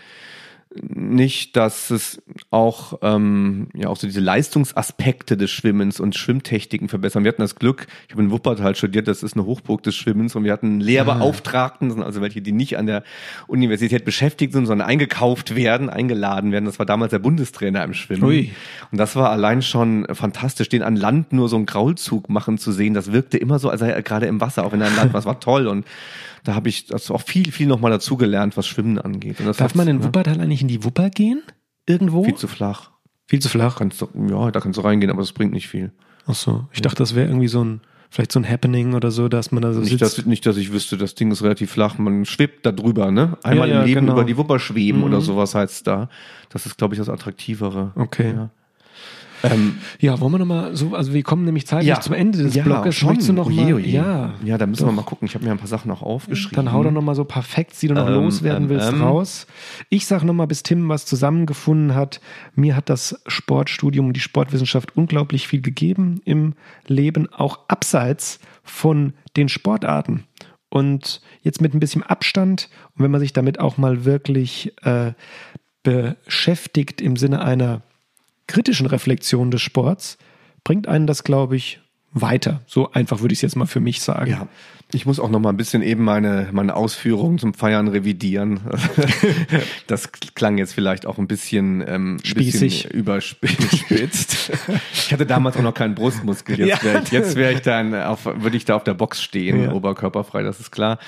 nicht, 0.80 1.56
dass 1.56 1.90
es 1.90 2.22
auch, 2.50 2.98
ähm, 3.02 3.68
ja, 3.74 3.88
auch 3.88 3.96
so 3.96 4.06
diese 4.06 4.20
Leistungsaspekte 4.20 5.36
des 5.36 5.50
Schwimmens 5.50 6.00
und 6.00 6.16
Schwimmtechniken 6.16 6.88
verbessern. 6.88 7.24
Wir 7.24 7.30
hatten 7.30 7.42
das 7.42 7.56
Glück, 7.56 7.86
ich 8.06 8.14
habe 8.14 8.22
in 8.22 8.30
Wuppertal 8.30 8.74
studiert, 8.74 9.08
das 9.08 9.22
ist 9.22 9.34
eine 9.34 9.44
Hochburg 9.44 9.82
des 9.82 9.94
Schwimmens 9.94 10.34
und 10.34 10.44
wir 10.44 10.52
hatten 10.52 10.80
Lehrbeauftragten, 10.80 11.88
das 11.88 11.96
sind 11.96 12.04
also 12.04 12.20
welche, 12.20 12.42
die 12.42 12.52
nicht 12.52 12.78
an 12.78 12.86
der 12.86 13.02
Universität 13.46 14.04
beschäftigt 14.04 14.52
sind, 14.52 14.66
sondern 14.66 14.88
eingekauft 14.88 15.54
werden, 15.54 15.90
eingeladen 15.90 16.52
werden. 16.52 16.64
Das 16.64 16.78
war 16.78 16.86
damals 16.86 17.10
der 17.10 17.18
Bundestrainer 17.18 17.84
im 17.84 17.94
Schwimmen. 17.94 18.24
Ui. 18.24 18.50
Und 18.90 18.98
das 18.98 19.16
war 19.16 19.30
allein 19.30 19.62
schon 19.62 20.06
fantastisch, 20.12 20.68
den 20.68 20.82
an 20.82 20.96
Land 20.96 21.32
nur 21.32 21.48
so 21.48 21.56
einen 21.56 21.66
Graulzug 21.66 22.28
machen 22.28 22.58
zu 22.58 22.72
sehen. 22.72 22.94
Das 22.94 23.12
wirkte 23.12 23.38
immer 23.38 23.58
so, 23.58 23.68
als 23.68 23.80
sei 23.80 23.90
er 23.90 24.02
gerade 24.02 24.26
im 24.26 24.40
Wasser, 24.40 24.64
auch 24.64 24.72
wenn 24.72 24.80
er 24.80 24.88
an 24.88 24.96
Land 24.96 25.12
war. 25.12 25.20
Das 25.20 25.26
war 25.26 25.40
toll 25.40 25.66
und 25.66 25.86
da 26.44 26.54
habe 26.54 26.68
ich 26.68 26.92
also 26.92 27.14
auch 27.14 27.22
viel, 27.22 27.52
viel 27.52 27.66
nochmal 27.66 27.90
dazugelernt, 27.90 28.56
was 28.56 28.66
Schwimmen 28.66 28.98
angeht. 28.98 29.36
Darf 29.40 29.74
man 29.74 29.88
in 29.88 30.00
ja. 30.00 30.04
Wuppertal 30.04 30.40
eigentlich 30.40 30.62
in 30.62 30.68
die 30.68 30.84
Wupper 30.84 31.10
gehen? 31.10 31.42
Irgendwo? 31.86 32.24
Viel 32.24 32.34
zu 32.34 32.48
flach. 32.48 32.90
Viel 33.26 33.40
zu 33.40 33.48
flach? 33.48 33.76
Kannst 33.76 34.00
du, 34.00 34.08
ja, 34.28 34.50
da 34.50 34.60
kannst 34.60 34.78
du 34.78 34.82
reingehen, 34.82 35.10
aber 35.10 35.22
das 35.22 35.32
bringt 35.32 35.52
nicht 35.52 35.68
viel. 35.68 35.92
Ach 36.26 36.34
so. 36.34 36.66
Ich 36.72 36.78
ja. 36.78 36.82
dachte, 36.82 36.98
das 36.98 37.14
wäre 37.14 37.28
irgendwie 37.28 37.48
so 37.48 37.64
ein, 37.64 37.80
vielleicht 38.10 38.32
so 38.32 38.40
ein 38.40 38.48
Happening 38.48 38.94
oder 38.94 39.10
so, 39.10 39.28
dass 39.28 39.52
man 39.52 39.62
da 39.62 39.72
so 39.72 39.80
nicht, 39.80 39.90
sitzt. 39.90 40.18
Dass, 40.18 40.26
nicht, 40.26 40.44
dass 40.44 40.56
ich 40.56 40.72
wüsste, 40.72 40.96
das 40.96 41.14
Ding 41.14 41.30
ist 41.30 41.42
relativ 41.42 41.70
flach. 41.70 41.98
Man 41.98 42.24
schwebt 42.24 42.66
da 42.66 42.72
drüber, 42.72 43.10
ne? 43.10 43.38
Einmal 43.42 43.68
ja, 43.68 43.80
im 43.80 43.86
Leben 43.86 44.00
genau. 44.00 44.12
über 44.12 44.24
die 44.24 44.36
Wupper 44.36 44.58
schweben 44.58 44.98
mhm. 44.98 45.04
oder 45.04 45.20
sowas 45.20 45.54
heißt 45.54 45.86
da. 45.86 46.08
Das 46.50 46.66
ist, 46.66 46.76
glaube 46.76 46.94
ich, 46.94 46.98
das 46.98 47.08
Attraktivere. 47.08 47.92
Okay. 47.94 48.34
Ja. 49.42 49.50
Ähm, 49.50 49.78
ja, 50.00 50.20
wollen 50.20 50.32
wir 50.32 50.38
nochmal 50.38 50.76
so, 50.76 50.94
also 50.94 51.12
wir 51.12 51.22
kommen 51.22 51.44
nämlich 51.44 51.66
zeitlich 51.66 51.88
ja, 51.88 52.00
zum 52.00 52.14
Ende 52.14 52.42
des 52.42 52.54
ja, 52.54 52.62
Blogs. 52.62 52.94
Schon. 52.94 53.08
Möchtest 53.08 53.28
du 53.28 53.32
noch 53.32 53.46
oje, 53.46 53.62
mal, 53.62 53.74
oje. 53.74 53.88
Ja, 53.88 54.34
ja, 54.44 54.58
da 54.58 54.66
müssen 54.66 54.82
doch. 54.82 54.88
wir 54.88 54.92
mal 54.92 55.02
gucken. 55.02 55.26
Ich 55.26 55.34
habe 55.34 55.44
mir 55.44 55.50
ein 55.50 55.58
paar 55.58 55.68
Sachen 55.68 55.88
noch 55.88 56.02
aufgeschrieben. 56.02 56.64
Dann 56.64 56.72
hau 56.72 56.82
doch 56.82 56.90
nochmal 56.90 57.14
so 57.14 57.24
perfekt, 57.24 57.80
die 57.80 57.88
du 57.88 57.94
noch 57.94 58.06
ähm, 58.06 58.14
loswerden 58.14 58.64
ähm, 58.64 58.68
willst, 58.70 58.92
ähm, 58.92 59.02
raus. 59.02 59.46
Ich 59.88 60.06
sag 60.06 60.22
nochmal, 60.22 60.46
bis 60.46 60.62
Tim 60.62 60.88
was 60.88 61.06
zusammengefunden 61.06 61.94
hat. 61.94 62.20
Mir 62.54 62.76
hat 62.76 62.88
das 62.88 63.20
Sportstudium 63.26 64.08
und 64.08 64.12
die 64.14 64.20
Sportwissenschaft 64.20 64.96
unglaublich 64.96 65.48
viel 65.48 65.60
gegeben 65.60 66.20
im 66.24 66.54
Leben, 66.86 67.32
auch 67.32 67.60
abseits 67.68 68.40
von 68.62 69.12
den 69.36 69.48
Sportarten. 69.48 70.24
Und 70.68 71.20
jetzt 71.42 71.60
mit 71.60 71.74
ein 71.74 71.80
bisschen 71.80 72.02
Abstand 72.02 72.70
und 72.96 73.04
wenn 73.04 73.10
man 73.10 73.20
sich 73.20 73.34
damit 73.34 73.60
auch 73.60 73.76
mal 73.76 74.06
wirklich 74.06 74.72
äh, 74.84 75.12
beschäftigt 75.82 77.00
im 77.00 77.16
Sinne 77.16 77.42
einer 77.42 77.82
kritischen 78.52 78.86
Reflexion 78.86 79.50
des 79.50 79.62
Sports 79.62 80.18
bringt 80.62 80.86
einen 80.86 81.06
das, 81.06 81.24
glaube 81.24 81.56
ich, 81.56 81.80
weiter. 82.12 82.60
So 82.66 82.92
einfach 82.92 83.20
würde 83.20 83.32
ich 83.32 83.38
es 83.38 83.42
jetzt 83.42 83.56
mal 83.56 83.64
für 83.64 83.80
mich 83.80 84.02
sagen. 84.02 84.30
Ja. 84.30 84.46
Ich 84.92 85.06
muss 85.06 85.18
auch 85.18 85.30
noch 85.30 85.40
mal 85.40 85.48
ein 85.48 85.56
bisschen 85.56 85.80
eben 85.80 86.04
meine, 86.04 86.50
meine 86.52 86.76
Ausführungen 86.76 87.38
zum 87.38 87.54
Feiern 87.54 87.88
revidieren. 87.88 88.60
das 89.86 90.12
klang 90.12 90.58
jetzt 90.58 90.74
vielleicht 90.74 91.06
auch 91.06 91.16
ein 91.16 91.26
bisschen, 91.26 91.82
ähm, 91.86 92.18
Spießig. 92.22 92.82
bisschen 92.82 92.90
überspitzt. 92.90 94.52
ich 94.92 95.12
hatte 95.14 95.24
damals 95.24 95.56
auch 95.56 95.62
noch 95.62 95.72
keinen 95.72 95.94
Brustmuskel. 95.94 96.60
Jetzt 96.60 96.84
wäre 96.84 97.02
ich, 97.02 97.34
wär 97.34 97.52
ich 97.52 97.62
dann 97.62 97.94
auf, 97.94 98.26
würde 98.26 98.58
ich 98.58 98.66
da 98.66 98.76
auf 98.76 98.84
der 98.84 98.92
Box 98.92 99.22
stehen, 99.22 99.62
ja. 99.62 99.72
oberkörperfrei, 99.72 100.42
das 100.42 100.60
ist 100.60 100.72
klar. 100.72 100.98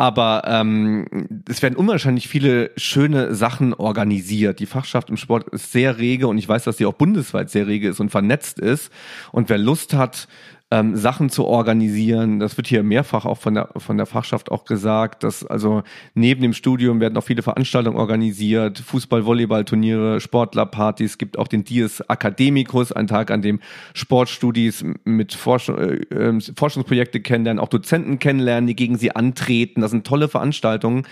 Aber 0.00 0.44
ähm, 0.46 1.42
es 1.46 1.60
werden 1.60 1.76
unwahrscheinlich 1.76 2.26
viele 2.26 2.70
schöne 2.78 3.34
Sachen 3.34 3.74
organisiert. 3.74 4.58
Die 4.58 4.64
Fachschaft 4.64 5.10
im 5.10 5.18
Sport 5.18 5.50
ist 5.50 5.72
sehr 5.72 5.98
rege 5.98 6.26
und 6.26 6.38
ich 6.38 6.48
weiß, 6.48 6.64
dass 6.64 6.78
sie 6.78 6.86
auch 6.86 6.94
bundesweit 6.94 7.50
sehr 7.50 7.66
rege 7.66 7.90
ist 7.90 8.00
und 8.00 8.08
vernetzt 8.08 8.58
ist. 8.58 8.90
Und 9.30 9.50
wer 9.50 9.58
Lust 9.58 9.92
hat, 9.92 10.26
ähm, 10.70 10.96
Sachen 10.96 11.30
zu 11.30 11.46
organisieren. 11.46 12.38
Das 12.38 12.56
wird 12.56 12.68
hier 12.68 12.82
mehrfach 12.82 13.24
auch 13.24 13.38
von 13.38 13.54
der, 13.54 13.70
von 13.76 13.96
der 13.96 14.06
Fachschaft 14.06 14.52
auch 14.52 14.64
gesagt, 14.64 15.24
dass 15.24 15.44
also 15.44 15.82
neben 16.14 16.42
dem 16.42 16.52
Studium 16.52 17.00
werden 17.00 17.16
auch 17.16 17.24
viele 17.24 17.42
Veranstaltungen 17.42 17.96
organisiert, 17.96 18.78
Fußball, 18.78 19.26
Volleyball, 19.26 19.64
Turniere, 19.64 20.20
Sportlerpartys, 20.20 21.18
gibt 21.18 21.38
auch 21.38 21.48
den 21.48 21.64
Dies 21.64 22.00
Academicus, 22.00 22.92
ein 22.92 23.08
Tag, 23.08 23.30
an 23.30 23.42
dem 23.42 23.60
Sportstudis 23.94 24.84
mit 25.04 25.34
Forschung, 25.34 25.78
äh, 25.78 25.94
ähm, 26.14 26.40
Forschungsprojekte 26.40 27.20
kennenlernen, 27.20 27.60
auch 27.60 27.68
Dozenten 27.68 28.20
kennenlernen, 28.20 28.68
die 28.68 28.76
gegen 28.76 28.96
sie 28.96 29.14
antreten. 29.14 29.80
Das 29.80 29.90
sind 29.90 30.06
tolle 30.06 30.28
Veranstaltungen. 30.28 31.06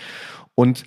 Und 0.55 0.85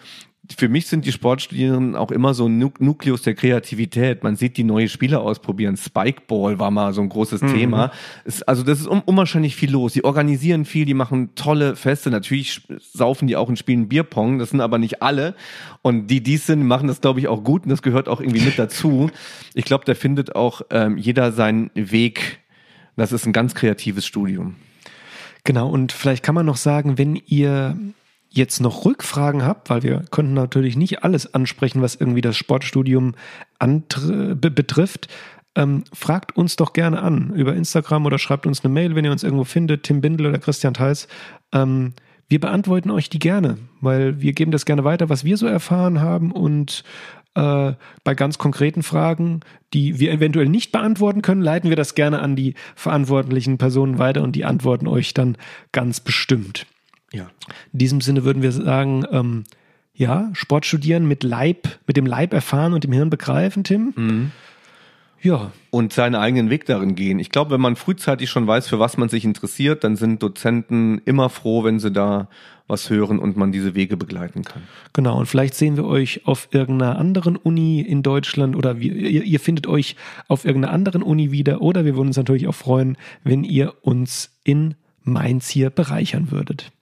für 0.56 0.68
mich 0.68 0.88
sind 0.88 1.04
die 1.04 1.12
Sportstudierenden 1.12 1.94
auch 1.94 2.10
immer 2.10 2.34
so 2.34 2.46
ein 2.46 2.58
Nukleus 2.58 3.22
der 3.22 3.34
Kreativität. 3.34 4.24
Man 4.24 4.34
sieht 4.34 4.56
die 4.56 4.64
neue 4.64 4.88
Spieler 4.88 5.20
ausprobieren. 5.20 5.76
Spikeball 5.76 6.58
war 6.58 6.72
mal 6.72 6.92
so 6.92 7.00
ein 7.00 7.08
großes 7.08 7.42
mhm. 7.42 7.54
Thema. 7.54 7.92
Es, 8.24 8.42
also 8.42 8.64
das 8.64 8.80
ist 8.80 8.88
um, 8.88 9.02
unwahrscheinlich 9.02 9.54
viel 9.54 9.70
los. 9.70 9.92
Die 9.92 10.02
organisieren 10.02 10.64
viel, 10.64 10.84
die 10.84 10.94
machen 10.94 11.36
tolle 11.36 11.76
Feste. 11.76 12.10
Natürlich 12.10 12.62
saufen 12.80 13.28
die 13.28 13.36
auch 13.36 13.48
und 13.48 13.56
spielen 13.56 13.88
Bierpong. 13.88 14.40
Das 14.40 14.50
sind 14.50 14.60
aber 14.60 14.78
nicht 14.78 15.00
alle. 15.00 15.36
Und 15.80 16.08
die, 16.08 16.20
die 16.20 16.38
sind, 16.38 16.64
machen 16.64 16.88
das, 16.88 17.00
glaube 17.00 17.20
ich, 17.20 17.28
auch 17.28 17.44
gut. 17.44 17.62
Und 17.62 17.70
das 17.70 17.82
gehört 17.82 18.08
auch 18.08 18.20
irgendwie 18.20 18.44
mit 18.44 18.58
dazu. 18.58 19.10
Ich 19.54 19.64
glaube, 19.64 19.84
da 19.84 19.94
findet 19.94 20.34
auch 20.34 20.62
ähm, 20.70 20.98
jeder 20.98 21.30
seinen 21.30 21.70
Weg. 21.74 22.40
Das 22.96 23.12
ist 23.12 23.26
ein 23.26 23.32
ganz 23.32 23.54
kreatives 23.54 24.04
Studium. 24.04 24.56
Genau, 25.44 25.68
und 25.68 25.92
vielleicht 25.92 26.24
kann 26.24 26.34
man 26.34 26.46
noch 26.46 26.56
sagen, 26.56 26.98
wenn 26.98 27.16
ihr 27.26 27.76
jetzt 28.32 28.60
noch 28.60 28.84
Rückfragen 28.84 29.44
habt, 29.44 29.70
weil 29.70 29.82
wir 29.82 30.02
könnten 30.10 30.34
natürlich 30.34 30.76
nicht 30.76 31.04
alles 31.04 31.34
ansprechen, 31.34 31.82
was 31.82 31.94
irgendwie 31.94 32.22
das 32.22 32.36
Sportstudium 32.36 33.14
betrifft, 33.58 35.08
ähm, 35.54 35.84
fragt 35.92 36.36
uns 36.36 36.56
doch 36.56 36.72
gerne 36.72 37.02
an 37.02 37.34
über 37.34 37.54
Instagram 37.54 38.06
oder 38.06 38.18
schreibt 38.18 38.46
uns 38.46 38.64
eine 38.64 38.72
Mail, 38.72 38.94
wenn 38.94 39.04
ihr 39.04 39.12
uns 39.12 39.22
irgendwo 39.22 39.44
findet, 39.44 39.82
Tim 39.82 40.00
Bindel 40.00 40.26
oder 40.26 40.38
Christian 40.38 40.72
Theis. 40.72 41.08
Ähm, 41.52 41.92
wir 42.28 42.40
beantworten 42.40 42.90
euch 42.90 43.10
die 43.10 43.18
gerne, 43.18 43.58
weil 43.82 44.22
wir 44.22 44.32
geben 44.32 44.50
das 44.50 44.64
gerne 44.64 44.84
weiter, 44.84 45.10
was 45.10 45.24
wir 45.24 45.36
so 45.36 45.46
erfahren 45.46 46.00
haben 46.00 46.32
und 46.32 46.84
äh, 47.34 47.72
bei 48.04 48.14
ganz 48.14 48.38
konkreten 48.38 48.82
Fragen, 48.82 49.40
die 49.74 50.00
wir 50.00 50.10
eventuell 50.10 50.48
nicht 50.48 50.72
beantworten 50.72 51.20
können, 51.20 51.42
leiten 51.42 51.68
wir 51.68 51.76
das 51.76 51.94
gerne 51.94 52.20
an 52.20 52.34
die 52.34 52.54
verantwortlichen 52.74 53.58
Personen 53.58 53.98
weiter 53.98 54.22
und 54.22 54.32
die 54.32 54.46
antworten 54.46 54.86
euch 54.86 55.12
dann 55.12 55.36
ganz 55.72 56.00
bestimmt. 56.00 56.66
Ja. 57.12 57.30
In 57.72 57.78
diesem 57.78 58.00
Sinne 58.00 58.24
würden 58.24 58.42
wir 58.42 58.52
sagen, 58.52 59.04
ähm, 59.10 59.44
ja, 59.94 60.30
Sport 60.32 60.66
studieren 60.66 61.06
mit 61.06 61.22
Leib, 61.22 61.68
mit 61.86 61.96
dem 61.96 62.06
Leib 62.06 62.32
erfahren 62.32 62.72
und 62.72 62.84
dem 62.84 62.92
Hirn 62.92 63.10
begreifen, 63.10 63.64
Tim. 63.64 63.92
Mhm. 63.94 64.30
Ja. 65.22 65.52
Und 65.70 65.92
seinen 65.92 66.16
eigenen 66.16 66.50
Weg 66.50 66.66
darin 66.66 66.96
gehen. 66.96 67.20
Ich 67.20 67.30
glaube, 67.30 67.52
wenn 67.52 67.60
man 67.60 67.76
frühzeitig 67.76 68.28
schon 68.28 68.46
weiß, 68.46 68.66
für 68.66 68.80
was 68.80 68.96
man 68.96 69.08
sich 69.08 69.24
interessiert, 69.24 69.84
dann 69.84 69.96
sind 69.96 70.22
Dozenten 70.22 71.00
immer 71.04 71.30
froh, 71.30 71.62
wenn 71.62 71.78
sie 71.78 71.92
da 71.92 72.28
was 72.66 72.90
hören 72.90 73.18
und 73.18 73.36
man 73.36 73.52
diese 73.52 73.74
Wege 73.74 73.96
begleiten 73.96 74.42
kann. 74.44 74.62
Genau, 74.92 75.18
und 75.18 75.26
vielleicht 75.26 75.54
sehen 75.54 75.76
wir 75.76 75.84
euch 75.84 76.26
auf 76.26 76.48
irgendeiner 76.50 76.98
anderen 76.98 77.36
Uni 77.36 77.80
in 77.80 78.02
Deutschland 78.02 78.56
oder 78.56 78.80
wir, 78.80 78.94
ihr, 78.94 79.22
ihr 79.22 79.40
findet 79.40 79.66
euch 79.66 79.96
auf 80.26 80.44
irgendeiner 80.44 80.74
anderen 80.74 81.02
Uni 81.02 81.30
wieder 81.30 81.60
oder 81.60 81.84
wir 81.84 81.94
würden 81.96 82.08
uns 82.08 82.16
natürlich 82.16 82.48
auch 82.48 82.54
freuen, 82.54 82.96
wenn 83.22 83.44
ihr 83.44 83.74
uns 83.82 84.30
in 84.42 84.74
Mainz 85.04 85.48
hier 85.48 85.70
bereichern 85.70 86.30
würdet. 86.30 86.72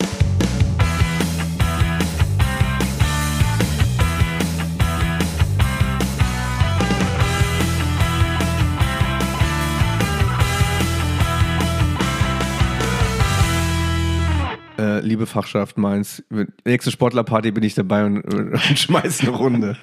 Äh, 14.81 15.01
liebe 15.01 15.27
Fachschaft 15.27 15.77
Mainz, 15.79 16.23
nächste 16.65 16.91
Sportlerparty 16.91 17.51
bin 17.51 17.63
ich 17.63 17.75
dabei 17.75 18.05
und, 18.05 18.23
und 18.23 18.59
schmeiß 18.79 19.21
eine 19.21 19.31
Runde. 19.31 19.77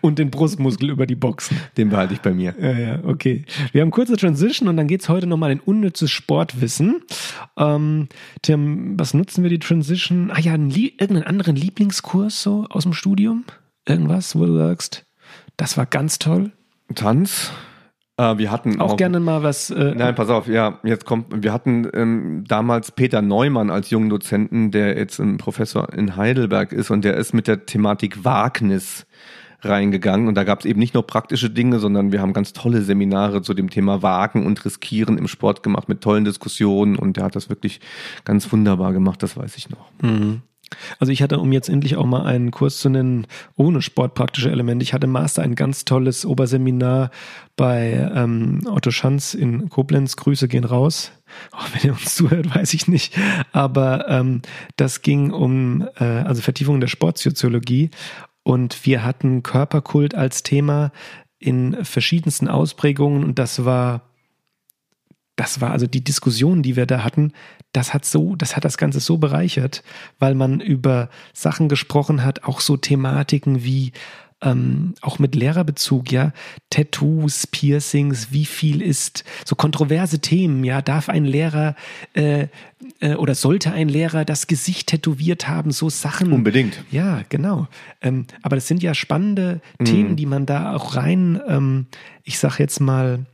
und 0.00 0.18
den 0.18 0.30
Brustmuskel 0.30 0.90
über 0.90 1.06
die 1.06 1.14
Boxen. 1.14 1.58
Den 1.76 1.90
behalte 1.90 2.14
ich 2.14 2.20
bei 2.20 2.32
mir. 2.32 2.54
Ja, 2.60 2.72
ja, 2.72 3.04
okay. 3.04 3.44
Wir 3.72 3.82
haben 3.82 3.90
kurze 3.90 4.16
Transition 4.16 4.68
und 4.68 4.76
dann 4.76 4.86
geht 4.86 5.02
es 5.02 5.08
heute 5.08 5.26
nochmal 5.26 5.50
in 5.52 5.60
unnützes 5.60 6.10
Sportwissen. 6.10 7.02
Ähm, 7.56 8.08
Tim, 8.42 8.98
was 8.98 9.14
nutzen 9.14 9.42
wir 9.42 9.50
die 9.50 9.58
Transition? 9.58 10.30
Ah 10.30 10.40
ja, 10.40 10.54
einen, 10.54 10.70
irgendeinen 10.70 11.24
anderen 11.24 11.56
Lieblingskurs 11.56 12.42
so 12.42 12.66
aus 12.70 12.84
dem 12.84 12.92
Studium? 12.92 13.44
Irgendwas, 13.86 14.36
wo 14.36 14.46
du 14.46 14.56
sagst, 14.56 15.04
das 15.56 15.76
war 15.76 15.86
ganz 15.86 16.18
toll? 16.18 16.52
Tanz. 16.94 17.52
Äh, 18.20 18.38
wir 18.38 18.50
hatten 18.50 18.80
auch, 18.80 18.92
auch, 18.92 18.96
gerne 18.96 19.18
mal 19.18 19.42
was. 19.42 19.70
Äh, 19.70 19.94
nein, 19.96 20.14
pass 20.14 20.28
auf, 20.28 20.46
ja, 20.46 20.78
jetzt 20.82 21.06
kommt. 21.06 21.42
Wir 21.42 21.52
hatten 21.52 21.88
ähm, 21.94 22.44
damals 22.46 22.92
Peter 22.92 23.22
Neumann 23.22 23.70
als 23.70 23.88
jungen 23.90 24.10
Dozenten, 24.10 24.70
der 24.70 24.98
jetzt 24.98 25.18
ein 25.18 25.38
Professor 25.38 25.92
in 25.92 26.16
Heidelberg 26.16 26.72
ist 26.72 26.90
und 26.90 27.04
der 27.04 27.14
ist 27.16 27.32
mit 27.32 27.48
der 27.48 27.64
Thematik 27.64 28.24
Wagnis 28.24 29.06
reingegangen 29.62 30.26
und 30.26 30.36
da 30.36 30.44
gab 30.44 30.60
es 30.60 30.64
eben 30.64 30.80
nicht 30.80 30.94
nur 30.94 31.06
praktische 31.06 31.50
Dinge, 31.50 31.80
sondern 31.80 32.12
wir 32.12 32.22
haben 32.22 32.32
ganz 32.32 32.54
tolle 32.54 32.80
Seminare 32.80 33.42
zu 33.42 33.52
dem 33.52 33.68
Thema 33.68 34.02
Wagen 34.02 34.46
und 34.46 34.64
Riskieren 34.64 35.18
im 35.18 35.28
Sport 35.28 35.62
gemacht 35.62 35.86
mit 35.88 36.00
tollen 36.00 36.24
Diskussionen 36.24 36.96
und 36.96 37.18
der 37.18 37.24
hat 37.24 37.36
das 37.36 37.50
wirklich 37.50 37.80
ganz 38.24 38.50
wunderbar 38.52 38.94
gemacht, 38.94 39.22
das 39.22 39.36
weiß 39.36 39.58
ich 39.58 39.68
noch. 39.68 39.90
Mhm. 40.00 40.40
Also 40.98 41.12
ich 41.12 41.22
hatte, 41.22 41.38
um 41.38 41.52
jetzt 41.52 41.68
endlich 41.68 41.96
auch 41.96 42.06
mal 42.06 42.24
einen 42.24 42.50
Kurs 42.50 42.78
zu 42.78 42.88
nennen, 42.88 43.26
ohne 43.56 43.82
sportpraktische 43.82 44.50
Elemente, 44.50 44.82
ich 44.82 44.92
hatte 44.92 45.06
im 45.06 45.12
Master 45.12 45.42
ein 45.42 45.54
ganz 45.54 45.84
tolles 45.84 46.24
Oberseminar 46.24 47.10
bei 47.56 48.10
ähm, 48.14 48.60
Otto 48.66 48.90
Schanz 48.90 49.34
in 49.34 49.68
Koblenz. 49.68 50.16
Grüße 50.16 50.48
gehen 50.48 50.64
raus. 50.64 51.12
Oh, 51.52 51.64
wenn 51.72 51.90
ihr 51.90 51.92
uns 51.92 52.14
zuhört, 52.14 52.54
weiß 52.54 52.74
ich 52.74 52.88
nicht. 52.88 53.18
Aber 53.52 54.08
ähm, 54.08 54.42
das 54.76 55.02
ging 55.02 55.30
um 55.30 55.88
äh, 55.98 56.04
also 56.04 56.42
Vertiefung 56.42 56.80
der 56.80 56.88
Sportsoziologie 56.88 57.90
und 58.42 58.86
wir 58.86 59.04
hatten 59.04 59.42
Körperkult 59.42 60.14
als 60.14 60.42
Thema 60.42 60.92
in 61.38 61.84
verschiedensten 61.84 62.48
Ausprägungen 62.48 63.24
und 63.24 63.38
das 63.38 63.64
war 63.64 64.09
das 65.40 65.62
war 65.62 65.70
also 65.70 65.86
die 65.86 66.04
Diskussion, 66.04 66.62
die 66.62 66.76
wir 66.76 66.84
da 66.84 67.02
hatten, 67.02 67.32
das 67.72 67.94
hat 67.94 68.04
so, 68.04 68.36
das 68.36 68.56
hat 68.56 68.66
das 68.66 68.76
Ganze 68.76 69.00
so 69.00 69.16
bereichert, 69.16 69.82
weil 70.18 70.34
man 70.34 70.60
über 70.60 71.08
Sachen 71.32 71.70
gesprochen 71.70 72.22
hat, 72.22 72.44
auch 72.44 72.60
so 72.60 72.76
Thematiken 72.76 73.64
wie 73.64 73.92
ähm, 74.42 74.94
auch 75.00 75.18
mit 75.18 75.34
Lehrerbezug, 75.34 76.12
ja, 76.12 76.32
Tattoos, 76.68 77.46
Piercings, 77.46 78.32
wie 78.32 78.44
viel 78.44 78.82
ist 78.82 79.24
so 79.46 79.56
kontroverse 79.56 80.18
Themen, 80.18 80.62
ja, 80.62 80.82
darf 80.82 81.08
ein 81.08 81.24
Lehrer 81.24 81.74
äh, 82.12 82.48
äh, 83.00 83.14
oder 83.14 83.34
sollte 83.34 83.72
ein 83.72 83.88
Lehrer 83.88 84.26
das 84.26 84.46
Gesicht 84.46 84.88
tätowiert 84.88 85.48
haben, 85.48 85.70
so 85.70 85.88
Sachen. 85.88 86.32
Unbedingt. 86.32 86.84
Ja, 86.90 87.22
genau. 87.30 87.66
Ähm, 88.02 88.26
aber 88.42 88.56
das 88.56 88.68
sind 88.68 88.82
ja 88.82 88.92
spannende 88.92 89.62
mhm. 89.78 89.84
Themen, 89.86 90.16
die 90.16 90.26
man 90.26 90.44
da 90.44 90.76
auch 90.76 90.96
rein, 90.96 91.40
ähm, 91.48 91.86
ich 92.24 92.38
sag 92.38 92.58
jetzt 92.58 92.80
mal, 92.80 93.24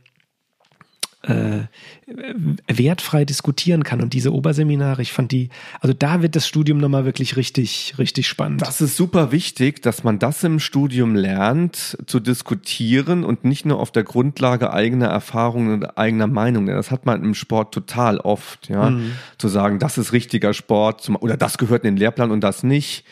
wertfrei 2.67 3.25
diskutieren 3.25 3.83
kann. 3.83 4.01
Und 4.01 4.13
diese 4.13 4.33
Oberseminare, 4.33 5.01
ich 5.01 5.11
fand 5.11 5.31
die, 5.31 5.49
also 5.81 5.93
da 5.93 6.21
wird 6.21 6.35
das 6.35 6.47
Studium 6.47 6.77
nochmal 6.77 7.05
wirklich 7.05 7.35
richtig, 7.35 7.95
richtig 7.97 8.27
spannend. 8.27 8.61
Das 8.61 8.81
ist 8.81 8.95
super 8.95 9.31
wichtig, 9.31 9.81
dass 9.81 10.03
man 10.03 10.19
das 10.19 10.43
im 10.43 10.59
Studium 10.59 11.15
lernt, 11.15 11.97
zu 12.05 12.19
diskutieren 12.19 13.23
und 13.23 13.43
nicht 13.43 13.65
nur 13.65 13.79
auf 13.79 13.91
der 13.91 14.03
Grundlage 14.03 14.71
eigener 14.71 15.07
Erfahrungen 15.07 15.73
und 15.73 15.97
eigener 15.97 16.27
Meinung. 16.27 16.65
Denn 16.65 16.75
das 16.75 16.91
hat 16.91 17.05
man 17.05 17.23
im 17.23 17.33
Sport 17.33 17.73
total 17.73 18.19
oft, 18.19 18.69
ja. 18.69 18.91
Mhm. 18.91 19.11
Zu 19.37 19.49
sagen, 19.49 19.79
das 19.79 19.97
ist 19.97 20.13
richtiger 20.13 20.53
Sport 20.53 21.09
oder 21.19 21.37
das 21.37 21.57
gehört 21.57 21.83
in 21.83 21.95
den 21.95 21.97
Lehrplan 21.97 22.31
und 22.31 22.41
das 22.41 22.63
nicht 22.63 23.03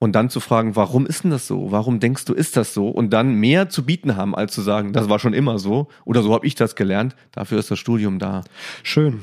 und 0.00 0.12
dann 0.12 0.30
zu 0.30 0.40
fragen, 0.40 0.74
warum 0.76 1.06
ist 1.06 1.24
denn 1.24 1.30
das 1.30 1.46
so? 1.46 1.70
Warum 1.70 2.00
denkst 2.00 2.24
du, 2.24 2.32
ist 2.32 2.56
das 2.56 2.72
so? 2.74 2.88
Und 2.88 3.10
dann 3.10 3.34
mehr 3.34 3.68
zu 3.68 3.84
bieten 3.84 4.16
haben, 4.16 4.34
als 4.34 4.54
zu 4.54 4.62
sagen, 4.62 4.92
das 4.94 5.08
war 5.10 5.18
schon 5.18 5.34
immer 5.34 5.58
so 5.58 5.88
oder 6.06 6.22
so 6.22 6.32
habe 6.32 6.46
ich 6.46 6.54
das 6.54 6.74
gelernt. 6.74 7.14
Dafür 7.32 7.58
ist 7.58 7.70
das 7.70 7.78
Studium 7.78 8.18
da. 8.18 8.42
Schön. 8.82 9.20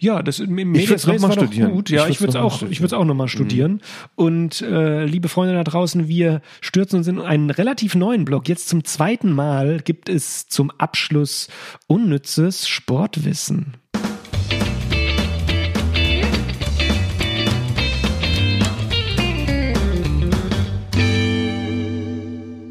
Ja, 0.00 0.22
das 0.22 0.40
ich 0.40 0.48
würde 0.48 0.94
es 0.94 1.06
nochmal 1.06 1.32
studieren. 1.32 1.70
Gut. 1.70 1.88
Ja, 1.90 2.08
ich 2.08 2.20
würde 2.20 2.30
es 2.30 2.36
auch, 2.36 2.62
ich 2.62 2.80
würde 2.80 2.86
es 2.86 2.92
auch 2.94 3.04
nochmal 3.04 3.28
studieren. 3.28 3.74
Mhm. 3.74 3.80
Und 4.16 4.60
äh, 4.60 5.04
liebe 5.04 5.28
Freunde 5.28 5.54
da 5.54 5.62
draußen, 5.62 6.08
wir 6.08 6.42
stürzen 6.60 6.98
uns 6.98 7.06
in 7.06 7.20
einen 7.20 7.50
relativ 7.50 7.94
neuen 7.94 8.24
Blog. 8.24 8.48
Jetzt 8.48 8.68
zum 8.68 8.82
zweiten 8.82 9.32
Mal 9.32 9.78
gibt 9.84 10.08
es 10.08 10.48
zum 10.48 10.72
Abschluss 10.72 11.46
unnützes 11.86 12.66
Sportwissen. 12.66 13.76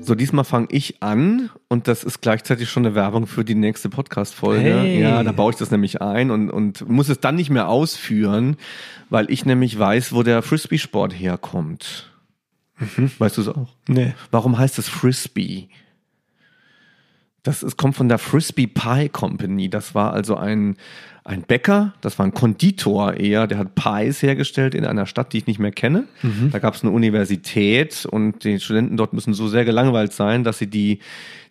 So, 0.07 0.15
diesmal 0.15 0.45
fange 0.45 0.67
ich 0.71 1.03
an 1.03 1.49
und 1.67 1.89
das 1.89 2.05
ist 2.05 2.21
gleichzeitig 2.21 2.69
schon 2.69 2.85
eine 2.85 2.95
Werbung 2.95 3.27
für 3.27 3.43
die 3.43 3.55
nächste 3.55 3.89
Podcast-Folge. 3.89 4.63
Hey. 4.63 5.01
Ja, 5.01 5.21
da 5.21 5.33
baue 5.33 5.51
ich 5.51 5.57
das 5.57 5.69
nämlich 5.69 6.01
ein 6.01 6.31
und, 6.31 6.49
und 6.49 6.87
muss 6.87 7.09
es 7.09 7.19
dann 7.19 7.35
nicht 7.35 7.49
mehr 7.49 7.67
ausführen, 7.67 8.55
weil 9.09 9.29
ich 9.29 9.43
nämlich 9.43 9.77
weiß, 9.77 10.13
wo 10.13 10.23
der 10.23 10.43
Frisbee-Sport 10.43 11.11
herkommt. 11.11 12.09
Mhm. 12.77 13.11
Weißt 13.17 13.35
du 13.35 13.41
es 13.41 13.47
auch? 13.49 13.67
Nee. 13.89 14.13
Warum 14.31 14.57
heißt 14.57 14.79
es 14.79 14.87
Frisbee? 14.87 15.67
Das 17.43 17.61
ist, 17.61 17.75
kommt 17.75 17.97
von 17.97 18.07
der 18.07 18.17
Frisbee 18.17 18.67
Pie 18.67 19.09
Company. 19.09 19.69
Das 19.69 19.93
war 19.93 20.13
also 20.13 20.37
ein, 20.37 20.77
ein 21.27 21.41
Bäcker, 21.41 21.93
das 21.99 22.17
war 22.19 22.25
ein 22.25 22.33
Konditor 22.33 23.15
eher, 23.15 23.47
der 23.47 23.57
hat 23.57 23.75
Pies 23.75 24.21
hergestellt 24.21 24.73
in 24.73 24.85
einer 24.85 25.05
Stadt, 25.05 25.33
die 25.33 25.39
ich 25.39 25.47
nicht 25.47 25.59
mehr 25.59 25.73
kenne. 25.73 26.05
Mhm. 26.21 26.51
Da 26.51 26.59
gab 26.59 26.73
es 26.73 26.83
eine 26.83 26.93
Universität 26.93 28.05
und 28.09 28.45
die 28.45 28.61
Studenten 28.61 28.95
dort 28.95 29.11
müssen 29.11 29.33
so 29.33 29.49
sehr 29.49 29.65
gelangweilt 29.65 30.13
sein, 30.13 30.45
dass 30.45 30.57
sie 30.57 30.67
die, 30.67 30.99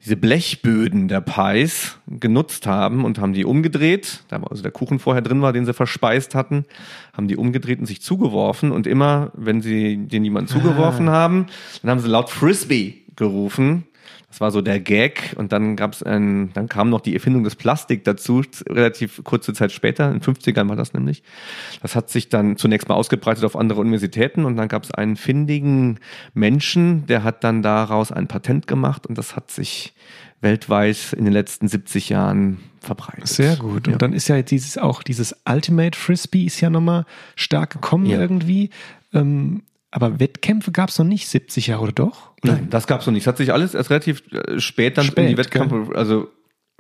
diese 0.03 0.17
Blechböden 0.17 1.09
der 1.09 1.21
Pies 1.21 1.99
genutzt 2.09 2.67
haben 2.67 3.05
und 3.05 3.19
haben 3.19 3.35
die 3.35 3.45
umgedreht, 3.45 4.25
da 4.29 4.41
war 4.41 4.51
also 4.51 4.63
der 4.63 4.73
Kuchen 4.73 4.99
vorher 4.99 5.21
drin 5.21 5.43
war, 5.43 5.53
den 5.53 5.67
sie 5.67 5.75
verspeist 5.75 6.35
hatten, 6.35 6.65
haben 7.13 7.29
die 7.29 7.37
umgedreht 7.37 7.79
und 7.79 7.87
sich 7.87 8.01
zugeworfen 8.01 8.73
und 8.73 8.87
immer, 8.87 9.31
wenn 9.35 9.61
sie 9.61 9.99
den 9.99 10.25
jemand 10.25 10.49
zugeworfen 10.49 11.11
ah. 11.11 11.13
haben, 11.13 11.47
dann 11.83 11.91
haben 11.91 12.01
sie 12.01 12.09
laut 12.09 12.31
Frisbee 12.31 13.03
gerufen 13.15 13.85
das 14.29 14.41
war 14.41 14.51
so 14.51 14.61
der 14.61 14.81
Gag. 14.81 15.35
Und 15.37 15.53
dann 15.53 15.77
gab 15.77 15.93
es 15.93 16.03
ein, 16.03 16.51
dann 16.53 16.69
kam 16.69 16.91
noch 16.91 17.01
die 17.01 17.15
Erfindung 17.15 17.45
des 17.45 17.55
Plastik 17.57 18.05
dazu, 18.05 18.43
relativ 18.69 19.23
kurze 19.25 19.53
Zeit 19.55 19.73
später, 19.73 20.07
in 20.11 20.19
den 20.19 20.23
50ern 20.23 20.69
war 20.69 20.77
das 20.77 20.93
nämlich. 20.93 21.23
Das 21.81 21.95
hat 21.95 22.11
sich 22.11 22.29
dann 22.29 22.57
zunächst 22.57 22.89
mal 22.89 22.97
ausgebreitet 22.97 23.45
auf 23.45 23.57
andere 23.57 23.81
Universitäten 23.81 24.45
und 24.45 24.57
dann 24.57 24.69
gab 24.69 24.85
es 24.85 24.91
einen 24.91 25.17
findigen 25.17 25.99
Menschen, 26.35 27.07
der 27.07 27.23
hat 27.25 27.45
dann 27.45 27.63
daraus 27.63 28.13
ein 28.13 28.27
Patent 28.29 28.67
gemacht 28.67 29.07
und 29.07 29.17
das 29.17 29.37
hat 29.37 29.51
sich 29.51 29.95
weltweit 30.41 31.15
in 31.17 31.25
den 31.25 31.33
letzten 31.33 31.67
70 31.69 32.11
Jahren 32.11 32.59
verbreitet. 32.81 33.29
Sehr 33.29 33.57
gut. 33.57 33.87
Und 33.89 33.93
Ja. 33.95 33.99
dann 33.99 34.13
ist 34.13 34.29
ja 34.29 34.37
jetzt 34.37 34.51
dieses 34.51 34.77
auch 34.79 35.03
dieses 35.03 35.35
Ultimate 35.49 35.99
Frisbee 35.99 36.45
ist 36.45 36.61
ja 36.61 36.69
nochmal 36.71 37.05
stark 37.37 37.71
gekommen 37.71 38.07
Ja. 38.07 38.21
irgendwie. 38.21 38.71
Ähm, 39.15 39.63
aber 39.91 40.21
Wettkämpfe 40.21 40.73
gab 40.73 40.91
es 40.91 40.99
noch 40.99 41.07
nicht 41.07 41.29
70 41.29 41.69
Jahre, 41.69 41.83
oder 41.83 41.93
doch? 41.93 42.33
Nein, 42.43 42.69
das 42.71 42.87
gab's 42.87 43.07
noch 43.07 43.13
nicht. 43.13 43.23
Es 43.23 43.27
hat 43.27 43.37
sich 43.37 43.53
alles 43.53 43.75
erst 43.75 43.91
relativ 43.91 44.23
äh, 44.33 44.59
spät 44.61 44.99
dann 44.99 45.07
in 45.07 45.11
Spät, 45.13 45.31
die 45.31 45.37
Wettkämpfe, 45.37 45.97
also 45.97 46.29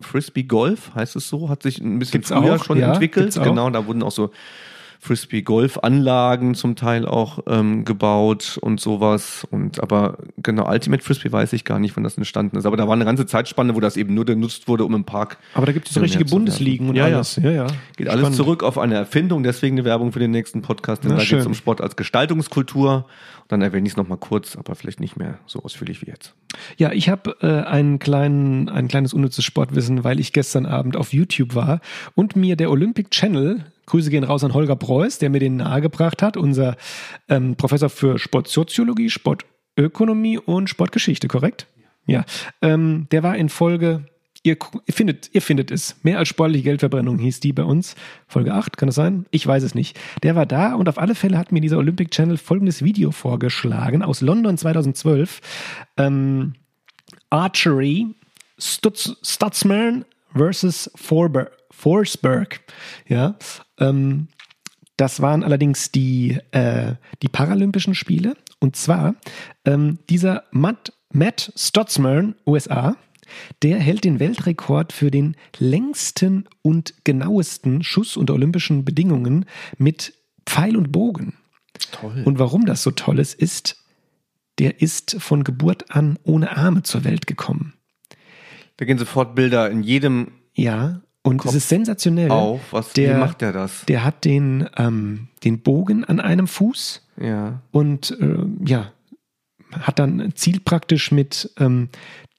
Frisbee 0.01 0.43
Golf 0.43 0.95
heißt 0.95 1.17
es 1.17 1.29
so, 1.29 1.49
hat 1.49 1.63
sich 1.63 1.79
ein 1.81 1.99
bisschen 1.99 2.21
Gibt's 2.21 2.29
früher 2.29 2.57
auch, 2.57 2.65
schon 2.65 2.79
ja, 2.79 2.93
entwickelt. 2.93 3.35
Genau, 3.35 3.71
da 3.71 3.87
wurden 3.87 4.03
auch 4.03 4.13
so 4.13 4.31
Frisbee 5.07 5.43
Golf 5.43 5.79
Anlagen 5.79 6.55
zum 6.55 6.77
Teil 6.77 7.07
auch 7.07 7.41
ähm, 7.47 7.85
gebaut 7.85 8.59
und 8.61 8.81
sowas. 8.81 9.47
Und 9.51 9.83
aber 9.83 10.19
genau 10.39 10.69
Ultimate 10.69 11.03
Frisbee 11.03 11.33
weiß 11.33 11.53
ich 11.53 11.65
gar 11.65 11.79
nicht, 11.79 11.97
wann 11.97 12.05
das 12.05 12.17
entstanden 12.17 12.57
ist. 12.57 12.67
Aber 12.67 12.77
da 12.77 12.87
war 12.87 12.95
eine 12.95 13.05
ganze 13.05 13.27
Zeitspanne, 13.27 13.75
wo 13.75 13.81
das 13.81 13.97
eben 13.97 14.15
nur 14.15 14.25
genutzt 14.25 14.69
wurde, 14.69 14.85
um 14.85 14.95
im 14.95 15.05
Park. 15.05 15.39
Aber 15.55 15.67
da 15.67 15.73
gibt 15.73 15.91
es 15.91 15.97
und 15.97 16.03
richtige. 16.05 16.25
Bundesligen 16.25 16.89
und 16.89 16.97
ja, 16.97 17.05
alles. 17.05 17.37
Ja, 17.37 17.51
ja. 17.51 17.57
Ja. 17.57 17.67
Geht 17.97 18.09
alles 18.09 18.21
Spannend. 18.21 18.37
zurück 18.37 18.63
auf 18.63 18.79
eine 18.79 18.95
Erfindung, 18.95 19.43
deswegen 19.43 19.77
eine 19.77 19.85
Werbung 19.85 20.13
für 20.13 20.19
den 20.19 20.31
nächsten 20.31 20.63
Podcast, 20.63 21.05
denn 21.05 21.13
Na, 21.13 21.19
da 21.19 21.25
geht 21.25 21.39
es 21.39 21.47
um 21.47 21.55
Sport 21.55 21.81
als 21.81 21.97
Gestaltungskultur. 21.97 23.07
Dann 23.49 23.63
erwähne 23.63 23.87
ich 23.87 23.93
es 23.93 23.97
nochmal 23.97 24.19
kurz, 24.19 24.57
aber 24.57 24.75
vielleicht 24.75 25.01
nicht 25.01 25.17
mehr 25.17 25.39
so 25.47 25.63
ausführlich 25.63 26.03
wie 26.03 26.07
jetzt. 26.07 26.35
Ja, 26.77 26.93
ich 26.93 27.09
habe 27.09 27.37
äh, 27.41 27.69
einen 27.69 27.99
kleinen, 27.99 28.69
ein 28.69 28.89
kleines 28.89 29.15
unnützes 29.15 29.45
Sportwissen, 29.45 30.05
weil 30.05 30.19
ich 30.19 30.33
gestern 30.33 30.67
Abend 30.67 30.97
auf 30.97 31.13
YouTube 31.13 31.55
war 31.55 31.81
und 32.15 32.35
mir 32.35 32.57
der 32.57 32.71
Olympic 32.71 33.11
Channel, 33.11 33.65
Grüße 33.87 34.11
gehen 34.11 34.25
raus 34.25 34.45
an 34.45 34.55
Holger 34.55 34.77
Preuß, 34.77 35.19
der 35.19 35.31
mir 35.31 35.39
den 35.39 35.57
nahegebracht 35.57 36.23
hat, 36.23 36.37
unser 36.37 36.77
ähm, 37.29 37.57
Professor 37.57 37.89
für 37.89 38.19
Sportsoziologie, 38.19 39.11
Sportökonomie 39.11 40.39
und 40.39 40.69
Sportgeschichte, 40.69 41.29
korrekt? 41.29 41.67
Ja. 42.07 42.25
Ähm, 42.63 43.07
der 43.11 43.23
war 43.23 43.37
in 43.37 43.49
Folge, 43.49 44.07
ihr, 44.43 44.57
ihr, 44.87 44.95
findet, 44.95 45.31
ihr 45.35 45.43
findet 45.43 45.71
es, 45.71 45.97
mehr 46.03 46.19
als 46.19 46.29
sportliche 46.29 46.65
Geldverbrennung 46.65 47.19
hieß 47.19 47.41
die 47.41 47.53
bei 47.53 47.65
uns. 47.65 47.97
Folge 48.27 48.55
8, 48.55 48.77
kann 48.77 48.87
das 48.87 48.97
sein? 48.97 49.27
Ich 49.31 49.47
weiß 49.47 49.63
es 49.63 49.75
nicht. 49.75 49.99
Der 50.23 50.37
war 50.37 50.47
da 50.47 50.75
und 50.75 50.89
auf 50.89 50.99
alle 50.99 51.15
Fälle 51.15 51.39
hat 51.39 51.53
mir 51.53 51.61
dieser 51.61 51.79
Olympic 51.79 52.11
Channel 52.11 52.37
folgendes 52.37 52.83
Video 52.83 53.11
vorgeschlagen 53.11 54.03
aus 54.03 54.21
London 54.21 54.57
2012. 54.57 55.41
Ähm, 55.97 56.55
Archery, 57.31 58.15
Stutz, 58.59 59.17
Stutzman 59.23 60.05
versus 60.35 60.91
Forber, 60.95 61.51
Forsberg. 61.77 62.61
Ja, 63.07 63.37
ähm, 63.79 64.29
das 64.97 65.21
waren 65.21 65.45
allerdings 65.45 65.93
die, 65.93 66.39
äh, 66.53 66.95
die 67.23 67.29
Paralympischen 67.29 67.95
Spiele. 67.95 68.37
Und 68.61 68.77
zwar 68.77 69.15
ähm, 69.65 69.99
dieser 70.09 70.45
Matt, 70.51 70.93
Matt 71.13 71.53
Stutzman, 71.55 72.35
USA, 72.47 72.97
der 73.63 73.79
hält 73.79 74.05
den 74.05 74.21
Weltrekord 74.21 74.93
für 74.93 75.11
den 75.11 75.37
längsten 75.59 76.49
und 76.63 76.95
genauesten 77.05 77.83
Schuss 77.83 78.17
unter 78.17 78.35
olympischen 78.35 78.85
Bedingungen 78.85 79.45
mit 79.77 80.15
Pfeil 80.47 80.77
und 80.77 80.93
Bogen. 80.93 81.35
Toll. 81.93 82.23
Und 82.25 82.39
warum 82.39 82.65
das 82.65 82.83
so 82.83 82.91
toll 82.91 83.19
ist, 83.19 83.35
ist, 83.35 83.85
der 84.59 84.81
ist 84.81 85.17
von 85.21 85.45
Geburt 85.45 85.91
an 85.91 86.19
ohne 86.23 86.57
Arme 86.57 86.83
zur 86.83 87.05
Welt 87.05 87.27
gekommen. 87.27 87.75
da 88.79 88.87
gehen 88.87 88.97
sofort 88.97 89.35
Bilder 89.35 89.71
in 89.71 89.83
jedem 89.83 90.33
Ja, 90.55 91.03
und 91.27 91.45
es 91.45 91.55
ist 91.55 91.69
sensationell. 91.69 92.31
auf. 92.31 92.61
Was, 92.73 92.93
der, 92.93 93.17
wie 93.17 93.21
macht 93.21 93.41
der 93.41 93.53
das? 93.53 93.85
Der 93.87 94.05
hat 94.05 94.25
den, 94.25 94.69
ähm, 94.77 95.29
den 95.45 95.61
Bogen 95.61 96.05
an 96.05 96.21
einem 96.21 96.47
Fuß 96.47 97.03
Ja. 97.21 97.61
und 97.73 98.17
äh, 98.21 98.37
ja, 98.65 98.93
hat 99.73 99.99
dann 99.99 100.33
zielt 100.35 100.65
praktisch 100.65 101.11
mit 101.11 101.51
ähm, 101.59 101.89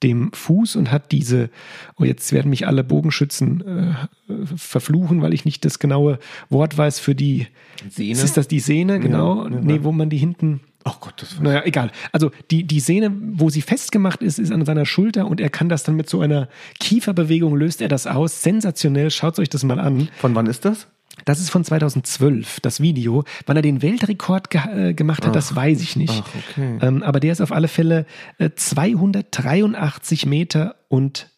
dem 0.04 0.32
Fuß 0.32 0.76
und 0.76 0.92
hat 0.92 1.12
diese, 1.12 1.50
oh 1.98 2.04
jetzt 2.04 2.32
werden 2.32 2.50
mich 2.50 2.68
alle 2.68 2.84
Bogenschützen 2.84 3.98
äh, 4.30 4.46
verfluchen, 4.56 5.22
weil 5.22 5.34
ich 5.34 5.44
nicht 5.44 5.66
das 5.66 5.80
genaue 5.80 6.20
Wort 6.50 6.78
weiß 6.78 7.00
für 7.00 7.16
die, 7.16 7.48
Sehne? 7.90 8.12
ist 8.22 8.38
das 8.38 8.48
die 8.48 8.60
Sehne, 8.60 9.00
genau, 9.00 9.48
ja. 9.48 9.50
nee, 9.50 9.80
wo 9.82 9.92
man 9.92 10.10
die 10.10 10.18
hinten, 10.18 10.62
Oh 10.88 10.96
Gott, 11.02 11.16
das 11.18 11.36
war 11.38 11.44
naja, 11.44 11.66
egal. 11.66 11.92
Also 12.14 12.32
die, 12.50 12.64
die 12.64 12.80
Sehne, 12.80 13.12
wo 13.14 13.50
sie 13.50 13.62
festgemacht 13.62 14.22
ist, 14.22 14.40
ist 14.40 14.52
an 14.52 14.64
seiner 14.64 14.86
Schulter 14.86 15.28
und 15.28 15.42
er 15.42 15.50
kann 15.50 15.68
das 15.68 15.84
dann 15.84 15.96
mit 15.96 16.10
so 16.10 16.22
einer 16.22 16.48
Kieferbewegung 16.80 17.56
löst 17.56 17.82
er 17.82 17.90
das 17.90 18.08
aus. 18.08 18.42
Sensationell, 18.42 19.12
schaut 19.12 19.38
euch 19.38 19.50
das 19.50 19.64
mal 19.64 19.80
an. 19.80 20.08
Von 20.18 20.34
wann 20.34 20.46
ist 20.46 20.64
das? 20.64 20.88
Das 21.26 21.40
ist 21.40 21.50
von 21.50 21.66
2012, 21.66 22.62
das 22.62 22.80
Video. 22.80 23.26
Wann 23.46 23.58
er 23.58 23.62
den 23.62 23.82
Weltrekord 23.82 24.50
ge 24.50 24.62
äh, 24.62 24.94
gemacht 24.94 25.26
hat, 25.26 25.36
das 25.36 25.56
weiß 25.56 25.82
ich 25.82 25.96
nicht. 25.96 26.24
ach, 26.26 26.52
okay. 26.52 26.78
ähm, 26.82 27.04
aber 27.04 27.20
der 27.20 27.34
ist 27.34 27.42
auf 27.42 27.52
alle 27.52 27.68
Fälle 27.68 28.06
äh, 28.38 28.52
283 28.56 30.26
Meter 30.26 30.76
und 30.88 31.30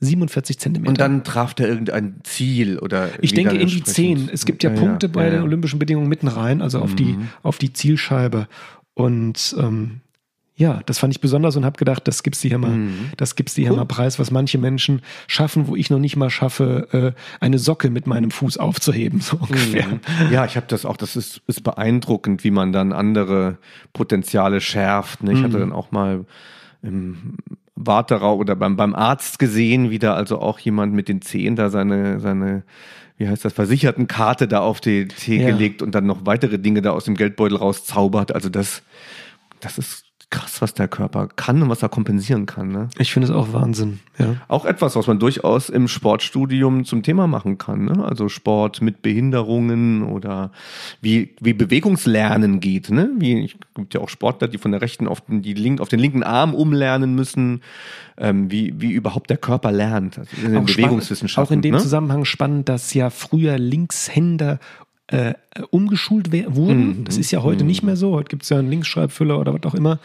47 0.00 0.58
Zentimeter. 0.58 0.88
Und 0.90 1.00
dann 1.00 1.24
traf 1.24 1.54
der 1.54 1.68
irgendein 1.68 2.20
Ziel 2.22 2.78
oder 2.78 3.08
ich 3.20 3.34
denke 3.34 3.52
in 3.54 3.56
die 3.58 3.62
entsprechend- 3.74 3.86
10. 4.28 4.30
Es 4.32 4.44
gibt 4.46 4.62
ja, 4.62 4.70
Punkte 4.70 5.08
bei 5.08 5.24
ja, 5.24 5.30
den 5.30 5.38
ja. 5.40 5.44
olympischen 5.44 5.78
Bedingungen 5.78 6.08
mitten 6.08 6.28
rein, 6.28 6.62
also 6.62 6.80
auf, 6.80 6.94
die, 6.94 7.16
auf 7.42 7.58
die 7.58 7.72
Zielscheibe. 7.72 8.46
Und 8.94 9.56
ähm, 9.58 10.00
ja, 10.54 10.80
das 10.86 10.98
fand 10.98 11.14
ich 11.14 11.20
besonders 11.20 11.54
und 11.56 11.64
habe 11.64 11.78
gedacht, 11.78 12.08
das 12.08 12.24
gibst 12.24 12.42
du 12.42 12.48
hier 12.48 12.58
mal, 12.58 12.76
das 13.16 13.36
gibst 13.36 13.56
du 13.56 13.62
hier 13.62 13.72
mal 13.72 13.84
preis, 13.84 14.18
was 14.18 14.32
manche 14.32 14.58
Menschen 14.58 15.02
schaffen, 15.28 15.68
wo 15.68 15.76
ich 15.76 15.88
noch 15.88 16.00
nicht 16.00 16.16
mal 16.16 16.30
schaffe, 16.30 17.14
äh, 17.16 17.20
eine 17.40 17.60
Socke 17.60 17.90
mit 17.90 18.08
meinem 18.08 18.32
Fuß 18.32 18.56
aufzuheben, 18.58 19.20
so 19.20 19.36
ungefähr. 19.36 19.86
Ja, 20.32 20.44
ich 20.46 20.56
habe 20.56 20.66
das 20.68 20.84
auch, 20.84 20.96
das 20.96 21.14
ist, 21.14 21.42
ist 21.46 21.62
beeindruckend, 21.62 22.42
wie 22.42 22.50
man 22.50 22.72
dann 22.72 22.92
andere 22.92 23.58
Potenziale 23.92 24.60
schärft. 24.60 25.22
Ne? 25.22 25.32
Ich 25.32 25.38
Mhm. 25.38 25.44
hatte 25.44 25.58
dann 25.60 25.72
auch 25.72 25.92
mal 25.92 26.24
im 26.82 27.36
Warteraum 27.86 28.40
oder 28.40 28.56
beim, 28.56 28.76
beim 28.76 28.94
Arzt 28.94 29.38
gesehen, 29.38 29.90
wie 29.90 29.98
da 29.98 30.14
also 30.14 30.40
auch 30.40 30.58
jemand 30.58 30.94
mit 30.94 31.08
den 31.08 31.22
Zehen 31.22 31.56
da 31.56 31.70
seine, 31.70 32.20
seine, 32.20 32.64
wie 33.16 33.28
heißt 33.28 33.44
das, 33.44 33.52
Versichertenkarte 33.52 34.48
da 34.48 34.60
auf 34.60 34.80
die 34.80 35.08
Theke 35.08 35.50
Ja. 35.50 35.56
legt 35.56 35.82
und 35.82 35.94
dann 35.94 36.06
noch 36.06 36.26
weitere 36.26 36.58
Dinge 36.58 36.82
da 36.82 36.90
aus 36.90 37.04
dem 37.04 37.14
Geldbeutel 37.14 37.56
rauszaubert. 37.58 38.34
Also 38.34 38.48
das, 38.48 38.82
das 39.60 39.78
ist 39.78 40.04
krass, 40.30 40.60
was 40.60 40.74
der 40.74 40.88
Körper 40.88 41.28
kann 41.28 41.62
und 41.62 41.70
was 41.70 41.82
er 41.82 41.88
kompensieren 41.88 42.44
kann. 42.44 42.70
Ne? 42.70 42.88
Ich 42.98 43.12
finde 43.12 43.28
es 43.28 43.34
auch 43.34 43.54
Wahnsinn. 43.54 44.00
Ja. 44.18 44.36
Auch 44.48 44.66
etwas, 44.66 44.94
was 44.94 45.06
man 45.06 45.18
durchaus 45.18 45.70
im 45.70 45.88
Sportstudium 45.88 46.84
zum 46.84 47.02
Thema 47.02 47.26
machen 47.26 47.56
kann. 47.56 47.86
Ne? 47.86 48.04
Also 48.04 48.28
Sport 48.28 48.82
mit 48.82 49.00
Behinderungen 49.00 50.02
oder 50.02 50.52
wie, 51.00 51.34
wie 51.40 51.54
Bewegungslernen 51.54 52.60
geht. 52.60 52.90
Ne? 52.90 53.10
Wie, 53.16 53.44
es 53.44 53.52
gibt 53.74 53.94
ja 53.94 54.00
auch 54.00 54.10
Sportler, 54.10 54.48
die 54.48 54.58
von 54.58 54.72
der 54.72 54.82
rechten 54.82 55.08
auf 55.08 55.22
den, 55.22 55.40
die 55.40 55.54
link, 55.54 55.80
auf 55.80 55.88
den 55.88 56.00
linken 56.00 56.22
Arm 56.22 56.54
umlernen 56.54 57.14
müssen. 57.14 57.62
Ähm, 58.18 58.50
wie, 58.50 58.74
wie 58.80 58.90
überhaupt 58.90 59.30
der 59.30 59.36
Körper 59.36 59.72
lernt. 59.72 60.18
Also 60.18 60.36
in 60.44 60.56
Auch 60.56 60.66
Bewegungswissenschaften. 60.66 61.48
Auch 61.48 61.56
in 61.56 61.62
dem 61.62 61.76
ne? 61.76 61.80
Zusammenhang 61.80 62.24
spannend, 62.24 62.68
dass 62.68 62.92
ja 62.92 63.10
früher 63.10 63.58
Linkshänder 63.58 64.58
äh, 65.08 65.34
umgeschult 65.70 66.30
wurden. 66.32 67.00
Mhm. 67.00 67.04
Das 67.04 67.16
ist 67.16 67.30
ja 67.30 67.42
heute 67.42 67.64
nicht 67.64 67.82
mehr 67.82 67.96
so. 67.96 68.12
Heute 68.14 68.28
gibt 68.28 68.44
es 68.44 68.48
ja 68.48 68.58
einen 68.58 68.70
Linksschreibfüller 68.70 69.38
oder 69.38 69.54
was 69.54 69.62
auch 69.64 69.74
immer. 69.74 69.98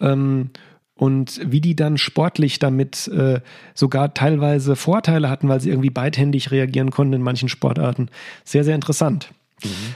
Ähm, 0.00 0.50
und 0.96 1.40
wie 1.44 1.60
die 1.60 1.74
dann 1.74 1.98
sportlich 1.98 2.60
damit 2.60 3.08
äh, 3.08 3.40
sogar 3.74 4.14
teilweise 4.14 4.76
Vorteile 4.76 5.28
hatten, 5.28 5.48
weil 5.48 5.60
sie 5.60 5.70
irgendwie 5.70 5.90
beidhändig 5.90 6.52
reagieren 6.52 6.90
konnten 6.92 7.14
in 7.14 7.22
manchen 7.22 7.48
Sportarten. 7.48 8.10
Sehr, 8.44 8.62
sehr 8.62 8.76
interessant. 8.76 9.32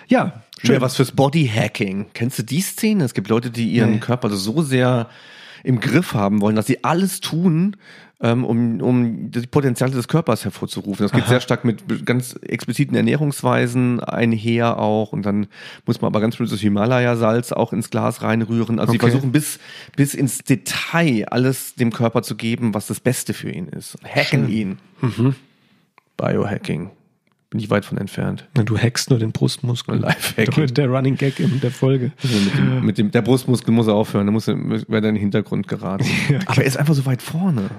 Ja, 0.09 0.43
schön. 0.59 0.71
Wäre 0.71 0.81
was 0.81 0.97
fürs 0.97 1.13
Bodyhacking. 1.13 2.07
Kennst 2.15 2.39
du 2.39 2.43
die 2.43 2.61
Szene? 2.63 3.05
Es 3.05 3.15
gibt 3.15 3.29
Leute, 3.29 3.51
die 3.51 3.69
ihren 3.71 3.93
Nee. 3.93 3.99
Körper 3.99 4.31
so 4.31 4.63
sehr 4.63 5.09
im 5.63 5.81
Griff 5.81 6.15
haben 6.15 6.41
wollen, 6.41 6.57
dass 6.57 6.67
sie 6.67 6.83
alles 6.85 7.21
tun, 7.21 7.77
ähm, 8.21 8.45
um, 8.45 8.81
um 8.81 9.31
die 9.31 9.47
Potenziale 9.47 9.93
des 9.93 10.09
Körpers 10.09 10.45
hervorzurufen. 10.45 11.05
Das 11.05 11.13
geht 11.13 11.27
sehr 11.29 11.41
stark 11.41 11.65
mit 11.65 12.05
ganz 12.05 12.35
expliziten 12.43 12.97
Ernährungsweisen 12.97 14.01
einher 14.01 14.79
auch. 14.79 15.13
Und 15.13 15.25
dann 15.25 15.47
muss 15.87 16.01
man 16.01 16.09
aber 16.09 16.21
ganz 16.21 16.37
böses 16.37 16.61
Himalaya-Salz 16.61 17.53
auch 17.53 17.73
ins 17.73 17.91
Glas 17.91 18.23
reinrühren. 18.23 18.81
Also 18.81 18.93
sie 18.93 18.99
Okay. 18.99 19.11
versuchen 19.11 19.31
bis, 19.31 19.61
bis 19.95 20.15
ins 20.15 20.39
Detail 20.39 21.27
alles 21.31 21.77
dem 21.77 21.93
Körper 21.93 22.23
zu 22.23 22.35
geben, 22.35 22.75
was 22.75 22.89
das 22.89 22.99
Beste 22.99 23.35
für 23.35 23.51
ihn 23.51 23.69
ist. 23.69 23.97
Hacken 24.05 24.49
ihn. 24.49 24.79
Biohacking. 26.17 26.91
Bin 27.51 27.61
ich 27.61 27.71
weit 27.71 27.85
von 27.87 27.97
entfernt. 27.97 28.47
Na, 28.57 28.63
du 28.63 28.77
hackst 28.77 29.09
nur 29.09 29.19
den 29.19 29.33
Brustmuskel. 29.33 29.97
Lifehacking. 30.01 30.67
Der 30.75 30.89
Running 30.89 31.17
Gag 31.17 31.41
in 31.41 31.61
der 31.61 31.71
Folge. 31.71 32.13
Also 32.23 32.37
mit, 32.39 32.59
dem, 32.59 32.85
mit 32.85 32.99
dem, 32.99 33.11
der 33.11 33.23
Brustmuskel 33.23 33.73
muss 33.73 33.87
er 33.87 33.95
aufhören, 33.95 34.27
da 34.27 34.33
muss 34.33 34.49
er, 34.49 34.57
wird 34.59 34.87
er 34.91 34.97
in 34.97 35.03
den 35.03 35.17
Hintergrund 35.17 35.67
geraten. 35.67 36.05
Aber 36.47 36.61
er 36.61 36.67
ist 36.67 36.77
einfach 36.77 36.95
so 36.95 37.07
weit 37.07 37.23
vorne. 37.23 37.71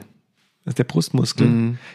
Das 0.70 0.74
ist 0.74 0.78
der 0.78 0.84
Brustmuskel. 0.84 1.48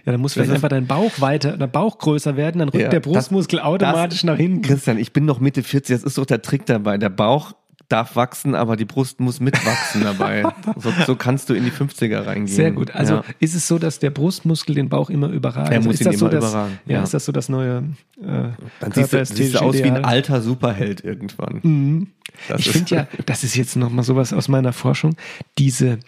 Ja, 0.05 0.11
dann 0.13 0.21
muss 0.21 0.33
vielleicht 0.33 0.51
einfach 0.51 0.69
dein 0.69 0.89
Bauch 0.89 1.21
weiter, 1.21 1.57
der 1.57 1.69
Bauch 1.69 1.97
größer 1.99 2.37
werden, 2.37 2.59
dann 2.59 2.71
rückt 2.71 2.83
Ja, 2.83 2.89
der 2.89 2.99
Brustmuskel 2.99 3.61
das- 3.61 3.67
automatisch 3.67 4.23
das- 4.23 4.25
nach 4.25 4.37
hinten. 4.37 4.63
Christian, 4.63 4.99
ich 4.99 5.13
bin 5.13 5.25
noch 5.27 5.39
Mitte 5.39 5.63
40, 5.63 5.95
das 5.95 6.03
ist 6.03 6.19
doch 6.19 6.27
der 6.27 6.43
Trick 6.43 6.67
dabei. 6.67 6.99
Der 6.99 7.09
Bauch 7.09 7.53
darf 7.89 8.17
wachsen, 8.17 8.57
aber 8.57 8.75
die 8.75 8.85
Brust 8.85 9.21
muss 9.21 9.39
mitwachsen 9.39 10.03
dabei. 10.03 10.43
so, 10.77 10.91
so 11.07 11.15
kannst 11.15 11.51
du 11.51 11.55
in 11.55 11.65
die 11.65 11.71
50er 11.71 12.27
reingehen. 12.27 12.49
Sehr 12.49 12.73
gut. 12.73 12.93
Also 12.97 13.15
ja. 13.17 13.25
ist 13.39 13.55
es 13.55 13.69
so, 13.69 13.79
dass 13.79 14.01
der 14.01 14.11
Brustmuskel 14.11 14.75
den 14.75 14.89
Bauch 14.89 15.09
immer 15.09 15.29
überragt? 15.29 15.69
Er 15.71 15.77
also 15.77 15.91
muss 15.91 16.01
ihn 16.01 16.07
das 16.07 16.19
so, 16.19 16.27
immer 16.27 16.35
dass, 16.41 16.51
überragen, 16.51 16.79
Ja, 16.87 16.97
ja. 16.97 17.03
ist 17.05 17.15
das 17.15 17.25
so 17.27 17.31
das 17.31 17.49
neue 17.49 17.85
äh, 18.21 18.49
dann 18.81 18.93
siehst 18.93 19.13
du, 19.13 19.25
siehst 19.25 19.55
du 19.55 19.59
aus 19.61 19.77
wie 19.77 19.85
ein 19.85 20.05
alter 20.05 20.41
Superheld 20.41 21.05
irgendwann. 21.05 22.09
Das 22.49 22.59
Ich 22.61 22.67
ist- 22.67 22.73
finde 22.73 22.95
ja, 22.97 23.07
das 23.27 23.45
ist 23.45 23.55
jetzt 23.55 23.77
noch 23.77 23.91
mal 23.91 24.03
sowas 24.03 24.33
aus 24.33 24.49
meiner 24.49 24.73
Forschung, 24.73 25.15
diese, 25.59 26.01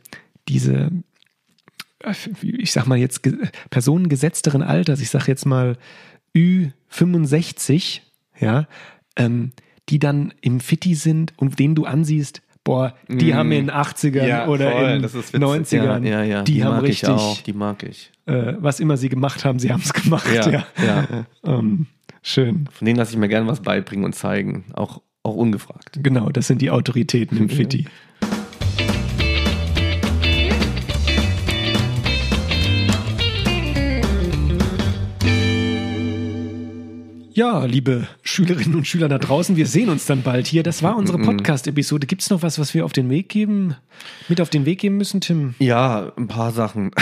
diese 0.48 0.90
ich 2.42 2.72
sag 2.72 2.86
mal 2.86 2.98
jetzt 2.98 3.22
Personen 3.70 4.09
gesetzteren 4.09 4.62
Alters, 4.62 5.00
ich 5.00 5.11
sag 5.11 5.26
jetzt 5.28 5.46
mal 5.46 5.76
Ü65, 6.36 8.00
ja, 8.38 8.66
ähm, 9.16 9.52
die 9.88 9.98
dann 9.98 10.34
im 10.40 10.61
Fitti 10.61 10.94
sind 10.94 11.32
und 11.36 11.59
denen 11.59 11.74
du 11.74 11.84
ansiehst, 11.84 12.42
boah, 12.64 12.94
die 13.09 13.32
mm. 13.32 13.34
haben 13.34 13.52
in 13.52 13.66
den 13.66 13.74
80ern 13.74 14.26
ja, 14.26 14.48
oder 14.48 14.72
voll, 14.72 14.90
in 14.90 15.02
den 15.02 15.09
90ern, 15.11 16.04
ja, 16.07 16.22
ja, 16.22 16.42
die, 16.42 16.54
die 16.54 16.64
haben 16.64 16.80
richtig, 16.80 17.09
auch, 17.09 17.40
die 17.40 17.52
mag 17.52 17.82
ich. 17.84 18.12
Äh, 18.26 18.54
was 18.59 18.80
immer 18.80 18.96
sie 18.96 19.09
gemacht 19.09 19.44
haben, 19.44 19.59
sie 19.59 19.72
haben 19.72 19.82
es 19.82 19.92
gemacht, 19.92 20.28
ja. 20.34 20.66
ähm, 21.44 21.86
schön. 22.22 22.68
Von 22.72 22.84
denen 22.84 22.98
lasse 22.98 23.12
ich 23.12 23.18
mir 23.18 23.28
gerne 23.28 23.46
was 23.46 23.61
beibringen 23.61 24.04
und 24.04 24.14
zeigen, 24.14 24.64
auch, 24.74 25.00
auch 25.22 25.36
ungefragt. 25.36 26.00
Genau, 26.02 26.28
das 26.30 26.48
sind 26.48 26.61
die 26.61 26.70
Autoritäten 26.70 27.38
im 27.38 27.48
Fitti. 27.48 27.86
Ja, 37.37 37.66
liebe 37.66 38.09
Schülerinnen 38.22 38.74
und 38.76 38.87
Schüler 38.87 39.09
da 39.11 39.18
draußen, 39.18 39.57
wir 39.57 39.66
sehen 39.66 39.91
uns 39.91 40.07
dann 40.07 40.22
bald 40.22 40.47
hier. 40.47 40.62
Das 40.62 40.82
war 40.82 40.97
unsere 40.97 41.18
Podcast-Episode. 41.18 42.07
Gibt 42.07 42.22
es 42.22 42.30
noch 42.30 42.41
was, 42.41 42.59
was 42.59 42.72
wir 42.72 42.82
auf 42.87 42.95
den 42.95 43.11
Weg 43.11 43.28
geben, 43.28 43.76
mit 44.30 44.41
auf 44.41 44.49
den 44.49 44.64
Weg 44.64 44.78
geben 44.78 44.97
müssen, 44.97 45.20
Tim? 45.20 45.55
Ja, 45.59 46.14
ein 46.16 46.28
paar 46.28 46.51
Sachen. 46.53 46.93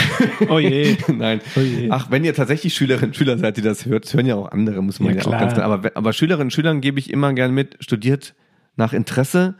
Oh 0.49 0.59
je. 0.59 0.97
Nein. 1.07 1.39
Oh 1.55 1.61
je. 1.61 1.87
Ach, 1.89 2.11
wenn 2.11 2.25
ihr 2.25 2.33
tatsächlich 2.33 2.73
Schülerinnen 2.73 3.11
und 3.11 3.15
Schüler 3.15 3.37
seid, 3.37 3.55
die 3.55 3.61
das 3.61 3.85
hört, 3.85 4.13
hören 4.13 4.25
ja 4.25 4.35
auch 4.35 4.51
andere, 4.51 4.83
muss 4.83 4.99
man 4.99 5.15
ja, 5.15 5.21
ja 5.21 5.25
auch 5.25 5.39
ganz 5.39 5.53
klar. 5.53 5.71
Aber, 5.71 5.91
aber 5.95 6.11
Schülerinnen 6.11 6.47
und 6.47 6.51
Schülern 6.51 6.81
gebe 6.81 6.99
ich 6.99 7.11
immer 7.11 7.31
gern 7.31 7.53
mit, 7.53 7.77
studiert 7.79 8.35
nach 8.75 8.91
Interesse 8.91 9.55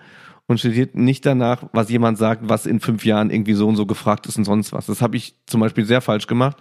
und 0.45 0.59
studiert 0.59 0.93
nicht 0.93 1.25
danach, 1.25 1.69
was 1.71 1.89
jemand 1.89 2.17
sagt, 2.17 2.49
was 2.49 2.65
in 2.65 2.81
fünf 2.81 3.05
Jahren 3.05 3.29
irgendwie 3.29 3.53
so 3.53 3.65
und 3.65 3.77
so 3.77 3.85
gefragt 3.85 4.27
ist 4.27 4.37
und 4.37 4.43
sonst 4.43 4.73
was. 4.73 4.87
Das 4.87 5.01
habe 5.01 5.15
ich 5.15 5.35
zum 5.45 5.61
Beispiel 5.61 5.85
sehr 5.85 6.01
falsch 6.01 6.27
gemacht. 6.27 6.57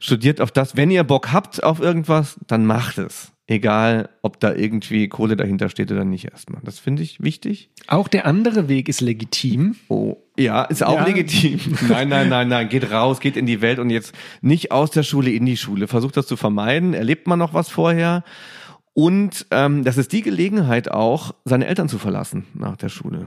Studiert 0.00 0.40
auf 0.40 0.50
das, 0.52 0.74
wenn 0.74 0.90
ihr 0.90 1.04
Bock 1.04 1.32
habt 1.32 1.62
auf 1.62 1.80
irgendwas, 1.80 2.40
dann 2.46 2.64
macht 2.64 2.96
es. 2.96 3.31
Egal, 3.48 4.08
ob 4.22 4.38
da 4.38 4.54
irgendwie 4.54 5.08
Kohle 5.08 5.36
dahinter 5.36 5.68
steht 5.68 5.90
oder 5.90 6.04
nicht 6.04 6.30
erstmal. 6.30 6.62
Das 6.64 6.78
finde 6.78 7.02
ich 7.02 7.22
wichtig. 7.22 7.70
Auch 7.88 8.06
der 8.06 8.24
andere 8.24 8.68
Weg 8.68 8.88
ist 8.88 9.00
legitim. 9.00 9.74
Oh, 9.88 10.16
ja, 10.38 10.62
ist 10.62 10.84
auch 10.84 11.00
ja. 11.00 11.06
legitim. 11.06 11.58
Nein, 11.88 12.08
nein, 12.08 12.28
nein, 12.28 12.48
nein. 12.48 12.68
Geht 12.68 12.90
raus, 12.90 13.18
geht 13.20 13.36
in 13.36 13.46
die 13.46 13.60
Welt 13.60 13.80
und 13.80 13.90
jetzt 13.90 14.14
nicht 14.40 14.70
aus 14.70 14.90
der 14.92 15.02
Schule 15.02 15.30
in 15.30 15.44
die 15.44 15.56
Schule. 15.56 15.88
Versucht 15.88 16.16
das 16.16 16.26
zu 16.26 16.36
vermeiden. 16.36 16.94
Erlebt 16.94 17.26
man 17.26 17.38
noch 17.38 17.52
was 17.52 17.68
vorher? 17.68 18.22
Und 18.94 19.46
ähm, 19.50 19.84
das 19.84 19.98
ist 19.98 20.12
die 20.12 20.22
Gelegenheit 20.22 20.90
auch, 20.90 21.34
seine 21.44 21.66
Eltern 21.66 21.88
zu 21.88 21.98
verlassen 21.98 22.46
nach 22.54 22.76
der 22.76 22.90
Schule. 22.90 23.26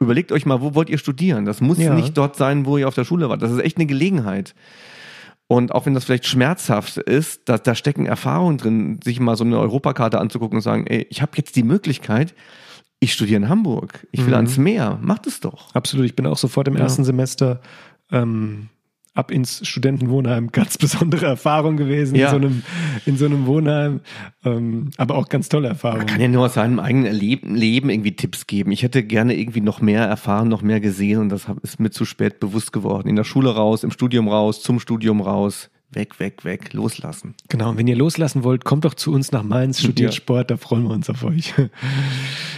Überlegt 0.00 0.32
euch 0.32 0.44
mal, 0.44 0.60
wo 0.60 0.74
wollt 0.74 0.90
ihr 0.90 0.98
studieren? 0.98 1.44
Das 1.44 1.60
muss 1.60 1.78
ja. 1.78 1.94
nicht 1.94 2.18
dort 2.18 2.36
sein, 2.36 2.66
wo 2.66 2.78
ihr 2.78 2.88
auf 2.88 2.94
der 2.94 3.04
Schule 3.04 3.28
wart. 3.28 3.42
Das 3.42 3.52
ist 3.52 3.60
echt 3.60 3.76
eine 3.76 3.86
Gelegenheit. 3.86 4.54
Und 5.54 5.72
auch 5.72 5.86
wenn 5.86 5.94
das 5.94 6.04
vielleicht 6.04 6.26
schmerzhaft 6.26 6.96
ist, 6.96 7.48
da, 7.48 7.58
da 7.58 7.76
stecken 7.76 8.06
Erfahrungen 8.06 8.58
drin, 8.58 8.98
sich 9.04 9.20
mal 9.20 9.36
so 9.36 9.44
eine 9.44 9.56
Europakarte 9.60 10.18
anzugucken 10.18 10.56
und 10.56 10.62
sagen, 10.62 10.84
ey, 10.88 11.06
ich 11.10 11.22
habe 11.22 11.30
jetzt 11.36 11.54
die 11.54 11.62
Möglichkeit, 11.62 12.34
ich 12.98 13.12
studiere 13.12 13.36
in 13.36 13.48
Hamburg, 13.48 14.04
ich 14.10 14.18
will 14.22 14.30
mhm. 14.30 14.34
ans 14.34 14.58
Meer, 14.58 14.98
macht 15.00 15.28
es 15.28 15.38
doch. 15.38 15.72
Absolut, 15.72 16.06
ich 16.06 16.16
bin 16.16 16.26
auch 16.26 16.38
sofort 16.38 16.66
im 16.66 16.74
ja. 16.74 16.80
ersten 16.80 17.04
Semester 17.04 17.60
ähm, 18.10 18.68
ab 19.14 19.30
ins 19.30 19.66
Studentenwohnheim. 19.66 20.48
Ganz 20.52 20.76
besondere 20.76 21.26
Erfahrung 21.26 21.76
gewesen 21.76 22.16
ja. 22.16 22.26
in, 22.26 22.30
so 22.30 22.36
einem, 22.36 22.62
in 23.06 23.16
so 23.16 23.24
einem 23.26 23.46
Wohnheim. 23.46 24.00
Ähm, 24.44 24.90
aber 24.96 25.16
auch 25.16 25.28
ganz 25.28 25.48
tolle 25.48 25.68
Erfahrung. 25.68 25.98
Man 25.98 26.06
kann 26.06 26.20
ja 26.20 26.28
nur 26.28 26.46
aus 26.46 26.54
seinem 26.54 26.80
eigenen 26.80 27.12
Leben, 27.12 27.54
Leben 27.54 27.90
irgendwie 27.90 28.16
Tipps 28.16 28.46
geben. 28.46 28.72
Ich 28.72 28.82
hätte 28.82 29.02
gerne 29.02 29.36
irgendwie 29.36 29.60
noch 29.60 29.80
mehr 29.80 30.04
erfahren, 30.04 30.48
noch 30.48 30.62
mehr 30.62 30.80
gesehen 30.80 31.20
und 31.20 31.28
das 31.28 31.46
ist 31.62 31.80
mir 31.80 31.90
zu 31.90 32.04
spät 32.04 32.40
bewusst 32.40 32.72
geworden. 32.72 33.08
In 33.08 33.16
der 33.16 33.24
Schule 33.24 33.54
raus, 33.54 33.84
im 33.84 33.90
Studium 33.90 34.28
raus, 34.28 34.62
zum 34.62 34.80
Studium 34.80 35.20
raus. 35.20 35.70
Weg, 35.94 36.18
weg, 36.20 36.44
weg, 36.44 36.72
loslassen. 36.72 37.34
Genau, 37.48 37.70
und 37.70 37.78
wenn 37.78 37.86
ihr 37.86 37.96
loslassen 37.96 38.44
wollt, 38.44 38.64
kommt 38.64 38.84
doch 38.84 38.94
zu 38.94 39.12
uns 39.12 39.32
nach 39.32 39.42
Mainz, 39.42 39.80
studiert 39.80 40.12
ja. 40.12 40.16
Sport, 40.16 40.50
da 40.50 40.56
freuen 40.56 40.84
wir 40.84 40.90
uns 40.90 41.08
auf 41.10 41.24
euch. 41.24 41.54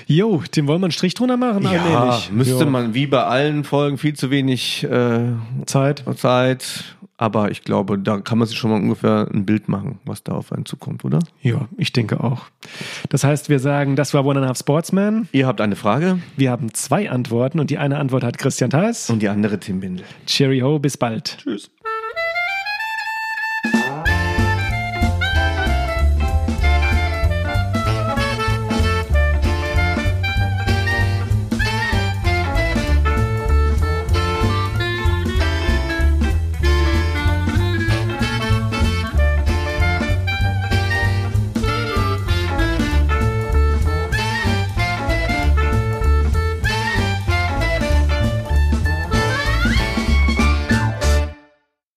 Jo, 0.07 0.43
dem 0.55 0.66
wollen 0.66 0.80
wir 0.80 0.87
einen 0.87 0.93
Strich 0.93 1.14
drunter 1.14 1.37
machen? 1.37 1.64
Ja, 1.64 1.82
allmählich. 1.82 2.30
müsste 2.30 2.64
jo. 2.64 2.70
man, 2.70 2.95
wie 2.95 3.07
bei 3.07 3.24
allen 3.24 3.64
Folgen, 3.64 3.99
viel 3.99 4.14
zu 4.14 4.30
wenig 4.30 4.84
äh, 4.84 5.32
Zeit. 5.66 6.05
Zeit. 6.16 6.97
Aber 7.18 7.51
ich 7.51 7.62
glaube, 7.62 7.99
da 7.99 8.18
kann 8.20 8.39
man 8.39 8.47
sich 8.47 8.59
schon 8.59 8.70
mal 8.70 8.76
ungefähr 8.76 9.28
ein 9.32 9.47
Bild 9.47 9.68
machen, 9.68 9.99
was 10.05 10.22
da 10.22 10.32
auf 10.32 10.53
einen 10.53 10.66
zukommt, 10.66 11.05
oder? 11.05 11.20
Ja, 11.41 11.66
ich 11.78 11.93
denke 11.93 12.22
auch. 12.22 12.43
Das 13.09 13.24
heißt, 13.24 13.49
wir 13.49 13.59
sagen, 13.59 13.97
das 13.97 14.12
war 14.12 14.24
One 14.26 14.39
and 14.39 14.45
a 14.45 14.49
Half 14.49 14.59
Sportsman. 14.59 15.26
Ihr 15.32 15.47
habt 15.47 15.62
eine 15.62 15.76
Frage. 15.76 16.18
Wir 16.37 16.51
haben 16.51 16.74
zwei 16.74 17.11
Antworten 17.11 17.59
und 17.59 17.70
die 17.70 17.78
eine 17.78 17.99
Antwort 17.99 18.22
hat 18.22 18.37
Christian 18.37 18.68
Theis. 18.68 19.09
Und 19.09 19.20
die 19.20 19.28
andere 19.28 19.59
Tim 19.59 19.80
Bindel. 19.80 20.05
Cherry 20.26 20.61
ho, 20.61 20.78
bis 20.78 20.99
bald. 20.99 21.39
Tschüss. 21.39 21.70